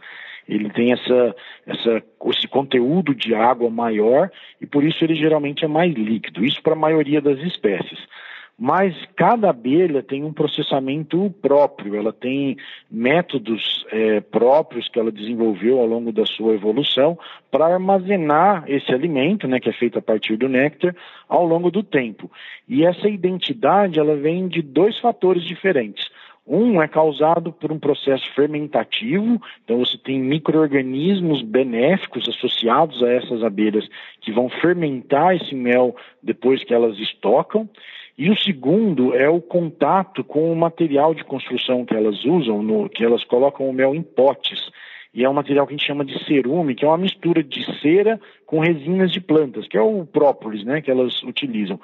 Ele 0.48 0.70
tem 0.70 0.94
essa, 0.94 1.36
essa, 1.66 2.04
esse 2.28 2.48
conteúdo 2.48 3.14
de 3.14 3.36
água 3.36 3.70
maior 3.70 4.32
e 4.62 4.66
por 4.66 4.84
isso 4.84 5.04
ele 5.04 5.14
geralmente 5.14 5.66
é 5.66 5.68
mais 5.68 5.94
líquido. 5.94 6.44
Isso 6.46 6.62
para 6.64 6.74
a 6.74 6.78
maioria 6.78 7.22
das 7.22 7.38
espécies 7.40 8.00
mas 8.58 8.96
cada 9.16 9.52
abelha 9.52 10.02
tem 10.02 10.24
um 10.24 10.34
processamento 10.34 11.34
próprio, 11.42 11.96
ela 11.96 12.12
tem 12.12 12.58
métodos 12.90 13.86
é, 13.92 14.20
próprios 14.20 14.90
que 14.90 15.00
ela 15.00 15.12
desenvolveu 15.12 15.80
ao 15.80 15.86
longo 15.86 16.12
da 16.12 16.26
sua 16.26 16.56
evolução 16.56 17.20
para 17.52 17.68
armazenar 17.68 18.64
esse 18.68 18.92
alimento, 18.92 19.48
né, 19.48 19.60
que 19.60 19.70
é 19.70 19.74
feito 19.74 20.00
a 20.00 20.02
partir 20.02 20.38
do 20.38 20.50
néctar, 20.50 20.96
ao 21.30 21.46
longo 21.46 21.70
do 21.70 21.84
tempo. 21.84 22.32
E 22.68 22.84
essa 22.84 23.08
identidade 23.08 24.00
ela 24.00 24.16
vem 24.16 24.48
de 24.48 24.64
dois 24.64 24.98
fatores 25.00 25.44
diferentes. 25.44 26.08
Um 26.48 26.82
é 26.82 26.88
causado 26.88 27.52
por 27.52 27.74
um 27.74 27.78
processo 27.78 28.26
fermentativo, 28.34 29.40
então 29.64 29.80
você 29.80 29.98
tem 29.98 30.18
micro-organismos 30.18 31.42
benéficos 31.42 32.28
associados 32.30 33.04
a 33.04 33.12
essas 33.12 33.44
abelhas 33.44 33.86
que 34.22 34.32
vão 34.32 34.50
fermentar 34.50 35.36
esse 35.36 35.54
mel 35.54 35.94
depois 36.24 36.64
que 36.64 36.74
elas 36.74 36.98
estocam. 37.00 37.70
E 38.18 38.32
o 38.32 38.38
segundo 38.38 39.14
é 39.14 39.30
o 39.30 39.40
contato 39.40 40.24
com 40.24 40.52
o 40.52 40.56
material 40.56 41.14
de 41.14 41.24
construção 41.24 41.86
que 41.86 41.94
elas 41.94 42.26
usam, 42.26 42.64
no, 42.64 42.90
que 42.90 43.04
elas 43.04 43.24
colocam 43.24 43.70
o 43.70 43.74
mel 43.74 43.94
em 43.94 44.02
potes 44.02 44.72
e 45.18 45.24
é 45.24 45.30
um 45.30 45.34
material 45.34 45.66
que 45.66 45.74
a 45.74 45.78
gente 45.78 45.88
chama 45.88 46.06
de 46.06 46.24
cerume, 46.26 46.76
que 46.76 46.86
é 46.86 46.88
uma 46.88 46.96
mistura 46.96 47.44
de 47.44 47.66
cera 47.82 48.22
com 48.46 48.60
resinas 48.60 49.12
de 49.12 49.20
plantas, 49.20 49.68
que 49.68 49.76
é 49.76 49.82
o 49.82 50.06
própolis, 50.06 50.64
né, 50.64 50.80
que 50.80 50.92
elas 50.92 51.24
utilizam. 51.24 51.80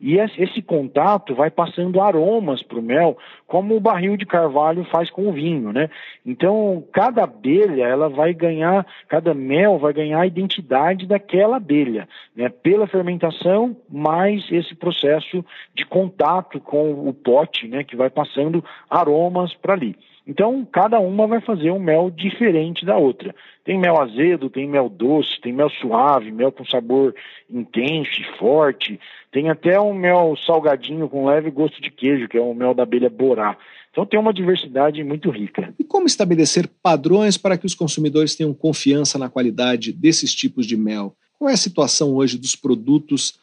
E 0.00 0.16
esse 0.16 0.62
contato 0.62 1.34
vai 1.34 1.50
passando 1.50 2.00
aromas 2.00 2.62
para 2.62 2.78
o 2.78 2.82
mel, 2.82 3.18
como 3.46 3.76
o 3.76 3.80
barril 3.80 4.16
de 4.16 4.24
carvalho 4.24 4.84
faz 4.84 5.10
com 5.10 5.28
o 5.28 5.32
vinho, 5.32 5.70
né? 5.70 5.90
Então, 6.24 6.82
cada 6.90 7.24
abelha, 7.24 7.84
ela 7.84 8.08
vai 8.08 8.32
ganhar, 8.32 8.86
cada 9.06 9.34
mel 9.34 9.78
vai 9.78 9.92
ganhar 9.92 10.20
a 10.20 10.26
identidade 10.26 11.04
daquela 11.06 11.56
abelha, 11.56 12.08
né? 12.34 12.48
Pela 12.48 12.86
fermentação, 12.86 13.76
mais 13.90 14.50
esse 14.50 14.74
processo 14.74 15.44
de 15.74 15.84
contato 15.84 16.58
com 16.58 17.06
o 17.06 17.12
pote, 17.12 17.68
né, 17.68 17.84
que 17.84 17.96
vai 17.96 18.08
passando 18.08 18.64
aromas 18.88 19.52
para 19.54 19.74
ali. 19.74 19.94
Então, 20.28 20.62
cada 20.70 21.00
uma 21.00 21.26
vai 21.26 21.40
fazer 21.40 21.70
um 21.70 21.80
mel 21.80 22.10
diferente 22.10 22.84
da 22.84 22.98
outra. 22.98 23.34
Tem 23.64 23.78
mel 23.78 23.98
azedo, 23.98 24.50
tem 24.50 24.68
mel 24.68 24.90
doce, 24.90 25.40
tem 25.40 25.54
mel 25.54 25.70
suave, 25.70 26.30
mel 26.30 26.52
com 26.52 26.66
sabor 26.66 27.14
intenso 27.50 28.20
e 28.20 28.38
forte. 28.38 29.00
Tem 29.32 29.48
até 29.48 29.80
um 29.80 29.94
mel 29.94 30.36
salgadinho 30.46 31.08
com 31.08 31.24
leve 31.24 31.50
gosto 31.50 31.80
de 31.80 31.90
queijo, 31.90 32.28
que 32.28 32.36
é 32.36 32.40
o 32.42 32.52
mel 32.52 32.74
da 32.74 32.82
abelha 32.82 33.08
borá. 33.08 33.56
Então 33.90 34.04
tem 34.04 34.20
uma 34.20 34.34
diversidade 34.34 35.02
muito 35.02 35.30
rica. 35.30 35.74
E 35.78 35.82
como 35.82 36.06
estabelecer 36.06 36.68
padrões 36.82 37.38
para 37.38 37.56
que 37.56 37.64
os 37.64 37.74
consumidores 37.74 38.36
tenham 38.36 38.52
confiança 38.52 39.18
na 39.18 39.30
qualidade 39.30 39.94
desses 39.94 40.34
tipos 40.34 40.66
de 40.66 40.76
mel? 40.76 41.16
Qual 41.38 41.48
é 41.48 41.54
a 41.54 41.56
situação 41.56 42.14
hoje 42.14 42.36
dos 42.36 42.54
produtos 42.54 43.40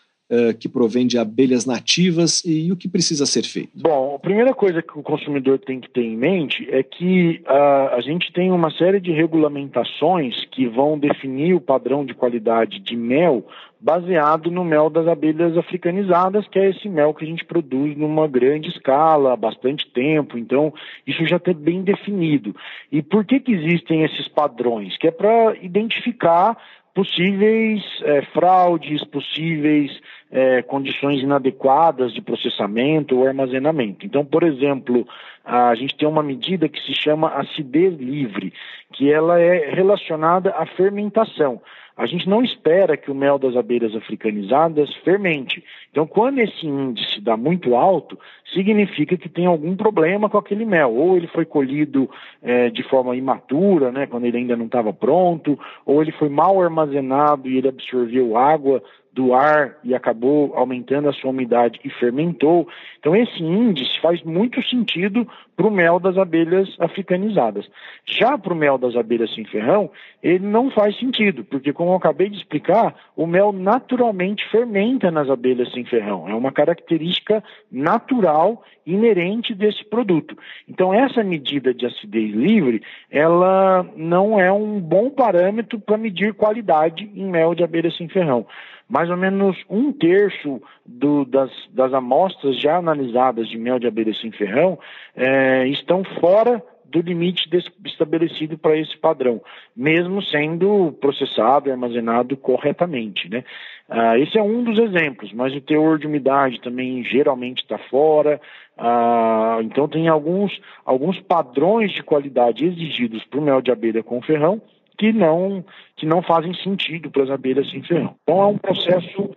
que 0.60 0.68
provém 0.68 1.06
de 1.06 1.18
abelhas 1.18 1.66
nativas 1.66 2.44
e, 2.44 2.68
e 2.68 2.72
o 2.72 2.76
que 2.76 2.88
precisa 2.88 3.26
ser 3.26 3.44
feito? 3.44 3.70
Bom, 3.76 4.16
a 4.16 4.20
primeira 4.20 4.54
coisa 4.54 4.82
que 4.82 4.98
o 4.98 5.04
consumidor 5.04 5.60
tem 5.60 5.80
que 5.80 5.90
ter 5.90 6.04
em 6.04 6.18
mente 6.18 6.68
é 6.72 6.82
que 6.82 7.42
uh, 7.46 7.96
a 7.96 8.02
gente 8.02 8.32
tem 8.34 8.52
uma 8.52 8.72
série 8.72 9.00
de 9.00 9.12
regulamentações 9.12 10.46
que 10.52 10.68
vão 10.68 10.98
definir 10.98 11.54
o 11.54 11.62
padrão 11.62 12.06
de 12.06 12.14
qualidade 12.14 12.80
de 12.80 12.96
mel 12.96 13.46
baseado 13.80 14.50
no 14.50 14.66
mel 14.66 14.90
das 14.90 15.08
abelhas 15.08 15.56
africanizadas, 15.56 16.48
que 16.48 16.58
é 16.58 16.72
esse 16.72 16.90
mel 16.90 17.14
que 17.14 17.24
a 17.24 17.28
gente 17.28 17.46
produz 17.46 17.96
numa 17.96 18.28
grande 18.28 18.70
escala, 18.70 19.34
há 19.34 19.36
bastante 19.36 19.88
tempo. 19.92 20.40
Então, 20.40 20.74
isso 21.06 21.24
já 21.28 21.36
está 21.36 21.54
bem 21.54 21.84
definido. 21.84 22.56
E 22.92 23.04
por 23.04 23.24
que, 23.24 23.40
que 23.40 23.52
existem 23.52 24.04
esses 24.04 24.28
padrões? 24.28 24.98
Que 24.98 25.10
é 25.10 25.12
para 25.12 25.56
identificar 25.62 26.58
possíveis 26.96 27.84
é, 28.04 28.22
fraudes, 28.34 29.04
possíveis 29.04 29.92
é, 30.32 30.62
condições 30.62 31.22
inadequadas 31.22 32.14
de 32.14 32.22
processamento 32.22 33.18
ou 33.18 33.28
armazenamento. 33.28 34.06
Então, 34.06 34.26
por 34.26 34.44
exemplo, 34.44 35.06
a 35.44 35.76
gente 35.76 35.96
tem 35.98 36.08
uma 36.08 36.24
medida 36.24 36.70
que 36.70 36.80
se 36.80 36.96
chama 36.96 37.28
acidez 37.36 37.96
livre, 38.00 38.54
que 38.94 39.12
ela 39.12 39.40
é 39.40 39.70
relacionada 39.76 40.52
à 40.52 40.66
fermentação. 40.66 41.62
A 41.98 42.06
gente 42.06 42.28
não 42.28 42.44
espera 42.44 42.98
que 42.98 43.10
o 43.10 43.16
mel 43.16 43.40
das 43.40 43.56
abelhas 43.56 43.96
africanizadas 43.96 44.94
fermente. 44.98 45.64
Então, 45.92 46.06
quando 46.06 46.40
esse 46.40 46.68
índice 46.68 47.22
dá 47.22 47.38
muito 47.38 47.74
alto, 47.74 48.20
significa 48.54 49.16
que 49.16 49.30
tem 49.30 49.46
algum 49.46 49.78
problema 49.78 50.30
com 50.30 50.38
aquele 50.38 50.66
mel. 50.66 50.94
Ou 50.94 51.16
ele 51.16 51.28
foi 51.28 51.46
colhido 51.46 52.10
é, 52.42 52.70
de 52.70 52.84
forma 52.84 53.16
imatura, 53.16 53.94
né, 53.94 54.08
quando 54.08 54.26
ele 54.26 54.38
ainda 54.38 54.58
não 54.58 54.66
estava 54.66 54.92
pronto, 54.92 55.58
ou 55.86 56.02
ele 56.02 56.12
foi 56.12 56.28
mal 56.28 56.62
armazenado 56.62 57.48
e 57.48 57.58
ele 57.58 57.70
absorveu 57.70 58.36
água 58.36 58.84
do 59.16 59.34
ar 59.34 59.78
e 59.82 59.96
acabou 59.96 60.54
aumentando 60.56 61.08
a 61.08 61.14
sua 61.14 61.30
umidade 61.30 61.80
e 61.86 61.90
fermentou. 61.90 62.68
Então, 63.00 63.16
esse 63.16 63.42
índice 63.42 63.98
faz 64.02 64.22
muito 64.24 64.62
sentido 64.68 65.26
para 65.56 65.66
o 65.66 65.72
mel 65.72 66.02
das 66.02 66.18
abelhas 66.18 66.68
africanizadas. 66.80 67.66
Já 68.06 68.38
para 68.38 68.52
o 68.52 68.56
mel 68.56 68.78
das 68.78 68.94
abelhas 68.94 69.34
sem 69.34 69.46
ferrão, 69.46 69.90
ele 70.22 70.46
não 70.46 70.70
faz 70.70 71.00
sentido, 71.00 71.46
porque, 71.46 71.72
como 71.72 71.92
eu 71.92 71.96
acabei 71.96 72.30
de 72.30 72.36
explicar, 72.36 72.94
o 73.16 73.26
mel 73.26 73.54
naturalmente 73.54 74.46
fermenta 74.52 75.10
nas 75.10 75.30
abelhas 75.30 75.72
sem 75.72 75.86
ferrão. 75.86 76.28
É 76.28 76.36
uma 76.36 76.52
característica 76.52 77.42
natural 77.72 78.62
inerente 78.86 79.56
desse 79.56 79.84
produto. 79.86 80.38
Então, 80.68 80.94
essa 80.94 81.24
medida 81.24 81.74
de 81.74 81.86
acidez 81.86 82.34
livre, 82.34 82.82
ela 83.10 83.86
não 83.96 84.38
é 84.38 84.52
um 84.52 84.78
bom 84.80 85.10
parâmetro 85.10 85.80
para 85.80 85.98
medir 85.98 86.34
qualidade 86.34 87.10
em 87.16 87.26
mel 87.26 87.56
de 87.56 87.64
abelha 87.64 87.90
sem 87.92 88.10
ferrão 88.10 88.46
mais 88.90 89.10
ou 89.10 89.18
menos 89.18 89.58
um 89.70 89.92
terço 89.92 90.62
do, 90.86 91.26
das, 91.26 91.52
das, 91.72 91.94
amostras 91.94 92.60
já 92.60 92.78
analisadas 92.78 93.48
de 93.48 93.58
mel 93.58 93.80
de 93.80 93.88
abelha 93.88 94.14
sem 94.14 94.32
ferrão 94.32 94.78
é, 95.16 95.68
estão 95.68 96.04
fora 96.20 96.64
do 96.86 97.02
limite 97.02 97.50
estabelecido 97.84 98.58
para 98.58 98.78
esse 98.78 98.96
padrão, 98.98 99.42
mesmo 99.76 100.22
sendo 100.22 100.94
processado 101.02 101.68
e 101.68 101.72
armazenado 101.72 102.38
corretamente. 102.38 103.30
Né? 103.30 103.44
Ah, 103.90 104.18
esse 104.18 104.38
é 104.38 104.42
um 104.42 104.64
dos 104.64 104.80
exemplos, 104.80 105.34
mas 105.34 105.54
o 105.54 105.62
teor 105.62 105.98
de 105.98 106.08
umidade 106.08 106.62
também 106.62 107.04
geralmente 107.04 107.64
está 107.64 107.78
fora. 107.78 108.40
Ah, 108.78 109.58
então 109.62 109.88
tem 109.88 110.08
alguns, 110.08 110.58
alguns 110.86 111.20
padrões 111.20 111.92
de 111.92 112.04
qualidade 112.04 112.66
exigidos 112.66 113.24
para 113.26 113.40
o 113.40 113.44
mel 113.44 113.62
de 113.62 113.72
abelha 113.72 114.04
com 114.04 114.22
ferrão 114.22 114.62
que 114.98 115.12
não, 115.14 115.64
que 115.96 116.06
não 116.06 116.22
fazem 116.22 116.54
sentido 116.56 117.12
para 117.12 117.24
as 117.24 117.30
abelhas 117.30 117.70
sem 117.70 117.84
ferrão. 117.84 118.16
Então 118.24 118.42
é 118.42 118.46
um 118.48 118.58
processo 118.58 119.36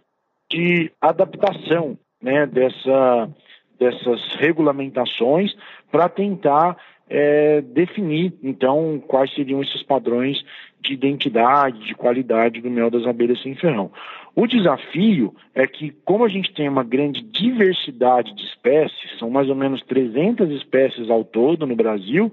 de 0.51 0.91
adaptação 1.01 1.99
né, 2.23 2.47
dessa, 2.47 3.29
dessas 3.79 4.21
regulamentações 4.37 5.55
para 5.91 6.09
tentar 6.09 6.77
é, 7.09 7.61
definir, 7.63 8.35
então, 8.43 9.03
quais 9.07 9.33
seriam 9.35 9.63
esses 9.63 9.83
padrões 9.83 10.43
de 10.81 10.93
identidade, 10.93 11.87
de 11.87 11.95
qualidade 11.95 12.61
do 12.61 12.71
mel 12.71 12.91
das 12.91 13.07
abelhas 13.07 13.43
sem 13.43 13.55
ferrão. 13.55 13.91
O 14.35 14.47
desafio 14.47 15.35
é 15.55 15.67
que, 15.67 15.91
como 16.05 16.25
a 16.25 16.29
gente 16.29 16.53
tem 16.53 16.69
uma 16.69 16.85
grande 16.85 17.21
diversidade 17.23 18.35
de 18.35 18.45
espécies, 18.45 19.19
são 19.19 19.29
mais 19.31 19.49
ou 19.49 19.55
menos 19.55 19.83
300 19.83 20.51
espécies 20.51 21.11
ao 21.11 21.25
todo 21.25 21.67
no 21.67 21.75
Brasil, 21.75 22.33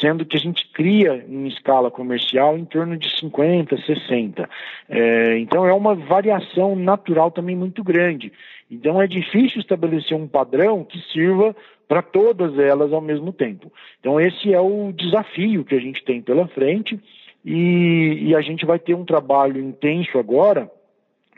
sendo 0.00 0.24
que 0.24 0.36
a 0.36 0.40
gente 0.40 0.68
cria 0.72 1.24
em 1.28 1.46
escala 1.46 1.90
comercial 1.90 2.58
em 2.58 2.64
torno 2.64 2.96
de 2.96 3.08
50, 3.18 3.76
60. 3.78 4.48
É, 4.88 5.38
então 5.38 5.66
é 5.66 5.72
uma 5.72 5.94
variação 5.94 6.76
natural 6.76 7.30
também 7.30 7.56
muito 7.56 7.82
grande. 7.82 8.32
Então 8.70 9.00
é 9.00 9.06
difícil 9.06 9.60
estabelecer 9.60 10.16
um 10.16 10.28
padrão 10.28 10.84
que 10.84 10.98
sirva 11.12 11.54
para 11.88 12.02
todas 12.02 12.58
elas 12.58 12.92
ao 12.92 13.00
mesmo 13.00 13.32
tempo. 13.32 13.72
Então 14.00 14.20
esse 14.20 14.52
é 14.52 14.60
o 14.60 14.92
desafio 14.92 15.64
que 15.64 15.74
a 15.74 15.80
gente 15.80 16.04
tem 16.04 16.20
pela 16.20 16.46
frente 16.48 17.00
e, 17.44 18.18
e 18.22 18.34
a 18.34 18.40
gente 18.40 18.66
vai 18.66 18.78
ter 18.78 18.94
um 18.94 19.04
trabalho 19.04 19.60
intenso 19.60 20.18
agora 20.18 20.70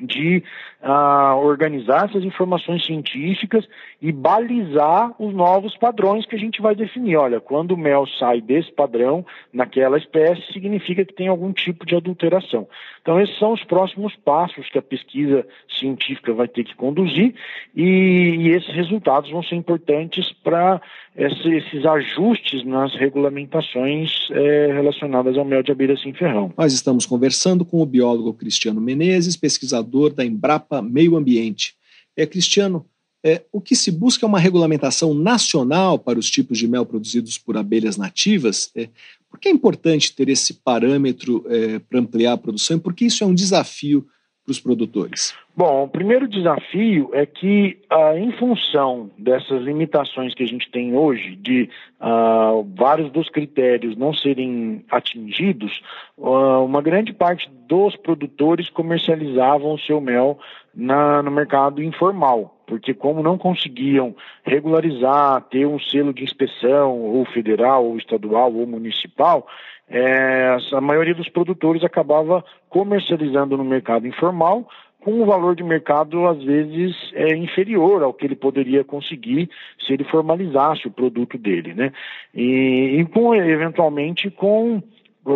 de 0.01 0.42
uh, 0.82 1.36
organizar 1.38 2.09
essas 2.09 2.24
informações 2.24 2.84
científicas 2.84 3.66
e 4.01 4.12
balizar 4.12 5.14
os 5.18 5.34
novos 5.34 5.76
padrões 5.76 6.24
que 6.26 6.36
a 6.36 6.38
gente 6.38 6.62
vai 6.62 6.74
definir. 6.74 7.16
Olha, 7.16 7.40
quando 7.40 7.72
o 7.72 7.76
mel 7.76 8.07
sai 8.18 8.40
desse 8.40 8.72
padrão 8.72 9.26
naquela 9.53 9.99
espécie, 9.99 10.53
significa 10.53 11.05
que 11.05 11.14
tem 11.14 11.28
algum 11.28 11.53
tipo 11.53 11.84
de 11.84 11.96
adulteração. 11.96 12.68
Então, 13.03 13.20
esses 13.20 13.36
são 13.38 13.53
os 13.53 13.64
próximos 13.64 14.14
passos 14.16 14.68
que 14.70 14.78
a 14.78 14.82
pesquisa 14.82 15.46
científica 15.78 16.32
vai 16.32 16.46
ter 16.46 16.64
que 16.64 16.76
conduzir 16.76 17.34
e, 17.74 17.82
e 17.82 18.49
esses 18.51 18.72
resultados 18.74 19.30
vão 19.30 19.42
ser 19.42 19.57
importantes 19.57 20.32
para 20.44 20.80
esses 21.16 21.84
ajustes 21.84 22.64
nas 22.64 22.94
regulamentações 22.94 24.28
é, 24.30 24.72
relacionadas 24.72 25.36
ao 25.36 25.44
mel 25.44 25.62
de 25.64 25.72
abelha 25.72 25.96
sem 25.96 26.12
ferrão. 26.12 26.53
Nós 26.57 26.72
estamos 26.72 27.05
conversando 27.05 27.64
com 27.64 27.82
o 27.82 27.86
biólogo 27.86 28.32
Cristiano 28.34 28.80
Menezes, 28.80 29.36
pesquisador 29.36 29.88
da 30.12 30.24
Embrapa 30.24 30.82
Meio 30.82 31.16
Ambiente. 31.16 31.74
É, 32.16 32.26
Cristiano, 32.26 32.86
é, 33.24 33.43
o 33.53 33.61
que 33.61 33.74
se 33.74 33.91
busca 33.91 34.24
é 34.24 34.28
uma 34.28 34.39
regulamentação 34.39 35.12
nacional 35.12 35.99
para 35.99 36.18
os 36.18 36.30
tipos 36.30 36.59
de 36.59 36.68
mel 36.68 36.86
produzidos 36.86 37.36
por 37.36 37.57
abelhas 37.57 37.97
nativas. 37.97 38.70
É, 38.74 38.89
por 39.28 39.39
que 39.39 39.49
é 39.49 39.51
importante 39.51 40.14
ter 40.14 40.28
esse 40.28 40.55
parâmetro 40.55 41.45
é, 41.49 41.78
para 41.78 42.01
ampliar 42.01 42.32
a 42.34 42.39
produção 42.39 42.76
e 42.76 42.80
por 42.80 42.95
que 42.95 43.07
isso 43.07 43.24
é 43.24 43.26
um 43.26 43.34
desafio 43.34 44.07
para 44.49 44.53
os 44.53 44.61
produtores? 44.61 45.34
Bom, 45.55 45.84
o 45.84 45.88
primeiro 45.88 46.26
desafio 46.26 47.11
é 47.12 47.26
que, 47.26 47.78
ah, 47.90 48.16
em 48.16 48.32
função 48.32 49.11
dessas 49.18 49.62
limitações 49.62 50.34
que 50.34 50.42
a 50.42 50.46
gente 50.46 50.70
tem 50.70 50.96
hoje, 50.96 51.36
de 51.36 51.68
ah, 52.01 52.53
vários 52.74 53.12
dos 53.12 53.28
critérios 53.28 53.96
não 53.96 54.14
serem 54.14 54.82
atingidos, 54.90 55.82
ah, 56.22 56.61
uma 56.61 56.80
grande 56.80 57.12
parte 57.12 57.51
dos 57.68 57.94
produtores 57.96 58.70
comercializavam 58.70 59.74
o 59.74 59.78
seu 59.78 60.01
mel 60.01 60.38
na, 60.74 61.22
no 61.22 61.30
mercado 61.30 61.82
informal, 61.82 62.62
porque 62.66 62.94
como 62.94 63.22
não 63.22 63.36
conseguiam 63.36 64.14
regularizar, 64.44 65.42
ter 65.51 65.66
um 65.66 65.78
selo 65.78 66.14
de 66.14 66.22
inspeção, 66.22 66.99
ou 66.99 67.24
federal, 67.26 67.84
ou 67.84 67.99
estadual, 67.99 68.55
ou 68.55 68.66
municipal, 68.66 69.46
é, 69.91 70.57
a 70.72 70.80
maioria 70.80 71.14
dos 71.14 71.28
produtores 71.28 71.82
acabava 71.82 72.45
comercializando 72.68 73.57
no 73.57 73.64
mercado 73.64 74.07
informal 74.07 74.68
com 75.01 75.22
um 75.22 75.26
valor 75.26 75.55
de 75.55 75.62
mercado 75.62 76.26
às 76.26 76.43
vezes 76.43 76.95
é 77.14 77.34
inferior 77.34 78.03
ao 78.03 78.12
que 78.12 78.26
ele 78.26 78.36
poderia 78.36 78.84
conseguir 78.84 79.49
se 79.86 79.93
ele 79.93 80.05
formalizasse 80.05 80.86
o 80.86 80.91
produto 80.91 81.39
dele, 81.39 81.72
né? 81.72 81.93
E, 82.34 82.99
e 82.99 83.05
com, 83.07 83.34
eventualmente 83.34 84.30
com 84.30 84.82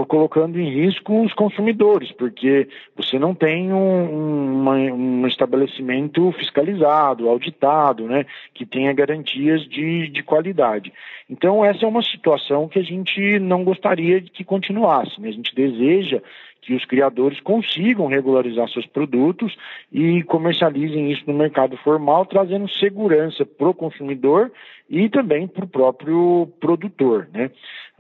colocando 0.07 0.59
em 0.59 0.70
risco 0.70 1.22
os 1.22 1.32
consumidores, 1.34 2.11
porque 2.12 2.68
você 2.97 3.18
não 3.18 3.34
tem 3.34 3.72
um, 3.72 4.61
uma, 4.61 4.74
um 4.74 5.26
estabelecimento 5.26 6.32
fiscalizado, 6.32 7.28
auditado, 7.28 8.07
né, 8.07 8.24
que 8.55 8.64
tenha 8.64 8.93
garantias 8.93 9.62
de, 9.68 10.09
de 10.09 10.22
qualidade. 10.22 10.93
Então, 11.28 11.64
essa 11.64 11.84
é 11.84 11.88
uma 11.88 12.03
situação 12.03 12.68
que 12.68 12.78
a 12.78 12.82
gente 12.82 13.38
não 13.38 13.64
gostaria 13.64 14.20
que 14.20 14.45
continuasse. 14.45 15.20
Né? 15.20 15.28
A 15.28 15.32
gente 15.32 15.55
deseja 15.55 16.22
que 16.62 16.74
os 16.74 16.84
criadores 16.84 17.40
consigam 17.40 18.06
regularizar 18.06 18.68
seus 18.68 18.86
produtos 18.86 19.54
e 19.92 20.22
comercializem 20.22 21.10
isso 21.10 21.24
no 21.26 21.34
mercado 21.34 21.76
formal, 21.78 22.24
trazendo 22.24 22.70
segurança 22.70 23.44
para 23.44 23.68
o 23.68 23.74
consumidor 23.74 24.50
e 24.88 25.08
também 25.08 25.48
para 25.48 25.64
o 25.64 25.68
próprio 25.68 26.48
produtor. 26.60 27.28
Né? 27.32 27.50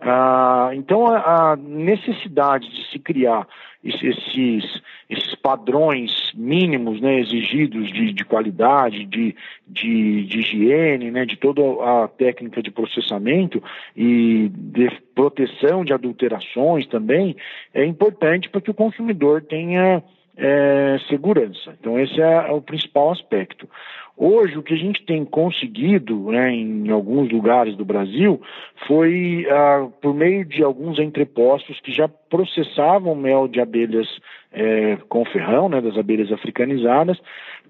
Ah, 0.00 0.70
então, 0.74 1.06
a, 1.06 1.52
a, 1.52 1.56
necessidade 1.56 2.68
de 2.70 2.90
se 2.90 2.98
criar 2.98 3.46
esses, 3.84 4.82
esses 5.10 5.34
padrões 5.36 6.32
mínimos 6.34 7.00
né, 7.00 7.18
exigidos 7.18 7.92
de, 7.92 8.12
de 8.12 8.24
qualidade, 8.24 9.04
de, 9.04 9.34
de, 9.66 10.24
de, 10.24 10.38
higiene, 10.38 11.10
né, 11.10 11.26
de 11.26 11.36
toda 11.36 11.62
a 11.62 12.08
técnica 12.08 12.62
de 12.62 12.70
processamento 12.70 13.62
e 13.96 14.50
de 14.54 14.90
proteção 15.14 15.84
de 15.84 15.92
adulterações 15.92 16.86
também, 16.86 17.36
é 17.74 17.84
importante 17.84 18.48
para 18.48 18.60
que 18.60 18.70
o 18.70 18.74
consumidor 18.74 19.42
tenha 19.42 20.02
é, 20.36 20.98
segurança. 21.08 21.74
Então, 21.78 21.98
esse 21.98 22.20
é, 22.20 22.50
o 22.50 22.60
principal 22.60 23.10
aspecto. 23.10 23.68
Hoje, 24.16 24.58
o 24.58 24.62
que 24.62 24.74
a 24.74 24.78
gente 24.78 25.02
tem 25.04 25.24
conseguido 25.24 26.30
né, 26.30 26.52
em 26.52 26.90
alguns 26.90 27.30
lugares 27.30 27.74
do 27.76 27.84
Brasil 27.84 28.40
foi 28.86 29.46
ah, 29.50 29.88
por 30.00 30.14
meio 30.14 30.44
de 30.44 30.62
alguns 30.62 30.98
entrepostos 30.98 31.80
que 31.80 31.90
já 31.90 32.06
processavam 32.06 33.14
mel 33.14 33.48
de 33.48 33.58
abelhas 33.58 34.06
é, 34.52 34.98
com 35.08 35.24
ferrão, 35.24 35.68
né, 35.68 35.80
das 35.80 35.96
abelhas 35.96 36.30
africanizadas, 36.30 37.18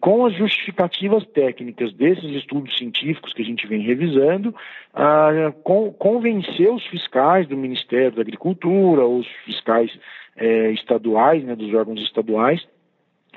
com 0.03 0.27
as 0.27 0.35
justificativas 0.35 1.25
técnicas 1.27 1.93
desses 1.93 2.29
estudos 2.31 2.77
científicos 2.77 3.33
que 3.33 3.41
a 3.41 3.45
gente 3.45 3.69
vem 3.69 3.83
revisando, 3.83 4.53
ah, 4.93 5.55
com, 5.63 5.93
convencer 5.93 6.69
os 6.73 6.85
fiscais 6.89 7.47
do 7.47 7.57
Ministério 7.57 8.11
da 8.11 8.21
Agricultura, 8.21 9.07
os 9.07 9.29
fiscais 9.45 9.97
é, 10.37 10.73
estaduais, 10.73 11.45
né, 11.45 11.55
dos 11.55 11.73
órgãos 11.73 12.01
estaduais, 12.03 12.67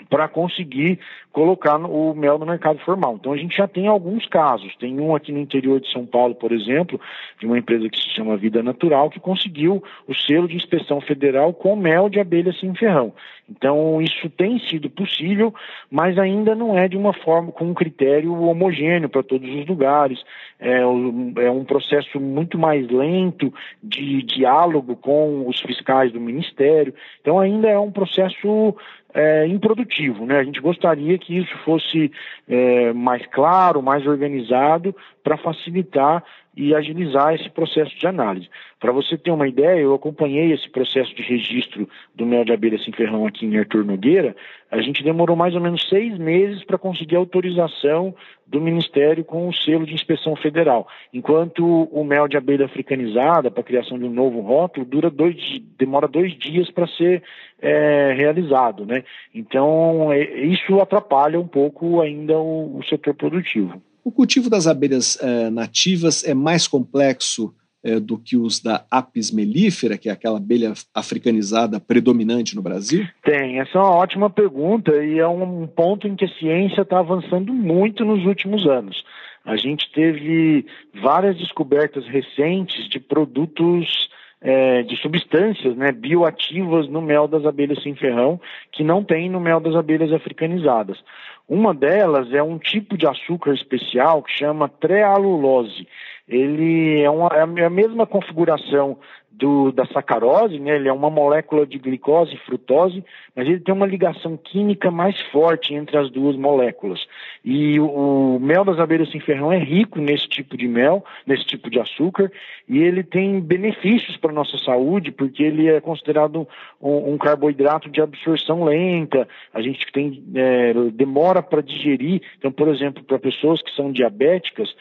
para 0.09 0.27
conseguir 0.27 0.99
colocar 1.31 1.77
o 1.77 2.13
mel 2.13 2.37
no 2.37 2.45
mercado 2.45 2.79
formal. 2.79 3.15
Então 3.15 3.33
a 3.33 3.37
gente 3.37 3.57
já 3.57 3.67
tem 3.67 3.87
alguns 3.87 4.25
casos. 4.27 4.75
Tem 4.77 4.99
um 4.99 5.15
aqui 5.15 5.31
no 5.31 5.39
interior 5.39 5.79
de 5.79 5.91
São 5.91 6.05
Paulo, 6.05 6.35
por 6.35 6.51
exemplo, 6.51 6.99
de 7.39 7.45
uma 7.45 7.57
empresa 7.57 7.89
que 7.89 7.99
se 7.99 8.09
chama 8.09 8.37
Vida 8.37 8.63
Natural, 8.63 9.09
que 9.09 9.19
conseguiu 9.19 9.83
o 10.07 10.13
selo 10.13 10.47
de 10.47 10.55
inspeção 10.55 11.01
federal 11.01 11.53
com 11.53 11.75
mel 11.75 12.09
de 12.09 12.19
abelha 12.19 12.53
sem 12.53 12.73
ferrão. 12.75 13.13
Então 13.49 14.01
isso 14.01 14.29
tem 14.29 14.59
sido 14.59 14.89
possível, 14.89 15.53
mas 15.91 16.17
ainda 16.17 16.55
não 16.55 16.77
é 16.77 16.87
de 16.87 16.97
uma 16.97 17.13
forma 17.13 17.51
com 17.51 17.65
um 17.65 17.73
critério 17.73 18.33
homogêneo 18.33 19.07
para 19.07 19.21
todos 19.21 19.47
os 19.47 19.67
lugares. 19.67 20.23
É, 20.59 20.79
é 20.79 21.51
um 21.51 21.63
processo 21.63 22.19
muito 22.19 22.57
mais 22.57 22.89
lento 22.89 23.53
de 23.83 24.23
diálogo 24.23 24.95
com 24.95 25.47
os 25.47 25.59
fiscais 25.59 26.11
do 26.11 26.19
Ministério. 26.19 26.93
Então 27.21 27.39
ainda 27.39 27.69
é 27.69 27.77
um 27.77 27.91
processo 27.91 28.75
é, 29.15 29.47
improdutivo. 29.47 30.25
Né? 30.25 30.37
A 30.37 30.43
gente 30.43 30.59
gostaria 30.59 31.17
que 31.17 31.37
isso 31.37 31.57
fosse 31.63 32.11
é, 32.47 32.91
mais 32.91 33.25
claro, 33.27 33.81
mais 33.81 34.05
organizado, 34.05 34.93
para 35.23 35.37
facilitar 35.37 36.21
e 36.55 36.73
agilizar 36.73 37.33
esse 37.33 37.49
processo 37.49 37.97
de 37.97 38.07
análise. 38.07 38.49
Para 38.79 38.91
você 38.91 39.17
ter 39.17 39.31
uma 39.31 39.47
ideia, 39.47 39.79
eu 39.79 39.93
acompanhei 39.93 40.51
esse 40.51 40.69
processo 40.69 41.13
de 41.15 41.21
registro 41.23 41.87
do 42.13 42.25
mel 42.25 42.45
de 42.45 42.53
abelha 42.53 42.77
sem 42.77 42.93
ferrão 42.93 43.25
aqui 43.25 43.45
em 43.45 43.57
Arthur 43.57 43.83
Nogueira. 43.83 44.35
A 44.71 44.81
gente 44.81 45.03
demorou 45.03 45.35
mais 45.35 45.55
ou 45.55 45.61
menos 45.61 45.87
seis 45.89 46.17
meses 46.17 46.63
para 46.63 46.77
conseguir 46.77 47.15
autorização 47.15 48.15
do 48.45 48.61
Ministério 48.61 49.23
com 49.23 49.47
o 49.47 49.53
selo 49.53 49.85
de 49.85 49.93
inspeção 49.93 50.35
federal, 50.35 50.87
enquanto 51.13 51.65
o 51.65 52.03
mel 52.03 52.27
de 52.27 52.37
abelha 52.37 52.65
africanizada 52.65 53.49
para 53.49 53.61
a 53.61 53.65
criação 53.65 53.97
de 53.97 54.05
um 54.05 54.09
novo 54.09 54.39
rótulo 54.41 54.85
dura 54.85 55.09
dois, 55.09 55.35
demora 55.77 56.07
dois 56.07 56.37
dias 56.37 56.69
para 56.69 56.87
ser 56.87 57.23
é, 57.61 58.13
realizado, 58.15 58.85
né? 58.85 59.03
Então 59.33 60.11
é, 60.11 60.23
isso 60.45 60.79
atrapalha 60.79 61.39
um 61.39 61.47
pouco 61.47 62.01
ainda 62.01 62.37
o, 62.37 62.77
o 62.77 62.83
setor 62.83 63.15
produtivo. 63.15 63.81
O 64.05 64.11
cultivo 64.11 64.51
das 64.51 64.67
abelhas 64.67 65.17
eh, 65.19 65.49
nativas 65.49 66.23
é 66.23 66.35
mais 66.35 66.67
complexo 66.67 67.51
eh, 67.83 67.99
do 67.99 68.19
que 68.19 68.37
os 68.37 68.59
da 68.59 68.85
Apis 68.91 69.31
mellifera, 69.31 69.97
que 69.97 70.09
é 70.09 70.11
aquela 70.11 70.37
abelha 70.37 70.73
africanizada 70.93 71.79
predominante 71.79 72.55
no 72.55 72.61
Brasil? 72.61 73.03
Tem, 73.23 73.59
essa 73.59 73.79
é 73.79 73.81
uma 73.81 73.95
ótima 73.95 74.29
pergunta 74.29 74.91
e 75.03 75.17
é 75.17 75.27
um 75.27 75.65
ponto 75.65 76.07
em 76.07 76.15
que 76.15 76.25
a 76.25 76.33
ciência 76.37 76.83
está 76.83 76.99
avançando 76.99 77.51
muito 77.51 78.05
nos 78.05 78.23
últimos 78.27 78.67
anos. 78.67 79.03
A 79.43 79.55
gente 79.55 79.91
teve 79.91 80.67
várias 81.01 81.35
descobertas 81.39 82.05
recentes 82.05 82.87
de 82.87 82.99
produtos 82.99 84.07
é, 84.45 84.83
de 84.83 84.95
substâncias 84.97 85.75
né, 85.75 85.91
bioativas 85.91 86.87
no 86.87 87.01
mel 87.01 87.27
das 87.27 87.43
abelhas 87.45 87.81
sem 87.81 87.95
ferrão 87.95 88.39
que 88.71 88.83
não 88.83 89.03
tem 89.03 89.27
no 89.27 89.39
mel 89.39 89.59
das 89.59 89.73
abelhas 89.75 90.13
africanizadas. 90.13 91.03
Uma 91.47 91.73
delas 91.73 92.33
é 92.33 92.41
um 92.41 92.57
tipo 92.57 92.97
de 92.97 93.07
açúcar 93.07 93.53
especial 93.53 94.23
que 94.23 94.31
chama 94.31 94.67
trealulose. 94.67 95.87
Ele 96.27 97.01
é, 97.01 97.09
uma, 97.09 97.27
é 97.27 97.65
a 97.65 97.69
mesma 97.69 98.07
configuração 98.07 98.97
do, 99.37 99.71
da 99.71 99.85
sacarose, 99.87 100.59
né? 100.59 100.75
ele 100.75 100.87
é 100.87 100.93
uma 100.93 101.09
molécula 101.09 101.65
de 101.65 101.77
glicose 101.77 102.33
e 102.33 102.45
frutose, 102.45 103.03
mas 103.35 103.47
ele 103.47 103.59
tem 103.59 103.73
uma 103.73 103.85
ligação 103.85 104.37
química 104.37 104.89
mais 104.89 105.19
forte 105.31 105.73
entre 105.73 105.97
as 105.97 106.09
duas 106.09 106.35
moléculas. 106.35 107.05
E 107.43 107.79
o, 107.79 108.35
o 108.35 108.39
mel 108.39 108.63
das 108.63 108.79
abelhas 108.79 109.11
sem 109.11 109.19
ferrão 109.19 109.51
é 109.51 109.57
rico 109.57 109.99
nesse 109.99 110.27
tipo 110.27 110.55
de 110.55 110.67
mel, 110.67 111.03
nesse 111.25 111.45
tipo 111.45 111.69
de 111.69 111.79
açúcar, 111.79 112.31
e 112.67 112.79
ele 112.79 113.03
tem 113.03 113.39
benefícios 113.39 114.17
para 114.17 114.31
a 114.31 114.33
nossa 114.33 114.57
saúde, 114.59 115.11
porque 115.11 115.43
ele 115.43 115.67
é 115.67 115.81
considerado 115.81 116.47
um, 116.81 117.13
um 117.13 117.17
carboidrato 117.17 117.89
de 117.89 118.01
absorção 118.01 118.63
lenta, 118.63 119.27
a 119.53 119.61
gente 119.61 119.85
tem 119.91 120.23
é, 120.33 120.73
demora 120.93 121.43
para 121.43 121.61
digerir. 121.61 122.21
Então, 122.37 122.51
por 122.51 122.69
exemplo, 122.69 123.03
para 123.03 123.19
pessoas 123.19 123.61
que 123.61 123.75
são 123.75 123.91
diabéticas, 123.91 124.73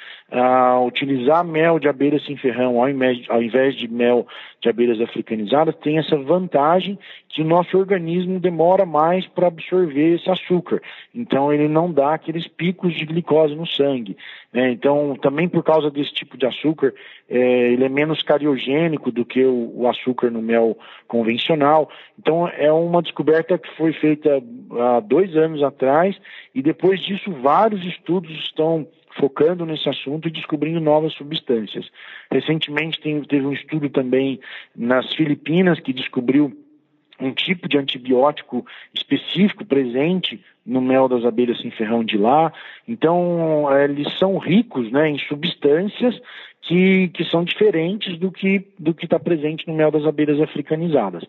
utilizar 0.87 1.45
mel 1.45 1.79
de 1.79 1.89
abelha 1.89 2.19
sem 2.21 2.37
ferrão 2.37 2.81
ao 2.81 2.89
invés, 2.89 3.25
ao 3.29 3.43
invés 3.43 3.77
de 3.77 3.87
mel 3.87 4.27
de 4.61 4.69
abelhas 4.69 5.01
africanizadas 5.01 5.75
tem 5.77 5.99
essa 5.99 6.17
vantagem 6.17 6.99
que 7.29 7.43
o 7.43 7.45
nosso 7.45 7.77
organismo 7.77 8.39
demora 8.41 8.87
mais 8.87 9.27
para 9.27 9.49
absorver 9.49 10.15
esse 10.15 10.31
açúcar. 10.31 10.81
Então 11.15 11.53
ele 11.53 11.69
não 11.69 11.93
dá 11.93 12.15
aqueles 12.15 12.47
picos 12.49 12.95
de 12.95 13.05
glicose 13.05 13.55
no 13.55 13.67
sangue. 13.67 14.17
Né? 14.55 14.71
Então, 14.71 15.17
também 15.21 15.49
por 15.49 15.65
causa 15.65 15.91
desse 15.91 16.13
tipo 16.13 16.39
de 16.39 16.47
açúcar, 16.47 16.95
é, 17.29 17.73
ele 17.73 17.85
é 17.85 17.89
menos 17.89 18.23
cariogênico 18.23 19.11
do 19.11 19.25
que 19.25 19.45
o, 19.45 19.73
o, 19.75 19.89
açúcar 19.89 20.31
no 20.31 20.41
mel 20.41 20.79
convencional. 21.09 21.91
Então, 22.17 22.47
é 22.49 22.73
uma 22.73 23.03
descoberta 23.03 23.59
que 23.59 23.69
foi 23.77 23.93
feita 23.95 24.41
há 24.79 25.01
dois 25.01 25.37
anos 25.37 25.61
atrás, 25.61 26.17
e 26.55 26.63
depois 26.63 27.01
disso, 27.01 27.33
vários 27.43 27.85
estudos 27.85 28.31
estão 28.45 28.87
focando 29.19 29.65
nesse 29.65 29.89
assunto 29.89 30.29
e 30.29 30.31
descobrindo 30.31 30.81
novas 30.81 31.13
substâncias. 31.15 31.91
Recentemente 32.31 33.01
tem, 33.01 33.21
teve 33.23 33.47
um 33.47 33.53
estudo 33.53 33.89
também 33.89 34.41
nas 34.75 35.13
Filipinas 35.15 35.81
que 35.81 35.93
descobriu 35.93 36.53
um 37.21 37.33
tipo 37.33 37.69
de 37.69 37.79
antibiótico 37.79 38.67
específico 38.93 39.65
presente 39.65 40.43
no 40.67 40.81
mel 40.81 41.09
das 41.09 41.25
abelhas 41.25 41.61
sem 41.61 41.71
ferrão 41.71 42.03
de 42.03 42.19
lá. 42.19 42.53
Então, 42.89 43.67
eles 43.79 44.19
são 44.19 44.37
ricos 44.39 44.91
né, 44.91 45.11
em 45.11 45.19
substâncias 45.19 46.21
que, 46.67 47.09
que 47.09 47.25
são 47.25 47.45
diferentes 47.45 48.19
do 48.19 48.31
que 48.31 48.67
do 48.79 48.95
que 48.95 49.05
está 49.05 49.19
presente 49.19 49.67
no 49.67 49.75
mel 49.75 49.91
das 49.91 50.05
abelhas 50.05 50.41
africanizadas. 50.41 51.25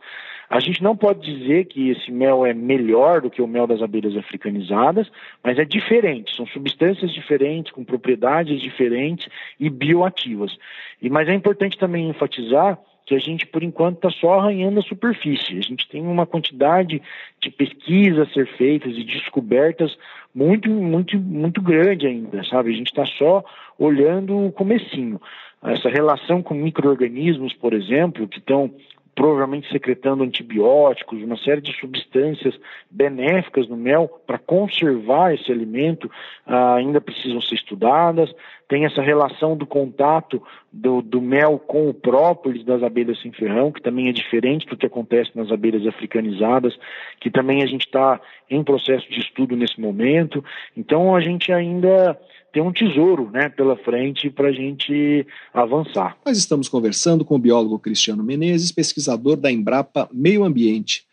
A 0.49 0.59
gente 0.59 0.81
não 0.83 0.95
pode 0.95 1.21
dizer 1.21 1.65
que 1.65 1.89
esse 1.89 2.11
mel 2.11 2.45
é 2.45 2.53
melhor 2.53 3.21
do 3.21 3.29
que 3.29 3.41
o 3.41 3.47
mel 3.47 3.65
das 3.65 3.81
abelhas 3.81 4.15
africanizadas, 4.15 5.11
mas 5.43 5.57
é 5.57 5.65
diferente, 5.65 6.35
são 6.35 6.45
substâncias 6.45 7.11
diferentes, 7.11 7.71
com 7.71 7.83
propriedades 7.83 8.61
diferentes 8.61 9.27
e 9.59 9.69
bioativas. 9.69 10.55
E, 11.01 11.09
mas 11.09 11.27
é 11.27 11.33
importante 11.33 11.77
também 11.77 12.09
enfatizar 12.09 12.79
que 13.05 13.13
a 13.13 13.19
gente, 13.19 13.45
por 13.45 13.63
enquanto, 13.63 13.97
está 13.97 14.09
só 14.09 14.39
arranhando 14.39 14.79
a 14.79 14.83
superfície. 14.83 15.57
A 15.57 15.61
gente 15.61 15.87
tem 15.87 16.01
uma 16.01 16.25
quantidade 16.25 17.01
de 17.41 17.49
pesquisas 17.51 18.27
a 18.27 18.33
ser 18.33 18.47
feitas 18.57 18.97
e 18.97 19.03
descobertas 19.03 19.95
muito, 20.33 20.69
muito, 20.69 21.17
muito 21.19 21.61
grande 21.61 22.07
ainda, 22.07 22.43
sabe? 22.45 22.71
A 22.71 22.75
gente 22.75 22.87
está 22.87 23.05
só 23.05 23.43
olhando 23.77 24.47
o 24.47 24.51
comecinho. 24.51 25.21
Essa 25.63 25.89
relação 25.89 26.41
com 26.41 26.53
micro-organismos, 26.53 27.53
por 27.53 27.73
exemplo, 27.73 28.27
que 28.27 28.39
estão 28.39 28.71
provavelmente 29.15 29.71
secretando 29.71 30.23
antibióticos, 30.23 31.23
uma 31.23 31.37
série 31.37 31.61
de 31.61 31.71
substâncias 31.79 32.53
benéficas 32.91 33.67
no 33.69 33.77
mel 33.77 34.09
para 34.27 34.37
conservar 34.37 35.33
esse 35.33 35.49
alimento, 35.49 36.11
ah, 36.45 36.75
ainda 36.75 36.99
precisam 36.99 37.39
ser 37.39 37.55
estudadas. 37.55 38.29
Tem 38.67 38.85
essa 38.85 39.01
relação 39.01 39.55
do 39.55 39.65
contato 39.65 40.41
do, 40.71 41.01
do, 41.01 41.21
mel 41.21 41.59
com 41.59 41.89
o 41.89 41.93
própolis 41.93 42.63
das 42.65 42.81
abelhas 42.81 43.21
sem 43.21 43.31
ferrão, 43.31 43.71
que 43.71 43.81
também 43.81 44.09
é 44.09 44.11
diferente 44.11 44.65
do 44.65 44.75
que 44.75 44.85
acontece 44.85 45.31
nas 45.35 45.51
abelhas 45.51 45.85
africanizadas, 45.85 46.77
que 47.19 47.29
também 47.29 47.61
a 47.61 47.65
gente 47.65 47.85
está 47.85 48.19
em 48.49 48.63
processo 48.63 49.09
de 49.09 49.19
estudo 49.19 49.55
nesse 49.55 49.79
momento. 49.79 50.43
Então 50.75 51.15
a 51.15 51.21
gente 51.21 51.51
ainda 51.51 52.19
tem 52.51 52.63
um 52.63 52.71
tesouro 52.71 53.29
né, 53.31 53.49
pela 53.49 53.75
frente 53.75 54.29
para 54.29 54.47
a 54.47 54.51
gente 54.51 55.27
avançar. 55.53 56.17
Nós 56.25 56.37
estamos 56.37 56.69
conversando 56.69 57.25
com 57.25 57.35
o 57.35 57.39
biólogo 57.39 57.77
Cristiano 57.77 58.23
Menezes, 58.23 58.71
pesquisador 58.71 59.35
da 59.35 59.51
Embrapa 59.51 60.09
Meio 60.11 60.43
Ambiente. 60.43 61.04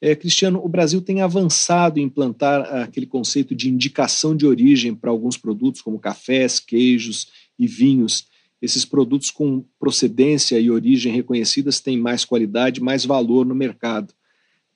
É, 0.00 0.14
Cristiano, 0.16 0.64
o 0.64 0.68
Brasil 0.68 1.02
tem 1.02 1.20
avançado 1.20 2.00
em 2.00 2.04
implantar 2.04 2.62
aquele 2.82 3.06
conceito 3.06 3.54
de 3.54 3.68
indicação 3.68 4.34
de 4.34 4.46
origem 4.46 4.94
para 4.94 5.10
alguns 5.10 5.36
produtos, 5.36 5.82
como 5.82 5.98
cafés, 5.98 6.58
queijos 6.58 7.28
e 7.58 7.66
vinhos. 7.66 8.26
Esses 8.62 8.84
produtos 8.84 9.30
com 9.30 9.64
procedência 9.78 10.58
e 10.58 10.70
origem 10.70 11.12
reconhecidas 11.12 11.80
têm 11.80 11.98
mais 11.98 12.24
qualidade, 12.24 12.82
mais 12.82 13.04
valor 13.04 13.44
no 13.44 13.54
mercado. 13.54 14.14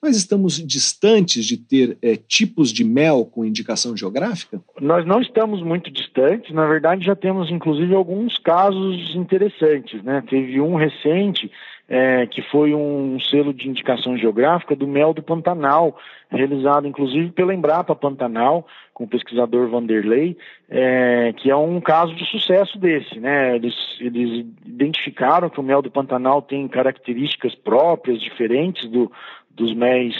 Nós 0.01 0.15
estamos 0.15 0.63
distantes 0.63 1.45
de 1.45 1.57
ter 1.57 1.97
é, 1.99 2.15
tipos 2.15 2.71
de 2.71 2.83
mel 2.83 3.25
com 3.25 3.43
indicação 3.43 3.97
geográfica? 3.97 4.61
Nós 4.79 5.03
não 5.03 5.19
estamos 5.19 5.63
muito 5.63 5.89
distantes, 5.89 6.53
na 6.53 6.67
verdade 6.67 7.03
já 7.03 7.15
temos 7.15 7.49
inclusive 7.49 7.95
alguns 7.95 8.37
casos 8.37 9.15
interessantes. 9.15 10.03
Né? 10.03 10.23
Teve 10.29 10.61
um 10.61 10.75
recente 10.75 11.49
é, 11.87 12.25
que 12.25 12.41
foi 12.41 12.73
um 12.73 13.19
selo 13.19 13.53
de 13.53 13.69
indicação 13.69 14.17
geográfica 14.17 14.75
do 14.75 14.87
mel 14.87 15.13
do 15.13 15.21
Pantanal, 15.21 15.97
realizado 16.29 16.87
inclusive 16.87 17.31
pela 17.31 17.53
Embrapa 17.53 17.95
Pantanal, 17.95 18.65
com 18.93 19.03
o 19.03 19.07
pesquisador 19.07 19.69
Vanderlei, 19.69 20.37
é, 20.69 21.33
que 21.37 21.49
é 21.51 21.55
um 21.55 21.79
caso 21.79 22.15
de 22.15 22.25
sucesso 22.25 22.77
desse. 22.79 23.19
Né? 23.19 23.55
Eles, 23.55 23.75
eles 23.99 24.45
identificaram 24.65 25.49
que 25.49 25.59
o 25.59 25.63
mel 25.63 25.81
do 25.81 25.91
Pantanal 25.91 26.41
tem 26.41 26.67
características 26.67 27.53
próprias, 27.53 28.19
diferentes 28.19 28.89
do, 28.89 29.11
dos 29.51 29.73
méis 29.75 30.15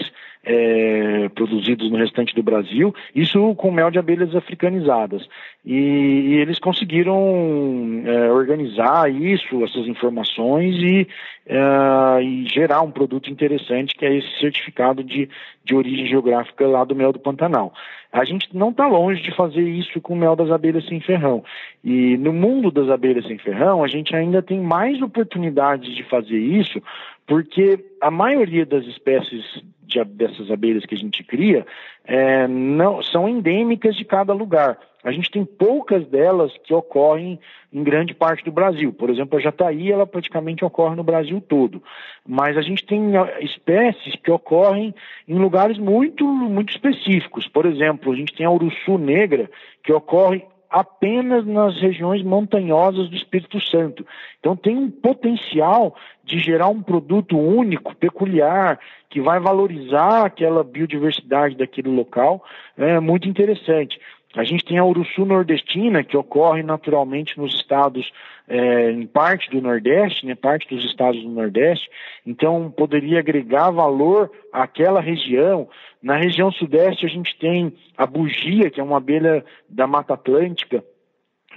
é, 0.45 1.27
produzidos 1.29 1.89
no 1.89 1.97
restante 1.97 2.35
do 2.35 2.43
Brasil, 2.43 2.93
isso 3.13 3.55
com 3.55 3.71
mel 3.71 3.89
de 3.89 3.97
abelhas 3.97 4.35
africanizadas. 4.35 5.27
E, 5.65 5.73
e 5.73 6.33
eles 6.35 6.59
conseguiram 6.59 8.03
é, 8.05 8.31
organizar 8.31 9.11
isso, 9.11 9.63
essas 9.63 9.87
informações 9.87 10.75
e, 10.75 11.07
é, 11.47 12.23
e, 12.23 12.45
gerar 12.47 12.81
um 12.81 12.91
produto 12.91 13.31
interessante 13.31 13.95
que 13.95 14.05
é 14.05 14.15
esse 14.15 14.39
certificado 14.39 15.03
de, 15.03 15.27
de 15.63 15.75
origem 15.75 16.05
geográfica 16.05 16.67
lá 16.67 16.83
do 16.83 16.95
mel 16.95 17.11
do 17.11 17.19
Pantanal. 17.19 17.73
A 18.11 18.23
gente 18.23 18.47
não 18.55 18.69
está 18.69 18.87
longe 18.87 19.21
de 19.21 19.35
fazer 19.35 19.67
isso 19.67 19.99
com 19.99 20.13
o 20.13 20.17
mel 20.17 20.35
das 20.37 20.49
abelhas 20.49 20.85
sem 20.85 21.01
ferrão. 21.01 21.43
E 21.83 22.15
no 22.17 22.31
mundo 22.31 22.71
das 22.71 22.89
abelhas 22.89 23.27
sem 23.27 23.37
ferrão, 23.37 23.83
a 23.83 23.87
gente 23.87 24.15
ainda 24.15 24.41
tem 24.41 24.61
mais 24.61 25.01
oportunidades 25.01 25.93
de 25.93 26.03
fazer 26.03 26.37
isso, 26.37 26.81
porque 27.27 27.83
a 27.99 28.09
maioria 28.09 28.65
das 28.65 28.85
espécies 28.85 29.43
de, 29.85 30.03
dessas 30.03 30.49
abelhas 30.51 30.85
que 30.85 30.95
a 30.95 30.97
gente 30.97 31.23
cria 31.23 31.65
é, 32.05 32.47
não, 32.47 33.01
são 33.01 33.27
endêmicas 33.27 33.95
de 33.95 34.05
cada 34.05 34.33
lugar. 34.33 34.77
a 35.03 35.11
gente 35.11 35.29
tem 35.29 35.45
poucas 35.45 36.07
delas 36.07 36.51
que 36.63 36.73
ocorrem 36.73 37.39
em 37.71 37.83
grande 37.83 38.13
parte 38.13 38.43
do 38.43 38.51
Brasil. 38.51 38.93
Por 38.93 39.09
exemplo, 39.09 39.37
a 39.37 39.41
jataí, 39.41 39.91
ela 39.91 40.07
praticamente 40.07 40.63
ocorre 40.63 40.95
no 40.95 41.03
Brasil 41.03 41.41
todo. 41.41 41.83
Mas 42.27 42.57
a 42.57 42.61
gente 42.61 42.85
tem 42.85 43.11
espécies 43.41 44.15
que 44.15 44.31
ocorrem 44.31 44.95
em 45.27 45.35
lugares 45.35 45.77
muito, 45.77 46.25
muito 46.25 46.71
específicos. 46.71 47.47
Por 47.47 47.65
exemplo, 47.65 48.13
a 48.13 48.15
gente 48.15 48.33
tem 48.33 48.45
a 48.45 48.51
uruçu 48.51 48.97
negra, 48.97 49.49
que 49.83 49.91
ocorre 49.91 50.43
apenas 50.75 51.45
nas 51.45 51.79
regiões 51.79 52.21
montanhosas 52.21 53.09
do 53.09 53.15
Espírito 53.15 53.61
Santo. 53.65 54.05
Então 54.41 54.57
tem 54.57 54.75
um 54.75 54.91
potencial 54.91 55.95
de 56.21 56.37
gerar 56.37 56.67
um 56.67 56.83
produto 56.83 57.37
único, 57.39 57.95
peculiar, 57.95 58.77
que 59.09 59.21
vai 59.21 59.39
valorizar 59.39 60.25
aquela 60.25 60.65
biodiversidade 60.65 61.55
daquele 61.55 61.87
local, 61.87 62.43
é 62.77 62.99
muito 62.99 63.29
interessante. 63.29 63.97
A 64.35 64.43
gente 64.43 64.65
tem 64.65 64.77
a 64.77 64.85
Uruçu 64.85 65.25
nordestina, 65.25 66.03
que 66.03 66.17
ocorre 66.17 66.61
naturalmente 66.61 67.37
nos 67.37 67.55
estados, 67.55 68.11
é, 68.47 68.91
em 68.91 69.07
parte 69.07 69.49
do 69.49 69.61
Nordeste, 69.61 70.25
né, 70.25 70.35
parte 70.35 70.67
dos 70.67 70.83
estados 70.85 71.21
do 71.21 71.29
Nordeste, 71.29 71.89
então 72.25 72.69
poderia 72.69 73.19
agregar 73.19 73.71
valor 73.71 74.29
àquela 74.51 74.99
região. 74.99 75.69
Na 76.03 76.17
região 76.17 76.51
Sudeste, 76.51 77.05
a 77.05 77.09
gente 77.09 77.37
tem 77.39 77.73
a 77.97 78.05
bugia, 78.05 78.69
que 78.69 78.79
é 78.79 78.83
uma 78.83 78.97
abelha 78.97 79.43
da 79.69 79.87
Mata 79.87 80.13
Atlântica, 80.13 80.83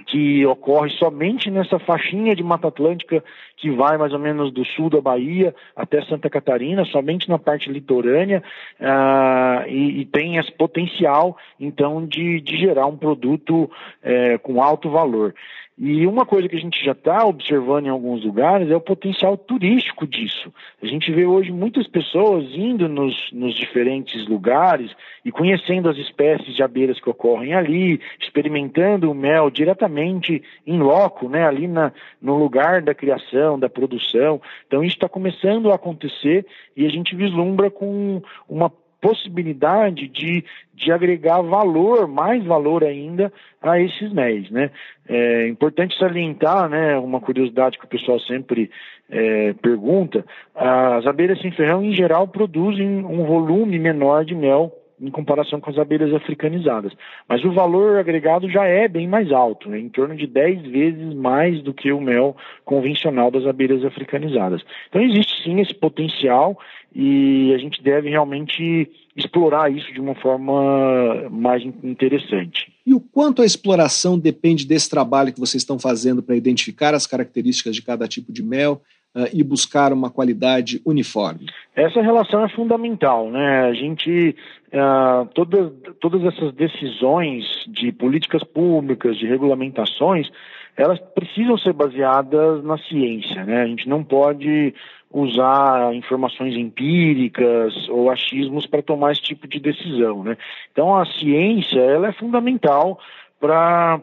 que 0.07 0.45
ocorre 0.45 0.89
somente 0.91 1.49
nessa 1.49 1.79
faixinha 1.79 2.35
de 2.35 2.43
Mata 2.43 2.67
Atlântica 2.67 3.23
que 3.59 3.69
vai 3.69 3.97
mais 3.97 4.13
ou 4.13 4.19
menos 4.19 4.51
do 4.53 4.65
sul 4.65 4.89
da 4.89 5.01
Bahia 5.01 5.53
até 5.75 6.01
Santa 6.03 6.29
Catarina, 6.29 6.85
somente 6.85 7.29
na 7.29 7.37
parte 7.37 7.69
litorânea, 7.69 8.41
uh, 8.79 9.67
e, 9.67 10.01
e, 10.01 10.05
tem 10.05 10.37
esse 10.37 10.51
potencial, 10.53 11.37
então, 11.59 12.05
de, 12.05 12.39
de 12.39 12.57
gerar 12.57 12.87
um 12.87 12.97
produto 12.97 13.69
é, 14.01 14.37
com 14.37 14.63
alto 14.63 14.89
valor. 14.89 15.35
E 15.81 16.05
uma 16.05 16.25
coisa 16.25 16.49
que 16.49 16.57
a 16.57 16.59
gente 16.59 16.83
já 16.83 16.91
está 16.91 17.25
observando 17.25 17.85
em 17.85 17.89
alguns 17.89 18.21
lugares 18.25 18.69
é 18.69 18.75
o 18.75 18.81
potencial 18.81 19.37
turístico 19.37 20.05
disso. 20.05 20.53
A 20.83 20.85
gente 20.85 21.09
vê 21.09 21.25
hoje 21.25 21.53
muitas 21.53 21.87
pessoas 21.87 22.43
indo 22.53 22.89
nos, 22.89 23.15
nos 23.31 23.55
diferentes 23.55 24.27
lugares 24.27 24.91
e 25.23 25.31
conhecendo 25.31 25.87
as 25.87 25.95
espécies 25.97 26.53
de 26.53 26.61
abelhas 26.61 26.99
que 26.99 27.09
ocorrem 27.09 27.53
ali, 27.53 28.01
experimentando 28.19 29.09
o 29.09 29.15
mel 29.15 29.49
diretamente 29.49 30.43
em 30.67 30.79
loco, 30.79 31.29
né, 31.29 31.47
ali 31.47 31.65
na, 31.65 31.93
no 32.21 32.37
lugar 32.37 32.81
da 32.81 32.93
criação, 32.93 33.57
da 33.57 33.69
produção. 33.69 34.41
Então 34.67 34.83
isso 34.83 34.97
está 34.97 35.07
começando 35.07 35.71
a 35.71 35.75
acontecer 35.75 36.45
e 36.75 36.85
a 36.85 36.89
gente 36.89 37.15
vislumbra 37.15 37.71
com 37.71 38.21
uma 38.49 38.69
possibilidade 39.01 40.07
de, 40.07 40.43
de 40.73 40.91
agregar 40.91 41.41
valor, 41.41 42.07
mais 42.07 42.43
valor 42.43 42.83
ainda, 42.83 43.31
a 43.61 43.79
esses 43.79 44.11
MEIs. 44.11 44.49
Né? 44.49 44.71
É 45.07 45.47
importante 45.47 45.97
salientar, 45.97 46.69
né, 46.69 46.97
uma 46.97 47.19
curiosidade 47.19 47.77
que 47.77 47.85
o 47.85 47.89
pessoal 47.89 48.19
sempre 48.19 48.69
é, 49.09 49.53
pergunta, 49.53 50.25
as 50.55 51.05
abelhas 51.07 51.41
sem 51.41 51.51
ferrão, 51.51 51.83
em 51.83 51.95
geral, 51.95 52.27
produzem 52.27 53.03
um 53.05 53.25
volume 53.25 53.79
menor 53.79 54.23
de 54.23 54.35
mel 54.35 54.71
em 55.01 55.09
comparação 55.09 55.59
com 55.59 55.69
as 55.69 55.77
abelhas 55.77 56.13
africanizadas. 56.13 56.93
Mas 57.27 57.43
o 57.43 57.51
valor 57.51 57.97
agregado 57.97 58.49
já 58.49 58.65
é 58.65 58.87
bem 58.87 59.07
mais 59.07 59.31
alto, 59.31 59.69
né, 59.69 59.79
em 59.79 59.89
torno 59.89 60.15
de 60.15 60.27
10 60.27 60.61
vezes 60.63 61.13
mais 61.13 61.61
do 61.61 61.73
que 61.73 61.91
o 61.91 62.01
mel 62.01 62.35
convencional 62.65 63.31
das 63.31 63.45
abelhas 63.45 63.83
africanizadas. 63.85 64.61
Então 64.89 65.01
existe 65.01 65.43
sim 65.43 65.59
esse 65.59 65.73
potencial 65.73 66.57
e 66.93 67.53
a 67.53 67.57
gente 67.57 67.81
deve 67.83 68.09
realmente 68.09 68.89
explorar 69.15 69.71
isso 69.71 69.91
de 69.93 69.99
uma 69.99 70.15
forma 70.15 71.29
mais 71.29 71.63
interessante. 71.63 72.71
E 72.85 72.93
o 72.93 72.99
quanto 72.99 73.41
a 73.41 73.45
exploração 73.45 74.17
depende 74.17 74.65
desse 74.65 74.89
trabalho 74.89 75.33
que 75.33 75.39
vocês 75.39 75.61
estão 75.61 75.77
fazendo 75.77 76.23
para 76.23 76.35
identificar 76.35 76.93
as 76.93 77.05
características 77.05 77.75
de 77.75 77.81
cada 77.81 78.07
tipo 78.07 78.31
de 78.31 78.41
mel 78.41 78.81
uh, 79.15 79.27
e 79.31 79.43
buscar 79.43 79.93
uma 79.93 80.09
qualidade 80.09 80.81
uniforme? 80.85 81.45
Essa 81.79 82.01
relação 82.01 82.43
é 82.43 82.49
fundamental, 82.49 83.29
né? 83.31 83.61
A 83.61 83.73
gente 83.73 84.35
uh, 84.73 85.25
todas 85.33 85.71
todas 86.01 86.23
essas 86.25 86.53
decisões 86.53 87.45
de 87.67 87.91
políticas 87.93 88.43
públicas, 88.43 89.17
de 89.17 89.25
regulamentações, 89.25 90.29
elas 90.75 90.99
precisam 90.99 91.57
ser 91.57 91.71
baseadas 91.71 92.63
na 92.65 92.77
ciência, 92.77 93.45
né? 93.45 93.61
A 93.61 93.67
gente 93.67 93.87
não 93.87 94.03
pode 94.03 94.73
usar 95.09 95.93
informações 95.95 96.53
empíricas 96.55 97.73
ou 97.87 98.11
achismos 98.11 98.65
para 98.65 98.81
tomar 98.81 99.13
esse 99.13 99.21
tipo 99.21 99.47
de 99.47 99.59
decisão, 99.59 100.23
né? 100.23 100.37
Então 100.71 100.93
a 100.93 101.05
ciência 101.05 101.79
ela 101.79 102.09
é 102.09 102.11
fundamental 102.11 102.99
para 103.39 104.01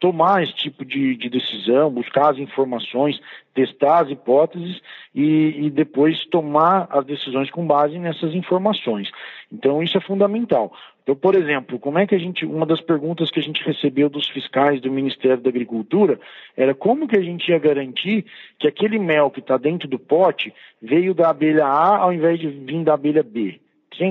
tomar 0.00 0.42
esse 0.42 0.54
tipo 0.54 0.84
de, 0.84 1.16
de, 1.16 1.28
decisão, 1.28 1.90
buscar 1.90 2.30
as 2.30 2.38
informações, 2.38 3.20
testar 3.54 4.04
as 4.04 4.10
hipóteses 4.10 4.80
e, 5.14 5.66
e, 5.66 5.70
depois 5.70 6.24
tomar 6.26 6.86
as 6.90 7.04
decisões 7.04 7.50
com 7.50 7.66
base 7.66 7.98
nessas 7.98 8.32
informações. 8.34 9.10
Então 9.52 9.82
isso 9.82 9.98
é 9.98 10.00
fundamental. 10.00 10.72
Então, 11.02 11.16
por 11.16 11.34
exemplo, 11.34 11.78
como 11.78 11.98
é 11.98 12.06
que 12.06 12.14
a 12.14 12.18
gente, 12.18 12.44
uma 12.44 12.66
das 12.66 12.80
perguntas 12.80 13.30
que 13.30 13.40
a 13.40 13.42
gente 13.42 13.64
recebeu 13.64 14.08
dos 14.08 14.28
fiscais 14.28 14.80
do 14.80 14.92
Ministério 14.92 15.42
da 15.42 15.48
Agricultura 15.48 16.20
era 16.56 16.74
como 16.74 17.08
que 17.08 17.16
a 17.16 17.22
gente 17.22 17.50
ia 17.50 17.58
garantir 17.58 18.26
que 18.58 18.68
aquele 18.68 18.98
mel 18.98 19.30
que 19.30 19.40
está 19.40 19.56
dentro 19.56 19.88
do 19.88 19.98
pote 19.98 20.52
veio 20.80 21.14
da 21.14 21.30
abelha 21.30 21.64
A 21.64 21.96
ao 21.96 22.12
invés 22.12 22.38
de 22.38 22.48
vir 22.48 22.84
da 22.84 22.94
abelha 22.94 23.22
B? 23.22 23.58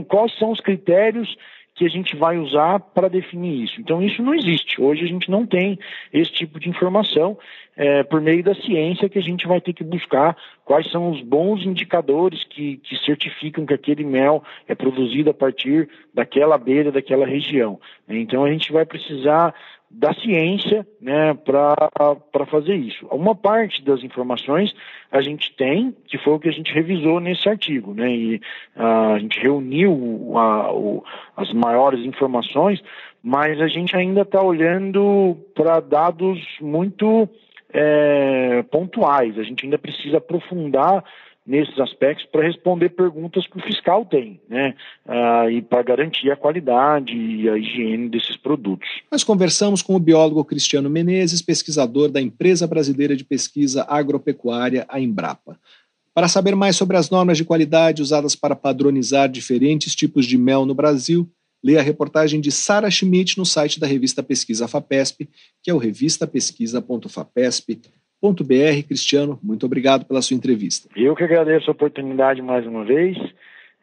Quais 0.08 0.38
são 0.38 0.52
os 0.52 0.60
critérios 0.60 1.38
que 1.78 1.86
a 1.86 1.89
gente 1.89 2.15
vai 2.15 2.39
usar 2.39 2.80
para 2.80 3.07
definir 3.07 3.63
isso. 3.63 3.80
Então, 3.80 4.01
isso 4.01 4.21
não 4.23 4.34
existe. 4.34 4.82
Hoje 4.82 5.03
a 5.03 5.07
gente 5.07 5.30
não 5.30 5.45
tem 5.45 5.78
esse 6.11 6.32
tipo 6.32 6.59
de 6.59 6.67
informação 6.67 7.38
é, 7.75 8.01
por 8.01 8.19
meio 8.19 8.43
da 8.43 8.55
ciência 8.55 9.07
que 9.07 9.19
a 9.19 9.21
gente 9.21 9.47
vai 9.47 9.61
ter 9.61 9.73
que 9.73 9.84
buscar 9.84 10.36
quais 10.65 10.89
são 10.89 11.11
os 11.11 11.21
bons 11.21 11.63
indicadores 11.63 12.43
que, 12.45 12.78
que 12.78 12.97
certificam 13.05 13.63
que 13.63 13.75
aquele 13.75 14.03
mel 14.03 14.43
é 14.67 14.73
produzido 14.73 15.30
a 15.30 15.34
partir 15.36 15.88
daquela 16.11 16.55
abelha, 16.55 16.91
daquela 16.91 17.28
região. 17.28 17.80
Então, 18.09 18.43
a 18.43 18.49
gente 18.51 18.71
vai 18.73 18.84
precisar 18.84 19.53
da 19.90 20.14
ciência 20.14 20.86
né, 21.02 21.34
para 21.34 22.46
fazer 22.48 22.76
isso. 22.76 23.06
Uma 23.08 23.34
parte 23.34 23.82
das 23.84 24.04
informações 24.04 24.74
a 25.12 25.22
gente 25.22 25.56
tem, 25.56 25.96
que 26.08 26.18
foi 26.18 26.34
o 26.34 26.40
que 26.40 26.50
a 26.50 26.52
gente 26.52 26.74
revisou 26.74 27.20
nesse 27.20 27.48
artigo, 27.48 27.94
né, 27.94 28.10
e 28.10 28.36
uh, 28.76 29.14
a 29.16 29.20
gente 29.20 29.40
reuniu 29.40 30.38
a, 30.38 30.74
o, 30.74 31.04
as 31.36 31.52
maiores 31.54 32.06
informações, 32.06 32.84
mas 33.24 33.62
a 33.62 33.68
gente 33.68 33.96
ainda 33.96 34.22
está 34.22 34.42
olhando 34.42 35.38
para 35.56 35.80
dados 35.80 36.40
muito 36.60 37.30
é, 37.74 38.64
pontuais, 38.64 39.38
a 39.38 39.44
gente 39.44 39.66
ainda 39.66 39.78
precisa 39.78 40.18
aprofundar 40.18 41.04
nesses 41.48 41.80
aspectos 41.80 42.28
para 42.30 42.45
responder 42.45 42.89
perguntas 42.89 43.48
que 43.48 43.58
o 43.58 43.62
fiscal 43.62 44.06
tem, 44.06 44.41
né? 44.50 44.76
Ah, 45.08 45.50
e 45.50 45.62
para 45.62 45.82
garantir 45.82 46.30
a 46.30 46.36
qualidade 46.36 47.16
e 47.16 47.50
a 47.50 47.58
higiene 47.58 48.10
desses 48.10 48.36
produtos. 48.36 48.89
Nós 49.10 49.24
conversamos 49.24 49.82
com 49.82 49.95
o 49.95 50.00
biólogo 50.00 50.43
Cristiano 50.43 50.89
Menezes, 50.89 51.41
pesquisador 51.41 52.10
da 52.10 52.20
Empresa 52.20 52.68
Brasileira 52.68 53.16
de 53.16 53.24
Pesquisa 53.24 53.86
Agropecuária, 53.88 54.86
a 54.89 55.00
Embrapa. 55.00 55.58
Para 56.14 56.28
saber 56.28 56.54
mais 56.56 56.76
sobre 56.76 56.98
as 56.98 57.10
normas 57.10 57.38
de 57.38 57.45
qualidade 57.45 58.02
usadas 58.02 58.36
para 58.36 58.54
padronizar 58.56 59.30
diferentes 59.30 59.95
tipos 59.95 60.26
de 60.26 60.38
mel 60.38 60.66
no 60.66 60.76
Brasil, 60.76 61.26
leia 61.64 61.80
a 61.80 61.84
reportagem 61.84 62.41
de 62.41 62.52
Sara 62.52 62.91
Schmidt 62.91 63.38
no 63.38 63.45
site 63.45 63.80
da 63.80 63.88
revista 63.88 64.22
Pesquisa 64.22 64.68
FAPESP, 64.68 65.30
que 65.64 65.72
é 65.72 65.74
o 65.74 65.78
revistapesquisa.fapesp.com 65.78 67.97
br 68.22 68.84
Cristiano, 68.88 69.39
muito 69.41 69.65
obrigado 69.65 70.05
pela 70.05 70.22
sua 70.22 70.36
entrevista. 70.36 70.89
Eu 70.95 71.15
que 71.15 71.24
agradeço 71.24 71.70
a 71.70 71.74
oportunidade 71.74 72.41
mais 72.41 72.65
uma 72.65 72.84
vez 72.84 73.18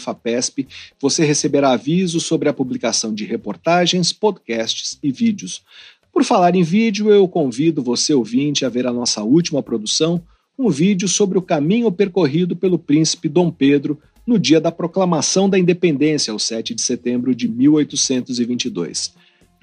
FAPESP. 0.00 0.66
Você 1.00 1.24
receberá 1.24 1.70
avisos 1.70 2.24
sobre 2.24 2.48
a 2.48 2.52
publicação 2.52 3.14
de 3.14 3.24
reportagens, 3.24 4.12
podcasts 4.12 4.98
e 5.02 5.12
vídeos. 5.12 5.62
Por 6.12 6.24
falar 6.24 6.56
em 6.56 6.62
vídeo, 6.62 7.10
eu 7.10 7.28
convido 7.28 7.82
você, 7.82 8.12
ouvinte, 8.12 8.64
a 8.64 8.68
ver 8.68 8.86
a 8.86 8.92
nossa 8.92 9.22
última 9.22 9.62
produção, 9.62 10.20
um 10.58 10.68
vídeo 10.68 11.08
sobre 11.08 11.38
o 11.38 11.42
caminho 11.42 11.90
percorrido 11.92 12.56
pelo 12.56 12.78
príncipe 12.78 13.28
Dom 13.28 13.50
Pedro 13.50 13.98
no 14.26 14.38
dia 14.38 14.60
da 14.60 14.70
proclamação 14.70 15.48
da 15.48 15.58
independência, 15.58 16.34
o 16.34 16.38
7 16.38 16.74
de 16.74 16.82
setembro 16.82 17.34
de 17.34 17.48
1822. 17.48 19.14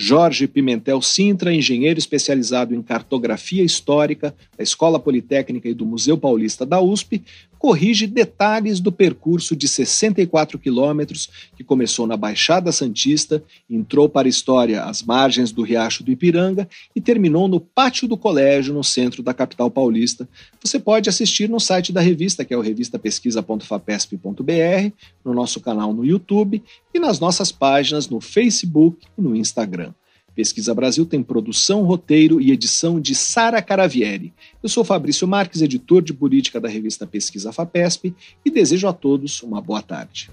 Jorge 0.01 0.47
Pimentel 0.47 1.01
Sintra, 1.01 1.53
engenheiro 1.53 1.99
especializado 1.99 2.73
em 2.73 2.81
cartografia 2.81 3.61
histórica 3.61 4.33
da 4.57 4.63
Escola 4.63 4.97
Politécnica 4.97 5.67
e 5.67 5.73
do 5.73 5.85
Museu 5.85 6.17
Paulista 6.17 6.65
da 6.65 6.79
USP, 6.79 7.21
corrige 7.59 8.07
detalhes 8.07 8.79
do 8.79 8.91
percurso 8.93 9.53
de 9.53 9.67
64 9.67 10.57
quilômetros 10.57 11.29
que 11.57 11.65
começou 11.65 12.07
na 12.07 12.15
Baixada 12.15 12.71
Santista, 12.71 13.43
entrou 13.69 14.07
para 14.07 14.25
a 14.27 14.29
história 14.29 14.85
às 14.85 15.03
margens 15.03 15.51
do 15.51 15.63
Riacho 15.63 16.01
do 16.01 16.11
Ipiranga 16.11 16.69
e 16.95 17.01
terminou 17.01 17.49
no 17.49 17.59
pátio 17.59 18.07
do 18.07 18.15
colégio, 18.15 18.73
no 18.73 18.85
centro 18.85 19.21
da 19.21 19.33
capital 19.33 19.69
paulista. 19.69 20.29
Você 20.63 20.79
pode 20.79 21.09
assistir 21.09 21.49
no 21.49 21.59
site 21.59 21.91
da 21.91 21.99
revista, 21.99 22.45
que 22.45 22.53
é 22.53 22.57
o 22.57 22.61
revistapesquisa.fapesp.br, 22.61 24.93
no 25.25 25.33
nosso 25.33 25.59
canal 25.59 25.93
no 25.93 26.05
YouTube 26.05 26.63
e 26.93 26.99
nas 26.99 27.19
nossas 27.19 27.51
páginas 27.51 28.07
no 28.07 28.21
Facebook 28.21 29.05
e 29.17 29.21
no 29.21 29.35
Instagram. 29.35 29.88
Pesquisa 30.35 30.73
Brasil 30.73 31.05
tem 31.05 31.21
produção, 31.21 31.83
roteiro 31.83 32.39
e 32.39 32.51
edição 32.51 32.99
de 32.99 33.13
Sara 33.15 33.61
Caravieri. 33.61 34.33
Eu 34.61 34.69
sou 34.69 34.83
Fabrício 34.83 35.27
Marques, 35.27 35.61
editor 35.61 36.01
de 36.01 36.13
política 36.13 36.59
da 36.59 36.69
revista 36.69 37.05
Pesquisa 37.05 37.51
FAPESP, 37.51 38.13
e 38.45 38.51
desejo 38.51 38.87
a 38.87 38.93
todos 38.93 39.41
uma 39.43 39.61
boa 39.61 39.81
tarde. 39.81 40.29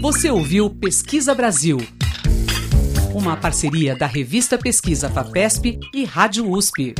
Você 0.00 0.30
ouviu 0.30 0.70
Pesquisa 0.70 1.34
Brasil, 1.34 1.78
uma 3.14 3.36
parceria 3.36 3.96
da 3.96 4.06
revista 4.06 4.56
Pesquisa 4.56 5.10
FAPESP 5.10 5.78
e 5.92 6.04
Rádio 6.04 6.48
USP. 6.50 6.94